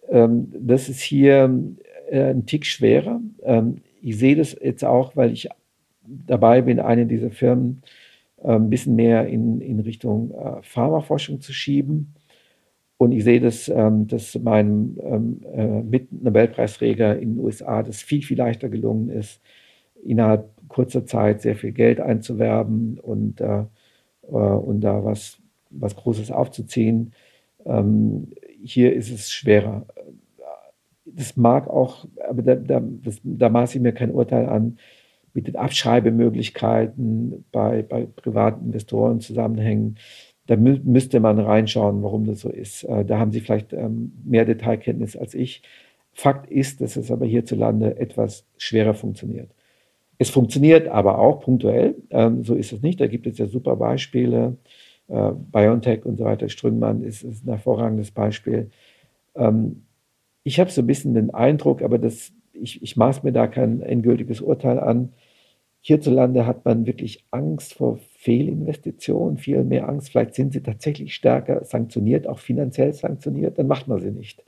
ähm, 0.08 0.52
das 0.56 0.88
ist 0.88 1.00
hier 1.00 1.52
äh, 2.08 2.30
ein 2.30 2.46
Tick 2.46 2.64
schwerer. 2.64 3.20
Ähm, 3.42 3.78
ich 4.00 4.16
sehe 4.16 4.36
das 4.36 4.56
jetzt 4.62 4.84
auch, 4.84 5.16
weil 5.16 5.32
ich 5.32 5.48
dabei 6.06 6.62
bin, 6.62 6.78
eine 6.78 7.06
dieser 7.06 7.32
Firmen 7.32 7.82
äh, 8.44 8.52
ein 8.52 8.70
bisschen 8.70 8.94
mehr 8.94 9.26
in, 9.26 9.60
in 9.60 9.80
Richtung 9.80 10.30
äh, 10.30 10.62
Pharmaforschung 10.62 11.40
zu 11.40 11.52
schieben. 11.52 12.14
Und 12.96 13.10
ich 13.10 13.24
sehe 13.24 13.40
das, 13.40 13.68
ähm, 13.68 14.06
dass 14.06 14.38
meinem 14.38 15.00
ähm, 15.02 15.40
äh, 15.52 15.82
Mit-Nobelpreisträger 15.82 17.18
in 17.18 17.34
den 17.34 17.44
USA 17.44 17.82
das 17.82 18.02
viel, 18.02 18.22
viel 18.22 18.38
leichter 18.38 18.68
gelungen 18.68 19.10
ist, 19.10 19.40
innerhalb 20.04 20.48
kurzer 20.68 21.06
Zeit 21.06 21.42
sehr 21.42 21.56
viel 21.56 21.72
Geld 21.72 21.98
einzuwerben 21.98 23.00
und 23.00 23.40
äh, 23.40 23.64
äh, 24.28 24.32
und 24.32 24.80
da 24.80 25.04
was, 25.04 25.38
was 25.70 25.96
Großes 25.96 26.30
aufzuziehen. 26.30 27.12
Ähm, 27.64 28.28
hier 28.62 28.94
ist 28.94 29.10
es 29.10 29.30
schwerer. 29.30 29.86
Das 31.04 31.36
mag 31.36 31.68
auch, 31.68 32.06
aber 32.28 32.42
da, 32.42 32.54
da, 32.54 32.82
das, 32.82 33.20
da 33.22 33.48
maße 33.48 33.78
ich 33.78 33.82
mir 33.82 33.92
kein 33.92 34.12
Urteil 34.12 34.48
an, 34.48 34.78
mit 35.34 35.46
den 35.46 35.56
Abschreibemöglichkeiten 35.56 37.44
bei, 37.52 37.82
bei 37.82 38.06
privaten 38.06 38.66
Investoren 38.66 39.20
zusammenhängen. 39.20 39.96
Da 40.46 40.56
mü 40.56 40.80
müsste 40.82 41.20
man 41.20 41.38
reinschauen, 41.38 42.02
warum 42.02 42.24
das 42.24 42.40
so 42.40 42.48
ist. 42.48 42.84
Äh, 42.84 43.04
da 43.04 43.18
haben 43.18 43.32
Sie 43.32 43.40
vielleicht 43.40 43.72
ähm, 43.72 44.12
mehr 44.24 44.44
Detailkenntnis 44.44 45.16
als 45.16 45.34
ich. 45.34 45.62
Fakt 46.12 46.50
ist, 46.50 46.80
dass 46.80 46.96
es 46.96 47.10
aber 47.10 47.26
hierzulande 47.26 47.98
etwas 47.98 48.46
schwerer 48.56 48.94
funktioniert. 48.94 49.50
Es 50.18 50.30
funktioniert 50.30 50.88
aber 50.88 51.18
auch 51.18 51.40
punktuell, 51.40 51.94
ähm, 52.10 52.44
so 52.44 52.54
ist 52.54 52.72
es 52.72 52.82
nicht. 52.82 53.00
Da 53.00 53.06
gibt 53.06 53.26
es 53.26 53.38
ja 53.38 53.46
super 53.46 53.76
Beispiele. 53.76 54.56
Äh, 55.08 55.32
BioNTech 55.52 56.04
und 56.04 56.18
so 56.18 56.24
weiter, 56.24 56.48
Strüngmann 56.48 57.02
ist, 57.02 57.22
ist 57.22 57.46
ein 57.46 57.50
hervorragendes 57.50 58.10
Beispiel. 58.10 58.70
Ähm, 59.36 59.84
ich 60.44 60.60
habe 60.60 60.70
so 60.70 60.82
ein 60.82 60.86
bisschen 60.86 61.14
den 61.14 61.32
Eindruck, 61.32 61.82
aber 61.82 61.98
das, 61.98 62.32
ich, 62.52 62.82
ich 62.82 62.96
maß 62.96 63.22
mir 63.22 63.32
da 63.32 63.46
kein 63.46 63.80
endgültiges 63.80 64.40
Urteil 64.40 64.78
an. 64.78 65.12
Hierzulande 65.80 66.46
hat 66.46 66.64
man 66.64 66.86
wirklich 66.86 67.24
Angst 67.30 67.74
vor 67.74 67.98
Fehlinvestitionen, 68.18 69.38
viel 69.38 69.64
mehr 69.64 69.88
Angst. 69.88 70.10
Vielleicht 70.10 70.34
sind 70.34 70.52
sie 70.52 70.62
tatsächlich 70.62 71.14
stärker 71.14 71.64
sanktioniert, 71.64 72.26
auch 72.26 72.40
finanziell 72.40 72.92
sanktioniert, 72.92 73.58
dann 73.58 73.68
macht 73.68 73.88
man 73.88 74.00
sie 74.00 74.10
nicht. 74.10 74.44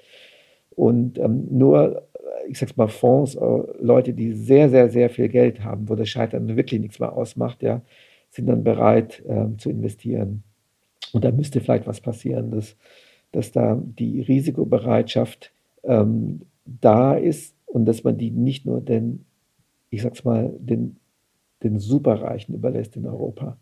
Und 0.71 1.19
ähm, 1.19 1.47
nur 1.51 2.09
ich 2.49 2.59
sag's 2.59 2.77
mal, 2.77 2.89
Fonds, 2.89 3.35
äh, 3.35 3.63
Leute, 3.81 4.13
die 4.13 4.33
sehr, 4.33 4.69
sehr, 4.69 4.91
sehr 4.91 5.11
viel 5.11 5.29
Geld 5.29 5.65
haben, 5.65 5.89
wo 5.89 5.95
das 5.95 6.09
Scheitern 6.09 6.57
wirklich 6.57 6.81
nichts 6.81 6.99
mehr 6.99 7.13
ausmacht, 7.13 7.63
ja, 7.63 7.83
sind 8.31 8.47
dann 8.47 8.65
bereit 8.65 9.23
äh, 9.27 9.57
zu 9.59 9.71
investieren. 9.71 10.43
Und 11.13 11.25
da 11.25 11.33
müsste 11.33 11.61
vielleicht 11.61 11.87
was 11.87 12.01
passieren, 12.01 12.51
dass, 12.51 12.77
dass 13.33 13.53
da 13.53 13.81
die 13.81 14.21
Risikobereitschaft 14.21 15.53
ähm, 15.85 16.43
da 16.65 17.15
ist 17.15 17.55
und 17.67 17.87
dass 17.87 18.05
man 18.05 18.19
die 18.19 18.31
nicht 18.31 18.67
nur 18.67 18.81
den, 18.81 19.25
ich 19.91 20.03
sag's 20.03 20.25
mal, 20.25 20.53
den, 20.59 20.97
den 21.63 21.79
Superreichen 21.79 22.55
überlässt 22.55 22.97
in 22.97 23.07
Europa. 23.07 23.57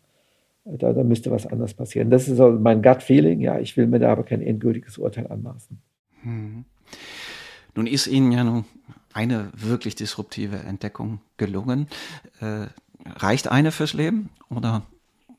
Da, 0.65 0.93
da 0.93 1.03
müsste 1.03 1.31
was 1.31 1.47
anderes 1.47 1.73
passieren. 1.73 2.11
Das 2.11 2.27
ist 2.27 2.37
so 2.37 2.51
mein 2.51 2.83
Gut-Feeling. 2.83 3.39
Ja, 3.39 3.59
ich 3.59 3.75
will 3.77 3.87
mir 3.87 3.99
da 3.99 4.11
aber 4.11 4.23
kein 4.23 4.41
endgültiges 4.41 4.97
Urteil 4.97 5.27
anmaßen. 5.27 5.79
Hm. 6.21 6.65
Nun 7.75 7.87
ist 7.87 8.07
Ihnen 8.07 8.31
ja 8.31 8.43
nun 8.43 8.65
eine 9.13 9.49
wirklich 9.55 9.95
disruptive 9.95 10.57
Entdeckung 10.57 11.19
gelungen. 11.37 11.87
Äh, 12.41 12.67
reicht 13.05 13.49
eine 13.49 13.71
fürs 13.71 13.93
Leben 13.93 14.29
oder 14.49 14.83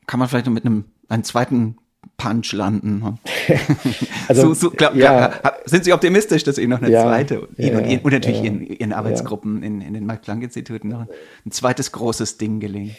kann 0.07 0.19
man 0.19 0.29
vielleicht 0.29 0.49
mit 0.49 0.65
einem 0.65 0.85
einen 1.09 1.25
zweiten 1.25 1.77
Punch 2.17 2.53
landen. 2.53 3.19
also, 4.29 4.49
so, 4.49 4.55
so, 4.55 4.71
glaub, 4.71 4.95
ja, 4.95 5.41
sind 5.65 5.85
Sie 5.85 5.93
optimistisch, 5.93 6.45
dass 6.45 6.59
Ihnen 6.59 6.71
noch 6.71 6.83
eine 6.83 6.91
ja, 6.91 7.03
zweite, 7.03 7.49
ja, 7.57 7.79
und, 7.79 8.05
und, 8.05 8.13
natürlich 8.13 8.45
in 8.45 8.67
Ihren 8.67 8.93
Arbeitsgruppen 8.93 9.63
in, 9.63 9.81
in 9.81 9.95
den 9.95 10.07
Max-Planck-Instituten 10.07 10.89
noch 10.89 11.07
ein 11.47 11.51
zweites 11.51 11.93
großes 11.93 12.39
Ding 12.39 12.61
gelingt? 12.61 12.97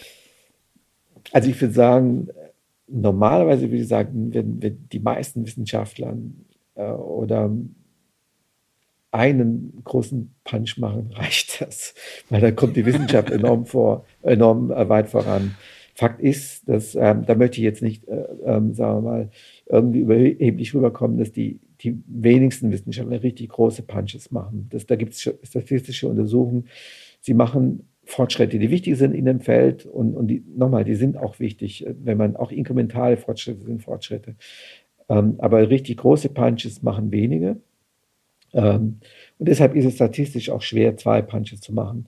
Also 1.32 1.50
ich 1.50 1.62
würde 1.62 1.74
sagen, 1.74 2.28
normalerweise 2.88 3.70
würde 3.70 3.84
ich 3.84 3.88
sagen, 3.88 4.34
wenn, 4.34 4.62
wenn 4.62 4.88
die 4.92 5.00
meisten 5.00 5.46
Wissenschaftler 5.46 6.16
äh, 6.76 6.84
oder 6.84 7.52
einen 9.12 9.82
großen 9.84 10.34
Punch 10.44 10.78
machen, 10.78 11.12
reicht 11.16 11.62
das, 11.62 11.94
weil 12.30 12.42
da 12.42 12.52
kommt 12.52 12.76
die 12.76 12.86
Wissenschaft 12.86 13.30
enorm 13.30 13.66
vor, 13.66 14.06
enorm 14.22 14.72
äh, 14.72 14.88
weit 14.90 15.10
voran. 15.10 15.56
Fakt 15.94 16.22
ist, 16.22 16.68
dass 16.68 16.96
ähm, 16.96 17.26
da 17.26 17.36
möchte 17.36 17.58
ich 17.58 17.64
jetzt 17.64 17.82
nicht, 17.82 18.08
äh, 18.08 18.26
ähm, 18.46 18.74
sagen 18.74 19.04
wir 19.04 19.10
mal, 19.10 19.30
irgendwie 19.68 20.00
überheblich 20.00 20.74
rüberkommen, 20.74 21.18
dass 21.18 21.32
die, 21.32 21.60
die 21.82 22.02
wenigsten 22.08 22.72
Wissenschaftler 22.72 23.22
richtig 23.22 23.50
große 23.50 23.84
Punches 23.84 24.32
machen. 24.32 24.68
Das, 24.72 24.86
da 24.86 24.96
gibt 24.96 25.14
es 25.14 25.22
statistische 25.44 26.08
Untersuchungen. 26.08 26.68
Sie 27.20 27.34
machen 27.34 27.88
Fortschritte, 28.06 28.58
die 28.58 28.72
wichtig 28.72 28.98
sind 28.98 29.14
in 29.14 29.26
dem 29.26 29.42
Feld 29.42 29.86
und, 29.86 30.16
und 30.16 30.28
die, 30.28 30.44
nochmal, 30.56 30.86
die 30.86 30.96
sind 30.96 31.18
auch 31.18 31.40
wichtig, 31.40 31.86
wenn 32.04 32.18
man 32.18 32.36
auch 32.36 32.52
inkrementale 32.52 33.18
Fortschritte 33.18 33.62
sind 33.62 33.84
Fortschritte. 33.84 34.36
Ähm, 35.10 35.36
aber 35.40 35.70
richtig 35.70 35.98
große 35.98 36.30
Punches 36.30 36.82
machen 36.84 37.12
wenige. 37.12 37.58
Ähm, 38.54 39.00
und 39.40 39.48
deshalb 39.48 39.76
ist 39.76 39.86
es 39.86 39.96
statistisch 39.96 40.50
auch 40.50 40.62
schwer, 40.62 40.98
zwei 40.98 41.22
Punches 41.22 41.62
zu 41.62 41.74
machen. 41.74 42.08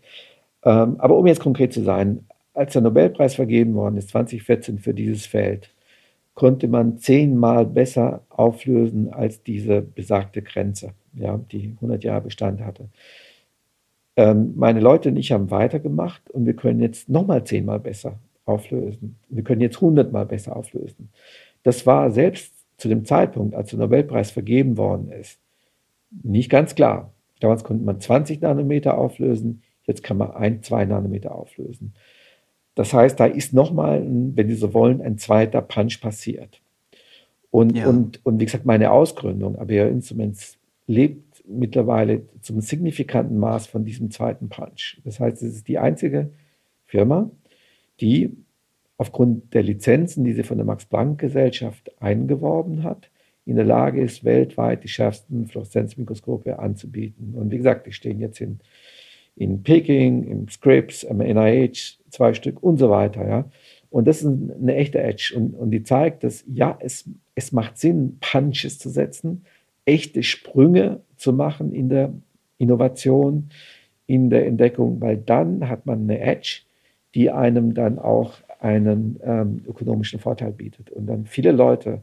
Ähm, 0.63 0.95
aber 0.99 1.17
um 1.17 1.27
jetzt 1.27 1.39
konkret 1.39 1.73
zu 1.73 1.83
sein, 1.83 2.25
als 2.53 2.73
der 2.73 2.81
Nobelpreis 2.81 3.35
vergeben 3.35 3.73
worden 3.75 3.97
ist, 3.97 4.09
2014 4.09 4.79
für 4.79 4.93
dieses 4.93 5.25
Feld, 5.25 5.69
konnte 6.35 6.67
man 6.67 6.97
zehnmal 6.97 7.65
besser 7.65 8.21
auflösen 8.29 9.13
als 9.13 9.43
diese 9.43 9.81
besagte 9.81 10.41
Grenze, 10.41 10.93
ja, 11.13 11.39
die 11.51 11.73
100 11.75 12.03
Jahre 12.03 12.21
Bestand 12.21 12.61
hatte. 12.61 12.89
Ähm, 14.15 14.53
meine 14.55 14.79
Leute 14.79 15.09
und 15.09 15.17
ich 15.17 15.31
haben 15.31 15.51
weitergemacht 15.51 16.29
und 16.31 16.45
wir 16.45 16.55
können 16.55 16.79
jetzt 16.79 17.09
nochmal 17.09 17.43
zehnmal 17.43 17.79
besser 17.79 18.19
auflösen. 18.45 19.17
Wir 19.29 19.43
können 19.43 19.61
jetzt 19.61 19.79
hundertmal 19.81 20.25
besser 20.25 20.55
auflösen. 20.55 21.09
Das 21.63 21.85
war 21.85 22.11
selbst 22.11 22.53
zu 22.77 22.89
dem 22.89 23.05
Zeitpunkt, 23.05 23.55
als 23.55 23.69
der 23.69 23.79
Nobelpreis 23.79 24.31
vergeben 24.31 24.77
worden 24.77 25.11
ist, 25.11 25.39
nicht 26.21 26.49
ganz 26.49 26.75
klar. 26.75 27.13
Damals 27.39 27.63
konnte 27.63 27.83
man 27.83 27.99
20 27.99 28.41
Nanometer 28.41 28.97
auflösen, 28.97 29.63
jetzt 29.85 30.03
kann 30.03 30.17
man 30.17 30.31
ein, 30.31 30.63
zwei 30.63 30.85
Nanometer 30.85 31.35
auflösen. 31.35 31.93
Das 32.75 32.93
heißt, 32.93 33.19
da 33.19 33.25
ist 33.25 33.53
nochmal, 33.53 34.03
wenn 34.05 34.47
Sie 34.47 34.55
so 34.55 34.73
wollen, 34.73 35.01
ein 35.01 35.17
zweiter 35.17 35.61
Punch 35.61 36.01
passiert. 36.01 36.61
Und, 37.51 37.77
ja. 37.77 37.87
und, 37.87 38.25
und 38.25 38.39
wie 38.39 38.45
gesagt, 38.45 38.65
meine 38.65 38.91
Ausgründung, 38.91 39.57
ABR 39.57 39.89
Instruments, 39.89 40.57
lebt 40.87 41.43
mittlerweile 41.45 42.23
zum 42.41 42.61
signifikanten 42.61 43.37
Maß 43.37 43.67
von 43.67 43.85
diesem 43.85 44.09
zweiten 44.09 44.49
Punch. 44.49 44.99
Das 45.03 45.19
heißt, 45.19 45.43
es 45.43 45.55
ist 45.55 45.67
die 45.67 45.77
einzige 45.77 46.31
Firma, 46.85 47.29
die 47.99 48.35
aufgrund 48.97 49.53
der 49.53 49.63
Lizenzen, 49.63 50.23
die 50.23 50.33
sie 50.33 50.43
von 50.43 50.57
der 50.57 50.65
Max-Planck-Gesellschaft 50.65 51.91
eingeworben 52.01 52.83
hat, 52.83 53.09
in 53.45 53.55
der 53.55 53.65
Lage 53.65 54.01
ist, 54.01 54.23
weltweit 54.23 54.83
die 54.83 54.87
schärfsten 54.87 55.47
Fluoreszenzmikroskope 55.47 56.59
anzubieten. 56.59 57.33
Und 57.35 57.51
wie 57.51 57.57
gesagt, 57.57 57.87
die 57.87 57.91
stehen 57.91 58.19
jetzt 58.19 58.39
in, 58.39 58.59
in 59.35 59.63
Peking, 59.63 60.23
im 60.23 60.47
Scripps, 60.47 61.03
im 61.03 61.17
NIH, 61.17 61.99
zwei 62.09 62.33
Stück 62.33 62.63
und 62.63 62.77
so 62.77 62.89
weiter. 62.89 63.27
Ja. 63.27 63.45
Und 63.89 64.07
das 64.07 64.23
ist 64.23 64.27
eine 64.27 64.75
echte 64.75 64.99
Edge. 64.99 65.33
Und, 65.35 65.53
und 65.55 65.71
die 65.71 65.83
zeigt, 65.83 66.23
dass 66.23 66.43
ja, 66.47 66.77
es, 66.79 67.09
es 67.35 67.51
macht 67.51 67.77
Sinn, 67.77 68.17
Punches 68.21 68.79
zu 68.79 68.89
setzen, 68.89 69.45
echte 69.85 70.23
Sprünge 70.23 71.01
zu 71.17 71.33
machen 71.33 71.73
in 71.73 71.89
der 71.89 72.13
Innovation, 72.57 73.49
in 74.07 74.29
der 74.29 74.47
Entdeckung, 74.47 75.01
weil 75.01 75.17
dann 75.17 75.67
hat 75.67 75.85
man 75.85 76.01
eine 76.01 76.19
Edge, 76.19 76.61
die 77.13 77.29
einem 77.29 77.73
dann 77.73 77.99
auch 77.99 78.35
einen 78.59 79.19
ähm, 79.23 79.61
ökonomischen 79.67 80.19
Vorteil 80.19 80.51
bietet. 80.51 80.89
Und 80.89 81.07
dann 81.07 81.25
viele 81.25 81.51
Leute 81.51 82.01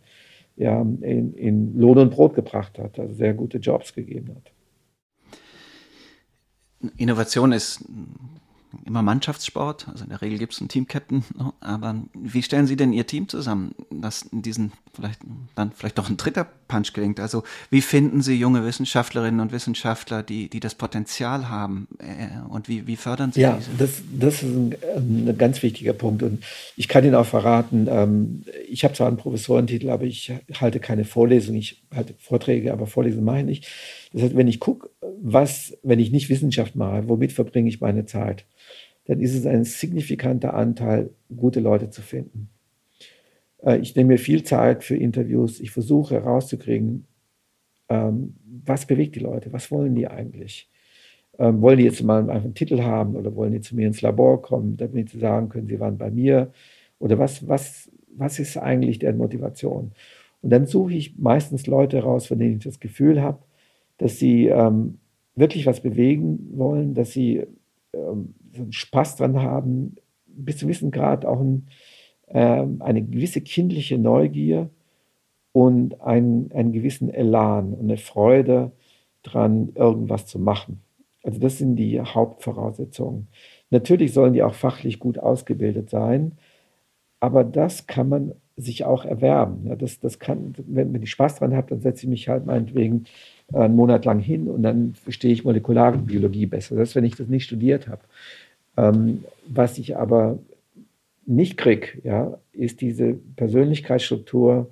ja, 0.60 0.82
in, 0.82 1.32
in 1.32 1.78
Lohn 1.78 1.96
und 1.96 2.10
Brot 2.10 2.34
gebracht 2.34 2.78
hat, 2.78 2.98
also 2.98 3.14
sehr 3.14 3.32
gute 3.32 3.56
Jobs 3.56 3.94
gegeben 3.94 4.36
hat. 4.36 4.52
Innovation 6.98 7.52
ist 7.52 7.82
immer 8.84 9.02
Mannschaftssport, 9.02 9.88
also 9.88 10.04
in 10.04 10.10
der 10.10 10.22
Regel 10.22 10.38
gibt 10.38 10.52
es 10.52 10.60
einen 10.60 10.68
Team-Captain, 10.68 11.24
aber 11.60 11.96
wie 12.14 12.42
stellen 12.42 12.66
Sie 12.66 12.76
denn 12.76 12.92
Ihr 12.92 13.06
Team 13.06 13.28
zusammen, 13.28 13.74
dass 13.90 14.22
in 14.22 14.42
diesen 14.42 14.72
vielleicht 14.94 15.20
dann 15.54 15.72
vielleicht 15.72 15.98
doch 15.98 16.08
ein 16.08 16.16
dritter 16.16 16.46
Punch 16.68 16.92
gelingt? 16.92 17.20
Also 17.20 17.42
wie 17.70 17.80
finden 17.80 18.22
Sie 18.22 18.34
junge 18.34 18.64
Wissenschaftlerinnen 18.64 19.40
und 19.40 19.52
Wissenschaftler, 19.52 20.22
die, 20.22 20.48
die 20.48 20.60
das 20.60 20.74
Potenzial 20.74 21.48
haben 21.48 21.88
äh, 21.98 22.48
und 22.48 22.68
wie, 22.68 22.86
wie 22.86 22.96
fördern 22.96 23.32
Sie 23.32 23.40
ja, 23.40 23.56
diese? 23.56 23.70
Das, 23.78 24.02
das 24.12 24.34
ist 24.34 24.42
ein, 24.44 24.74
ein, 24.96 25.38
ganz 25.38 25.62
wichtiger 25.62 25.92
Punkt 25.92 26.22
und 26.22 26.42
ich 26.76 26.88
kann 26.88 27.04
Ihnen 27.04 27.14
auch 27.14 27.26
verraten, 27.26 27.86
ähm, 27.90 28.44
ich 28.68 28.84
habe 28.84 28.94
zwar 28.94 29.08
einen 29.08 29.16
Professorentitel, 29.16 29.90
aber 29.90 30.04
ich 30.04 30.32
halte 30.60 30.80
keine 30.80 31.04
Vorlesung, 31.04 31.56
ich 31.56 31.82
halte 31.94 32.14
Vorträge, 32.18 32.72
aber 32.72 32.86
Vorlesungen 32.86 33.24
mache 33.24 33.40
ich 33.40 33.46
nicht. 33.46 33.68
Das 34.12 34.22
heißt, 34.22 34.36
wenn 34.36 34.48
ich 34.48 34.60
gucke, 34.60 34.90
was, 35.22 35.78
wenn 35.82 35.98
ich 35.98 36.10
nicht 36.10 36.28
Wissenschaft 36.28 36.74
mache, 36.76 37.08
womit 37.08 37.32
verbringe 37.32 37.68
ich 37.68 37.80
meine 37.80 38.06
Zeit? 38.06 38.44
dann 39.10 39.20
ist 39.20 39.34
es 39.34 39.44
ein 39.44 39.64
signifikanter 39.64 40.54
Anteil, 40.54 41.10
gute 41.36 41.58
Leute 41.58 41.90
zu 41.90 42.00
finden. 42.00 42.48
Äh, 43.58 43.78
ich 43.78 43.96
nehme 43.96 44.10
mir 44.10 44.18
viel 44.18 44.44
Zeit 44.44 44.84
für 44.84 44.96
Interviews. 44.96 45.58
Ich 45.58 45.72
versuche 45.72 46.14
herauszukriegen, 46.14 47.06
ähm, 47.88 48.36
was 48.64 48.86
bewegt 48.86 49.16
die 49.16 49.20
Leute, 49.20 49.52
was 49.52 49.72
wollen 49.72 49.96
die 49.96 50.06
eigentlich? 50.06 50.70
Ähm, 51.40 51.60
wollen 51.60 51.78
die 51.78 51.84
jetzt 51.84 52.04
mal 52.04 52.30
einen 52.30 52.54
Titel 52.54 52.82
haben 52.82 53.16
oder 53.16 53.34
wollen 53.34 53.52
die 53.52 53.60
zu 53.60 53.74
mir 53.74 53.88
ins 53.88 54.00
Labor 54.00 54.42
kommen, 54.42 54.76
damit 54.76 55.10
sie 55.10 55.18
sagen 55.18 55.48
können, 55.48 55.66
sie 55.66 55.80
waren 55.80 55.98
bei 55.98 56.12
mir? 56.12 56.52
Oder 57.00 57.18
was, 57.18 57.48
was, 57.48 57.90
was 58.16 58.38
ist 58.38 58.58
eigentlich 58.58 59.00
deren 59.00 59.16
Motivation? 59.16 59.90
Und 60.40 60.50
dann 60.50 60.66
suche 60.66 60.94
ich 60.94 61.18
meistens 61.18 61.66
Leute 61.66 62.00
raus, 62.00 62.26
von 62.26 62.38
denen 62.38 62.58
ich 62.58 62.64
das 62.64 62.78
Gefühl 62.78 63.20
habe, 63.20 63.40
dass 64.00 64.18
sie 64.18 64.46
ähm, 64.46 64.98
wirklich 65.34 65.66
was 65.66 65.80
bewegen 65.80 66.48
wollen, 66.54 66.94
dass 66.94 67.12
sie 67.12 67.46
ähm, 67.92 68.34
so 68.52 68.62
einen 68.62 68.72
Spaß 68.72 69.16
dran 69.16 69.42
haben, 69.42 69.96
bis 70.26 70.56
zu 70.56 70.64
einem 70.64 70.72
gewissen 70.72 70.90
Grad 70.90 71.26
auch 71.26 71.40
ein, 71.40 71.66
äh, 72.28 72.64
eine 72.78 73.02
gewisse 73.02 73.42
kindliche 73.42 73.98
Neugier 73.98 74.70
und 75.52 76.00
einen, 76.00 76.50
einen 76.52 76.72
gewissen 76.72 77.10
Elan 77.10 77.74
und 77.74 77.84
eine 77.84 77.98
Freude 77.98 78.72
dran, 79.22 79.72
irgendwas 79.74 80.26
zu 80.26 80.38
machen. 80.38 80.80
Also 81.22 81.38
das 81.38 81.58
sind 81.58 81.76
die 81.76 82.00
Hauptvoraussetzungen. 82.00 83.28
Natürlich 83.68 84.14
sollen 84.14 84.32
die 84.32 84.42
auch 84.42 84.54
fachlich 84.54 84.98
gut 84.98 85.18
ausgebildet 85.18 85.90
sein, 85.90 86.38
aber 87.20 87.44
das 87.44 87.86
kann 87.86 88.08
man 88.08 88.32
sich 88.56 88.84
auch 88.84 89.04
erwerben. 89.04 89.66
Ja, 89.66 89.76
das, 89.76 90.00
das 90.00 90.18
kann, 90.18 90.54
wenn, 90.56 90.94
wenn 90.94 91.02
ich 91.02 91.10
Spaß 91.10 91.36
dran 91.36 91.54
habe, 91.54 91.68
dann 91.68 91.80
setze 91.80 92.04
ich 92.04 92.10
mich 92.10 92.28
halt 92.28 92.46
meinetwegen 92.46 93.04
einen 93.52 93.74
Monat 93.74 94.04
lang 94.04 94.20
hin 94.20 94.48
und 94.48 94.62
dann 94.62 94.94
verstehe 94.94 95.32
ich 95.32 95.44
Molekularbiologie 95.44 96.46
besser. 96.46 96.76
Das 96.76 96.94
wenn 96.94 97.04
ich 97.04 97.16
das 97.16 97.28
nicht 97.28 97.44
studiert 97.44 97.88
habe. 97.88 98.02
Ähm, 98.76 99.24
was 99.46 99.78
ich 99.78 99.96
aber 99.96 100.38
nicht 101.26 101.56
kriege, 101.56 102.00
ja, 102.02 102.38
ist 102.52 102.80
diese 102.80 103.14
Persönlichkeitsstruktur, 103.36 104.70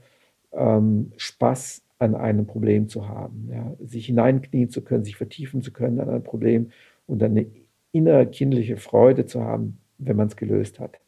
ähm, 0.52 1.12
Spaß 1.16 1.82
an 1.98 2.14
einem 2.14 2.46
Problem 2.46 2.88
zu 2.88 3.08
haben, 3.08 3.48
ja, 3.50 3.74
sich 3.84 4.06
hineinknien 4.06 4.70
zu 4.70 4.82
können, 4.82 5.04
sich 5.04 5.16
vertiefen 5.16 5.62
zu 5.62 5.72
können 5.72 6.00
an 6.00 6.08
ein 6.08 6.22
Problem 6.22 6.70
und 7.06 7.20
dann 7.20 7.32
eine 7.32 7.46
innere 7.92 8.26
kindliche 8.26 8.76
Freude 8.76 9.26
zu 9.26 9.42
haben, 9.42 9.78
wenn 9.98 10.16
man 10.16 10.28
es 10.28 10.36
gelöst 10.36 10.78
hat. 10.78 10.98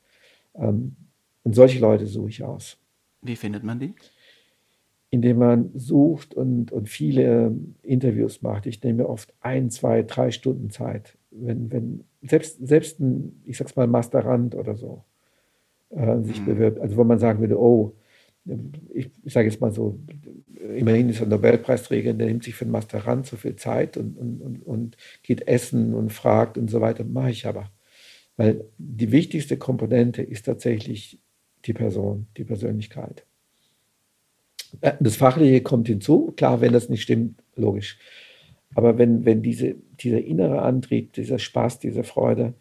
Ähm, 0.55 0.97
und 1.45 1.55
solche 1.55 1.79
Leute 1.79 2.07
suche 2.07 2.29
ich 2.29 2.43
aus. 2.43 2.77
Wie 3.23 3.37
findet 3.37 3.65
man 3.65 3.79
die? 3.79 3.95
Indem 5.11 5.39
man 5.39 5.71
sucht 5.75 6.35
und, 6.35 6.71
und 6.71 6.89
viele 6.89 7.55
Interviews 7.83 8.43
macht. 8.43 8.67
Ich 8.67 8.83
nehme 8.83 9.09
oft 9.09 9.35
ein, 9.41 9.71
zwei, 9.71 10.03
drei 10.03 10.31
Stunden 10.31 10.71
Zeit. 10.71 11.19
Wenn, 11.31 11.71
wenn 11.73 12.05
selbst, 12.23 12.65
selbst 12.67 13.01
ein, 13.01 13.43
ich 13.45 13.57
sag's 13.57 13.75
mal, 13.75 13.89
Masterand 13.89 14.55
oder 14.55 14.77
so 14.77 15.05
äh, 15.91 16.21
sich 16.23 16.41
mhm. 16.41 16.47
bewirbt, 16.47 16.81
also 16.81 16.97
wo 16.97 17.05
man 17.05 17.19
sagen 17.19 17.41
würde, 17.41 17.61
oh, 17.61 17.95
ich, 18.95 19.11
ich 19.25 19.33
sage 19.33 19.49
jetzt 19.49 19.61
mal 19.61 19.73
so, 19.73 19.99
immerhin 20.77 21.09
ist 21.09 21.21
er 21.21 21.27
Nobelpreisträger, 21.27 22.15
der 22.15 22.27
nimmt 22.29 22.45
sich 22.45 22.55
für 22.55 22.65
einen 22.65 22.73
Masterand 22.73 23.27
so 23.27 23.37
viel 23.37 23.57
Zeit 23.57 23.97
und, 23.97 24.17
und, 24.17 24.41
und, 24.41 24.67
und 24.67 24.97
geht 25.23 25.47
essen 25.47 25.95
und 25.95 26.13
fragt 26.13 26.57
und 26.57 26.71
so 26.71 26.81
weiter, 26.81 27.05
mache 27.05 27.31
ich 27.31 27.47
aber. 27.47 27.71
Weil 28.37 28.65
die 28.79 29.13
wichtigste 29.13 29.57
Komponente 29.57 30.23
ist 30.23 30.47
tatsächlich 30.47 31.21
die 31.67 31.75
Person, 31.75 32.27
die 32.37 32.45
Persönlichkeit. 32.45 33.27
Äh, 34.81 34.93
das 35.01 35.17
Fachliche 35.17 35.63
kommt 35.63 35.89
hinzu, 35.89 36.33
klar, 36.37 36.61
wenn 36.61 36.73
das 36.73 36.89
nicht 36.89 37.03
stimmt, 37.03 37.43
logisch. 37.57 37.99
Aber 38.75 38.99
wenn, 38.99 39.25
wenn 39.25 39.43
diese, 39.43 39.77
dieser 40.01 40.23
innere 40.23 40.63
Antrieb, 40.63 41.13
dieser 41.13 41.39
Spaß, 41.39 41.81
diese 41.81 42.05
Freude 42.05 42.55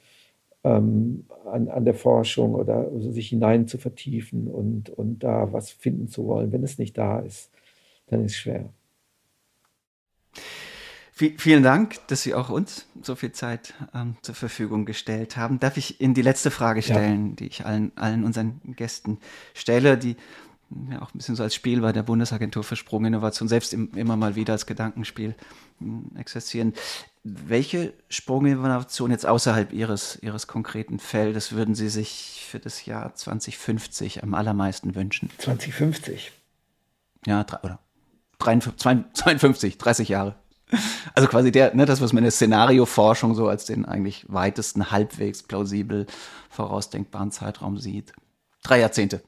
ähm, 0.64 1.26
an, 1.52 1.68
an 1.70 1.86
der 1.86 1.94
Forschung 1.94 2.56
oder 2.56 2.90
also 2.92 3.12
sich 3.12 3.30
hinein 3.30 3.68
zu 3.68 3.78
vertiefen 3.78 4.48
und, 4.48 4.90
und 4.90 5.20
da 5.20 5.52
was 5.54 5.72
finden 5.72 6.08
zu 6.08 6.26
wollen. 6.26 6.52
Wenn 6.52 6.64
es 6.64 6.78
nicht 6.78 6.98
da 6.98 7.20
ist, 7.20 7.52
dann 8.08 8.26
ist 8.26 8.32
es 8.32 8.38
schwer. 8.38 8.70
Vielen 11.12 11.64
Dank, 11.64 11.96
dass 12.08 12.24
Sie 12.24 12.34
auch 12.34 12.50
uns 12.50 12.88
so 13.02 13.14
viel 13.14 13.34
Zeit 13.34 13.74
ähm, 13.94 14.16
zur 14.22 14.36
Verfügung 14.36 14.86
gestellt 14.86 15.36
haben. 15.36 15.60
Darf 15.60 15.76
ich 15.76 16.00
Ihnen 16.00 16.14
die 16.14 16.22
letzte 16.22 16.50
Frage 16.50 16.82
stellen, 16.82 17.32
ja. 17.32 17.36
die 17.36 17.48
ich 17.48 17.66
allen, 17.66 17.92
allen 17.98 18.24
unseren 18.24 18.62
Gästen 18.78 19.18
stelle, 19.54 19.98
die 19.98 20.16
ja 20.92 21.02
auch 21.02 21.14
ein 21.14 21.18
bisschen 21.18 21.36
so 21.36 21.44
als 21.44 21.56
Spiel 21.56 21.82
bei 21.82 21.92
der 21.92 22.04
Bundesagentur 22.04 22.64
für 22.64 22.76
Sprunginnovation 22.76 23.48
selbst 23.48 23.74
im, 23.74 23.92
immer 23.96 24.16
mal 24.16 24.36
wieder 24.36 24.54
als 24.54 24.66
Gedankenspiel 24.66 25.36
hm, 25.80 26.12
existieren. 26.18 26.74
Welche 27.24 27.94
Sprunginnovation 28.10 29.12
jetzt 29.12 29.26
außerhalb 29.26 29.74
Ihres, 29.74 30.18
Ihres 30.22 30.48
konkreten 30.48 31.00
Feldes 31.00 31.52
würden 31.52 31.76
Sie 31.76 31.90
sich 31.90 32.46
für 32.50 32.60
das 32.60 32.86
Jahr 32.86 33.14
2050 33.14 34.24
am 34.24 34.34
allermeisten 34.34 34.96
wünschen? 34.96 35.30
2050? 35.38 36.32
Ja, 37.26 37.46
oder 37.64 37.80
53, 38.40 39.14
52, 39.14 39.78
30 39.78 40.10
Jahre. 40.10 40.36
Also 41.16 41.28
quasi 41.28 41.52
der, 41.52 41.74
ne, 41.76 41.86
das, 41.86 42.00
was 42.00 42.14
man 42.14 42.20
in 42.20 42.26
der 42.26 42.32
Szenarioforschung 42.32 43.34
so 43.34 43.48
als 43.48 43.66
den 43.66 43.86
eigentlich 43.86 44.26
weitesten, 44.28 44.92
halbwegs 44.92 45.44
plausibel 45.44 46.06
vorausdenkbaren 46.50 47.32
Zeitraum 47.32 47.78
sieht. 47.78 48.14
Drei 48.64 48.80
Jahrzehnte. 48.80 49.22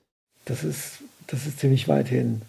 Das 0.46 0.64
ist, 0.64 1.00
das 1.32 1.48
ist 1.48 1.60
ziemlich 1.60 1.88
weit 1.88 2.10
hin. 2.10 2.42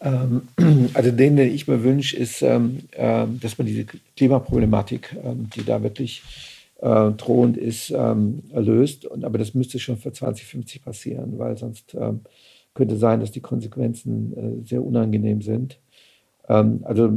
Ähm, 0.00 0.42
also 0.94 1.10
den, 1.10 1.36
den 1.36 1.52
ich 1.52 1.66
mir 1.66 1.82
wünsche, 1.82 2.16
ist, 2.16 2.42
ähm, 2.42 2.80
äh, 2.92 3.26
dass 3.40 3.58
man 3.58 3.66
diese 3.66 3.86
Klimaproblematik, 4.16 5.16
ähm, 5.22 5.48
die 5.54 5.64
da 5.64 5.82
wirklich 5.82 6.22
äh, 6.80 7.10
drohend 7.12 7.56
ist, 7.56 7.90
ähm, 7.90 8.42
löst. 8.52 9.06
Und, 9.06 9.24
aber 9.24 9.38
das 9.38 9.54
müsste 9.54 9.78
schon 9.78 9.96
für 9.96 10.12
2050 10.12 10.82
passieren, 10.82 11.38
weil 11.38 11.56
sonst 11.56 11.94
ähm, 11.94 12.20
könnte 12.74 12.96
sein, 12.96 13.20
dass 13.20 13.32
die 13.32 13.40
Konsequenzen 13.40 14.62
äh, 14.62 14.68
sehr 14.68 14.82
unangenehm 14.82 15.42
sind. 15.42 15.78
Ähm, 16.48 16.80
also 16.84 17.10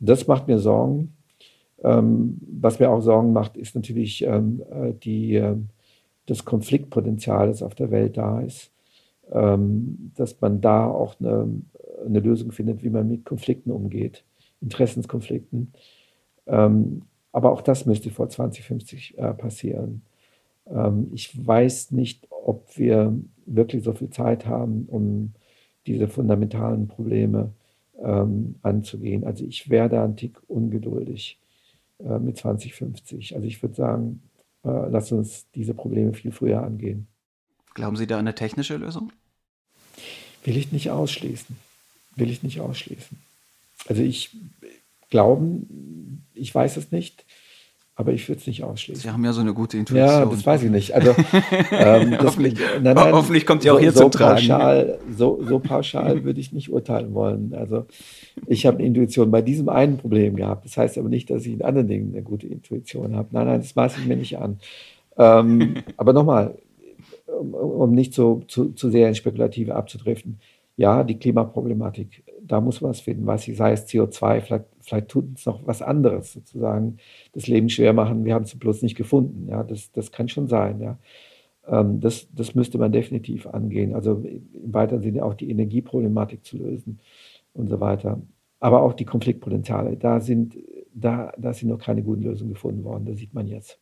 das 0.00 0.26
macht 0.26 0.48
mir 0.48 0.58
Sorgen. 0.58 1.14
Ähm, 1.82 2.40
was 2.60 2.78
mir 2.78 2.90
auch 2.90 3.00
Sorgen 3.00 3.32
macht, 3.32 3.56
ist 3.56 3.74
natürlich 3.74 4.24
ähm, 4.24 4.62
äh, 4.70 4.92
die, 4.94 5.42
das 6.26 6.44
Konfliktpotenzial, 6.46 7.48
das 7.48 7.62
auf 7.62 7.74
der 7.74 7.90
Welt 7.90 8.16
da 8.16 8.40
ist. 8.40 8.70
Dass 9.30 10.40
man 10.40 10.60
da 10.60 10.86
auch 10.86 11.18
eine, 11.18 11.48
eine, 12.04 12.20
Lösung 12.20 12.52
findet, 12.52 12.82
wie 12.84 12.90
man 12.90 13.08
mit 13.08 13.24
Konflikten 13.24 13.70
umgeht, 13.70 14.22
Interessenskonflikten. 14.60 15.72
aber 16.46 17.52
auch 17.52 17.62
das 17.62 17.86
müsste 17.86 18.10
vor 18.10 18.28
2050 18.28 19.18
äh, 19.18 19.32
passieren. 19.32 20.02
ich 21.12 21.46
weiß 21.46 21.92
nicht, 21.92 22.28
ob 22.30 22.76
wir 22.76 23.16
wirklich 23.46 23.82
so 23.82 23.94
viel 23.94 24.10
Zeit 24.10 24.46
haben, 24.46 24.84
um 24.88 25.32
diese 25.86 26.06
fundamentalen 26.06 26.86
Probleme 26.86 27.44
zu 27.44 27.64
ähm, 28.02 28.56
anzugehen. 28.62 29.24
Also 29.24 29.44
ich 29.44 29.70
werde 29.70 30.00
ein 30.00 30.16
Tick 30.16 30.38
ungeduldig 30.48 31.38
äh, 31.98 32.18
mit 32.18 32.36
2050. 32.36 33.34
Also 33.34 33.46
ich 33.46 33.62
würde 33.62 33.74
sagen, 33.74 34.22
äh, 34.64 34.88
lass 34.90 35.12
uns 35.12 35.50
diese 35.52 35.74
Probleme 35.74 36.12
viel 36.12 36.32
früher 36.32 36.62
angehen. 36.62 37.06
Glauben 37.74 37.96
Sie 37.96 38.06
da 38.06 38.14
an 38.14 38.20
eine 38.20 38.34
technische 38.34 38.76
Lösung? 38.76 39.12
Will 40.44 40.56
ich 40.56 40.72
nicht 40.72 40.90
ausschließen. 40.90 41.56
Will 42.16 42.30
ich 42.30 42.42
nicht 42.42 42.60
ausschließen. 42.60 43.18
Also 43.88 44.02
ich 44.02 44.30
glauben, 45.10 46.24
ich 46.34 46.54
weiß 46.54 46.76
es 46.76 46.92
nicht. 46.92 47.24
Aber 47.96 48.12
ich 48.12 48.28
würde 48.28 48.40
es 48.40 48.46
nicht 48.48 48.64
ausschließen. 48.64 49.02
Sie 49.02 49.10
haben 49.10 49.24
ja 49.24 49.32
so 49.32 49.40
eine 49.40 49.54
gute 49.54 49.78
Intuition. 49.78 50.08
Ja, 50.08 50.26
das 50.26 50.44
weiß 50.44 50.64
ich 50.64 50.70
nicht. 50.70 50.92
Also, 50.96 51.10
ähm, 51.70 52.10
das, 52.10 52.24
hoffentlich, 52.24 52.54
nein, 52.82 52.96
nein, 52.96 53.12
hoffentlich 53.12 53.46
kommt 53.46 53.62
sie 53.62 53.70
auch 53.70 53.76
so, 53.76 53.80
hier 53.80 53.92
so 53.92 54.08
zum 54.08 54.20
pauschal, 54.20 54.98
Tragen. 54.98 55.14
So, 55.16 55.40
so 55.46 55.60
pauschal 55.60 56.24
würde 56.24 56.40
ich 56.40 56.52
nicht 56.52 56.72
urteilen 56.72 57.14
wollen. 57.14 57.54
Also 57.54 57.86
ich 58.48 58.66
habe 58.66 58.78
eine 58.78 58.86
Intuition 58.88 59.30
bei 59.30 59.42
diesem 59.42 59.68
einen 59.68 59.98
Problem 59.98 60.34
gehabt. 60.34 60.64
Das 60.64 60.76
heißt 60.76 60.98
aber 60.98 61.08
nicht, 61.08 61.30
dass 61.30 61.46
ich 61.46 61.52
in 61.52 61.62
anderen 61.62 61.86
Dingen 61.86 62.14
eine 62.14 62.24
gute 62.24 62.48
Intuition 62.48 63.14
habe. 63.14 63.28
Nein, 63.30 63.46
nein, 63.46 63.60
das 63.60 63.76
maße 63.76 64.00
ich 64.00 64.06
mir 64.06 64.16
nicht 64.16 64.38
an. 64.38 64.58
Ähm, 65.16 65.76
aber 65.96 66.12
nochmal, 66.12 66.56
um, 67.40 67.54
um, 67.54 67.92
nicht 67.92 68.14
so 68.14 68.42
zu, 68.48 68.72
zu 68.72 68.90
sehr 68.90 69.08
in 69.08 69.14
Spekulative 69.14 69.74
abzudriften. 69.74 70.40
Ja, 70.76 71.04
die 71.04 71.18
Klimaproblematik, 71.18 72.24
da 72.42 72.60
muss 72.60 72.80
man 72.80 72.90
was 72.90 73.00
finden, 73.00 73.28
ich, 73.36 73.56
sei 73.56 73.72
es 73.72 73.86
CO2, 73.88 74.40
vielleicht, 74.40 74.64
vielleicht 74.80 75.08
tut 75.08 75.38
es 75.38 75.46
noch 75.46 75.64
was 75.66 75.82
anderes, 75.82 76.32
sozusagen 76.32 76.98
das 77.32 77.46
Leben 77.46 77.68
schwer 77.68 77.92
machen, 77.92 78.24
wir 78.24 78.34
haben 78.34 78.44
es 78.44 78.58
bloß 78.58 78.82
nicht 78.82 78.96
gefunden. 78.96 79.48
Ja, 79.48 79.62
das, 79.62 79.92
das 79.92 80.10
kann 80.12 80.28
schon 80.28 80.48
sein, 80.48 80.80
ja. 80.80 80.98
Ähm, 81.66 82.00
das, 82.00 82.28
das 82.32 82.54
müsste 82.54 82.78
man 82.78 82.92
definitiv 82.92 83.46
angehen. 83.46 83.94
Also 83.94 84.14
im 84.24 84.72
weiteren 84.72 85.02
Sinne 85.02 85.24
auch 85.24 85.34
die 85.34 85.50
Energieproblematik 85.50 86.44
zu 86.44 86.58
lösen 86.58 87.00
und 87.54 87.68
so 87.68 87.80
weiter. 87.80 88.20
Aber 88.60 88.82
auch 88.82 88.94
die 88.94 89.04
Konfliktpotenziale, 89.04 89.96
da 89.96 90.20
sind, 90.20 90.56
da, 90.94 91.32
da 91.38 91.52
sind 91.52 91.68
noch 91.68 91.78
keine 91.78 92.02
guten 92.02 92.22
Lösungen 92.22 92.52
gefunden 92.52 92.84
worden, 92.84 93.06
das 93.06 93.18
sieht 93.18 93.34
man 93.34 93.46
jetzt. 93.46 93.78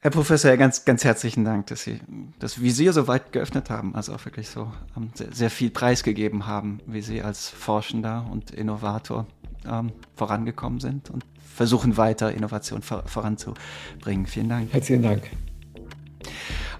Herr 0.00 0.12
Professor, 0.12 0.56
ganz, 0.56 0.84
ganz 0.84 1.02
herzlichen 1.04 1.44
Dank, 1.44 1.66
dass 1.66 1.82
Sie 1.82 2.00
das 2.38 2.60
Visier 2.60 2.92
so 2.92 3.08
weit 3.08 3.32
geöffnet 3.32 3.68
haben, 3.68 3.96
also 3.96 4.14
auch 4.14 4.24
wirklich 4.24 4.48
so 4.48 4.72
ähm, 4.96 5.10
sehr, 5.14 5.32
sehr, 5.32 5.50
viel 5.50 5.70
preisgegeben 5.70 6.46
haben, 6.46 6.78
wie 6.86 7.00
Sie 7.00 7.20
als 7.20 7.48
Forschender 7.48 8.24
und 8.30 8.52
Innovator 8.52 9.26
ähm, 9.68 9.90
vorangekommen 10.14 10.78
sind 10.78 11.10
und 11.10 11.24
versuchen 11.42 11.96
weiter 11.96 12.32
Innovation 12.32 12.82
vor, 12.82 13.02
voranzubringen. 13.08 14.26
Vielen 14.26 14.48
Dank. 14.48 14.72
Herzlichen 14.72 15.02
Dank. 15.02 15.22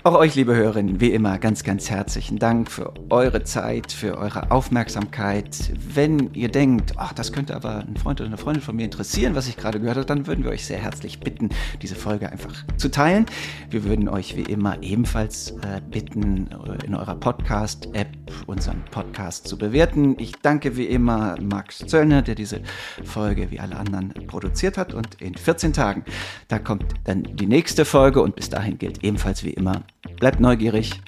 Auch 0.04 0.14
euch, 0.14 0.36
liebe 0.36 0.54
Hörerinnen, 0.54 1.00
wie 1.00 1.10
immer 1.10 1.38
ganz, 1.38 1.64
ganz 1.64 1.90
herzlichen 1.90 2.38
Dank 2.38 2.70
für 2.70 2.94
eure 3.10 3.42
Zeit, 3.42 3.90
für 3.90 4.16
eure 4.16 4.52
Aufmerksamkeit. 4.52 5.72
Wenn 5.92 6.32
ihr 6.34 6.48
denkt, 6.48 6.92
ach, 6.96 7.12
das 7.12 7.32
könnte 7.32 7.56
aber 7.56 7.80
ein 7.80 7.96
Freund 7.96 8.20
oder 8.20 8.28
eine 8.28 8.38
Freundin 8.38 8.62
von 8.62 8.76
mir 8.76 8.84
interessieren, 8.84 9.34
was 9.34 9.48
ich 9.48 9.56
gerade 9.56 9.80
gehört 9.80 9.96
habe, 9.96 10.06
dann 10.06 10.28
würden 10.28 10.44
wir 10.44 10.52
euch 10.52 10.64
sehr 10.64 10.78
herzlich 10.78 11.18
bitten, 11.18 11.48
diese 11.82 11.96
Folge 11.96 12.30
einfach 12.30 12.64
zu 12.76 12.92
teilen. 12.92 13.26
Wir 13.70 13.82
würden 13.82 14.08
euch 14.08 14.36
wie 14.36 14.42
immer 14.42 14.80
ebenfalls 14.82 15.50
äh, 15.62 15.80
bitten, 15.90 16.48
äh, 16.52 16.86
in 16.86 16.94
eurer 16.94 17.16
Podcast-App 17.16 18.08
unseren 18.46 18.84
Podcast 18.92 19.48
zu 19.48 19.58
bewerten. 19.58 20.14
Ich 20.18 20.32
danke 20.40 20.76
wie 20.76 20.86
immer 20.86 21.34
Max 21.40 21.78
Zöllner, 21.78 22.22
der 22.22 22.36
diese 22.36 22.60
Folge 23.02 23.50
wie 23.50 23.58
alle 23.58 23.76
anderen 23.76 24.14
produziert 24.28 24.78
hat. 24.78 24.94
Und 24.94 25.20
in 25.20 25.34
14 25.34 25.72
Tagen, 25.72 26.04
da 26.46 26.60
kommt 26.60 26.94
dann 27.02 27.24
die 27.24 27.46
nächste 27.46 27.84
Folge 27.84 28.22
und 28.22 28.36
bis 28.36 28.48
dahin 28.48 28.78
gilt 28.78 29.02
ebenfalls 29.02 29.42
wie 29.42 29.50
immer, 29.50 29.82
Bleibt 30.18 30.40
neugierig. 30.40 31.00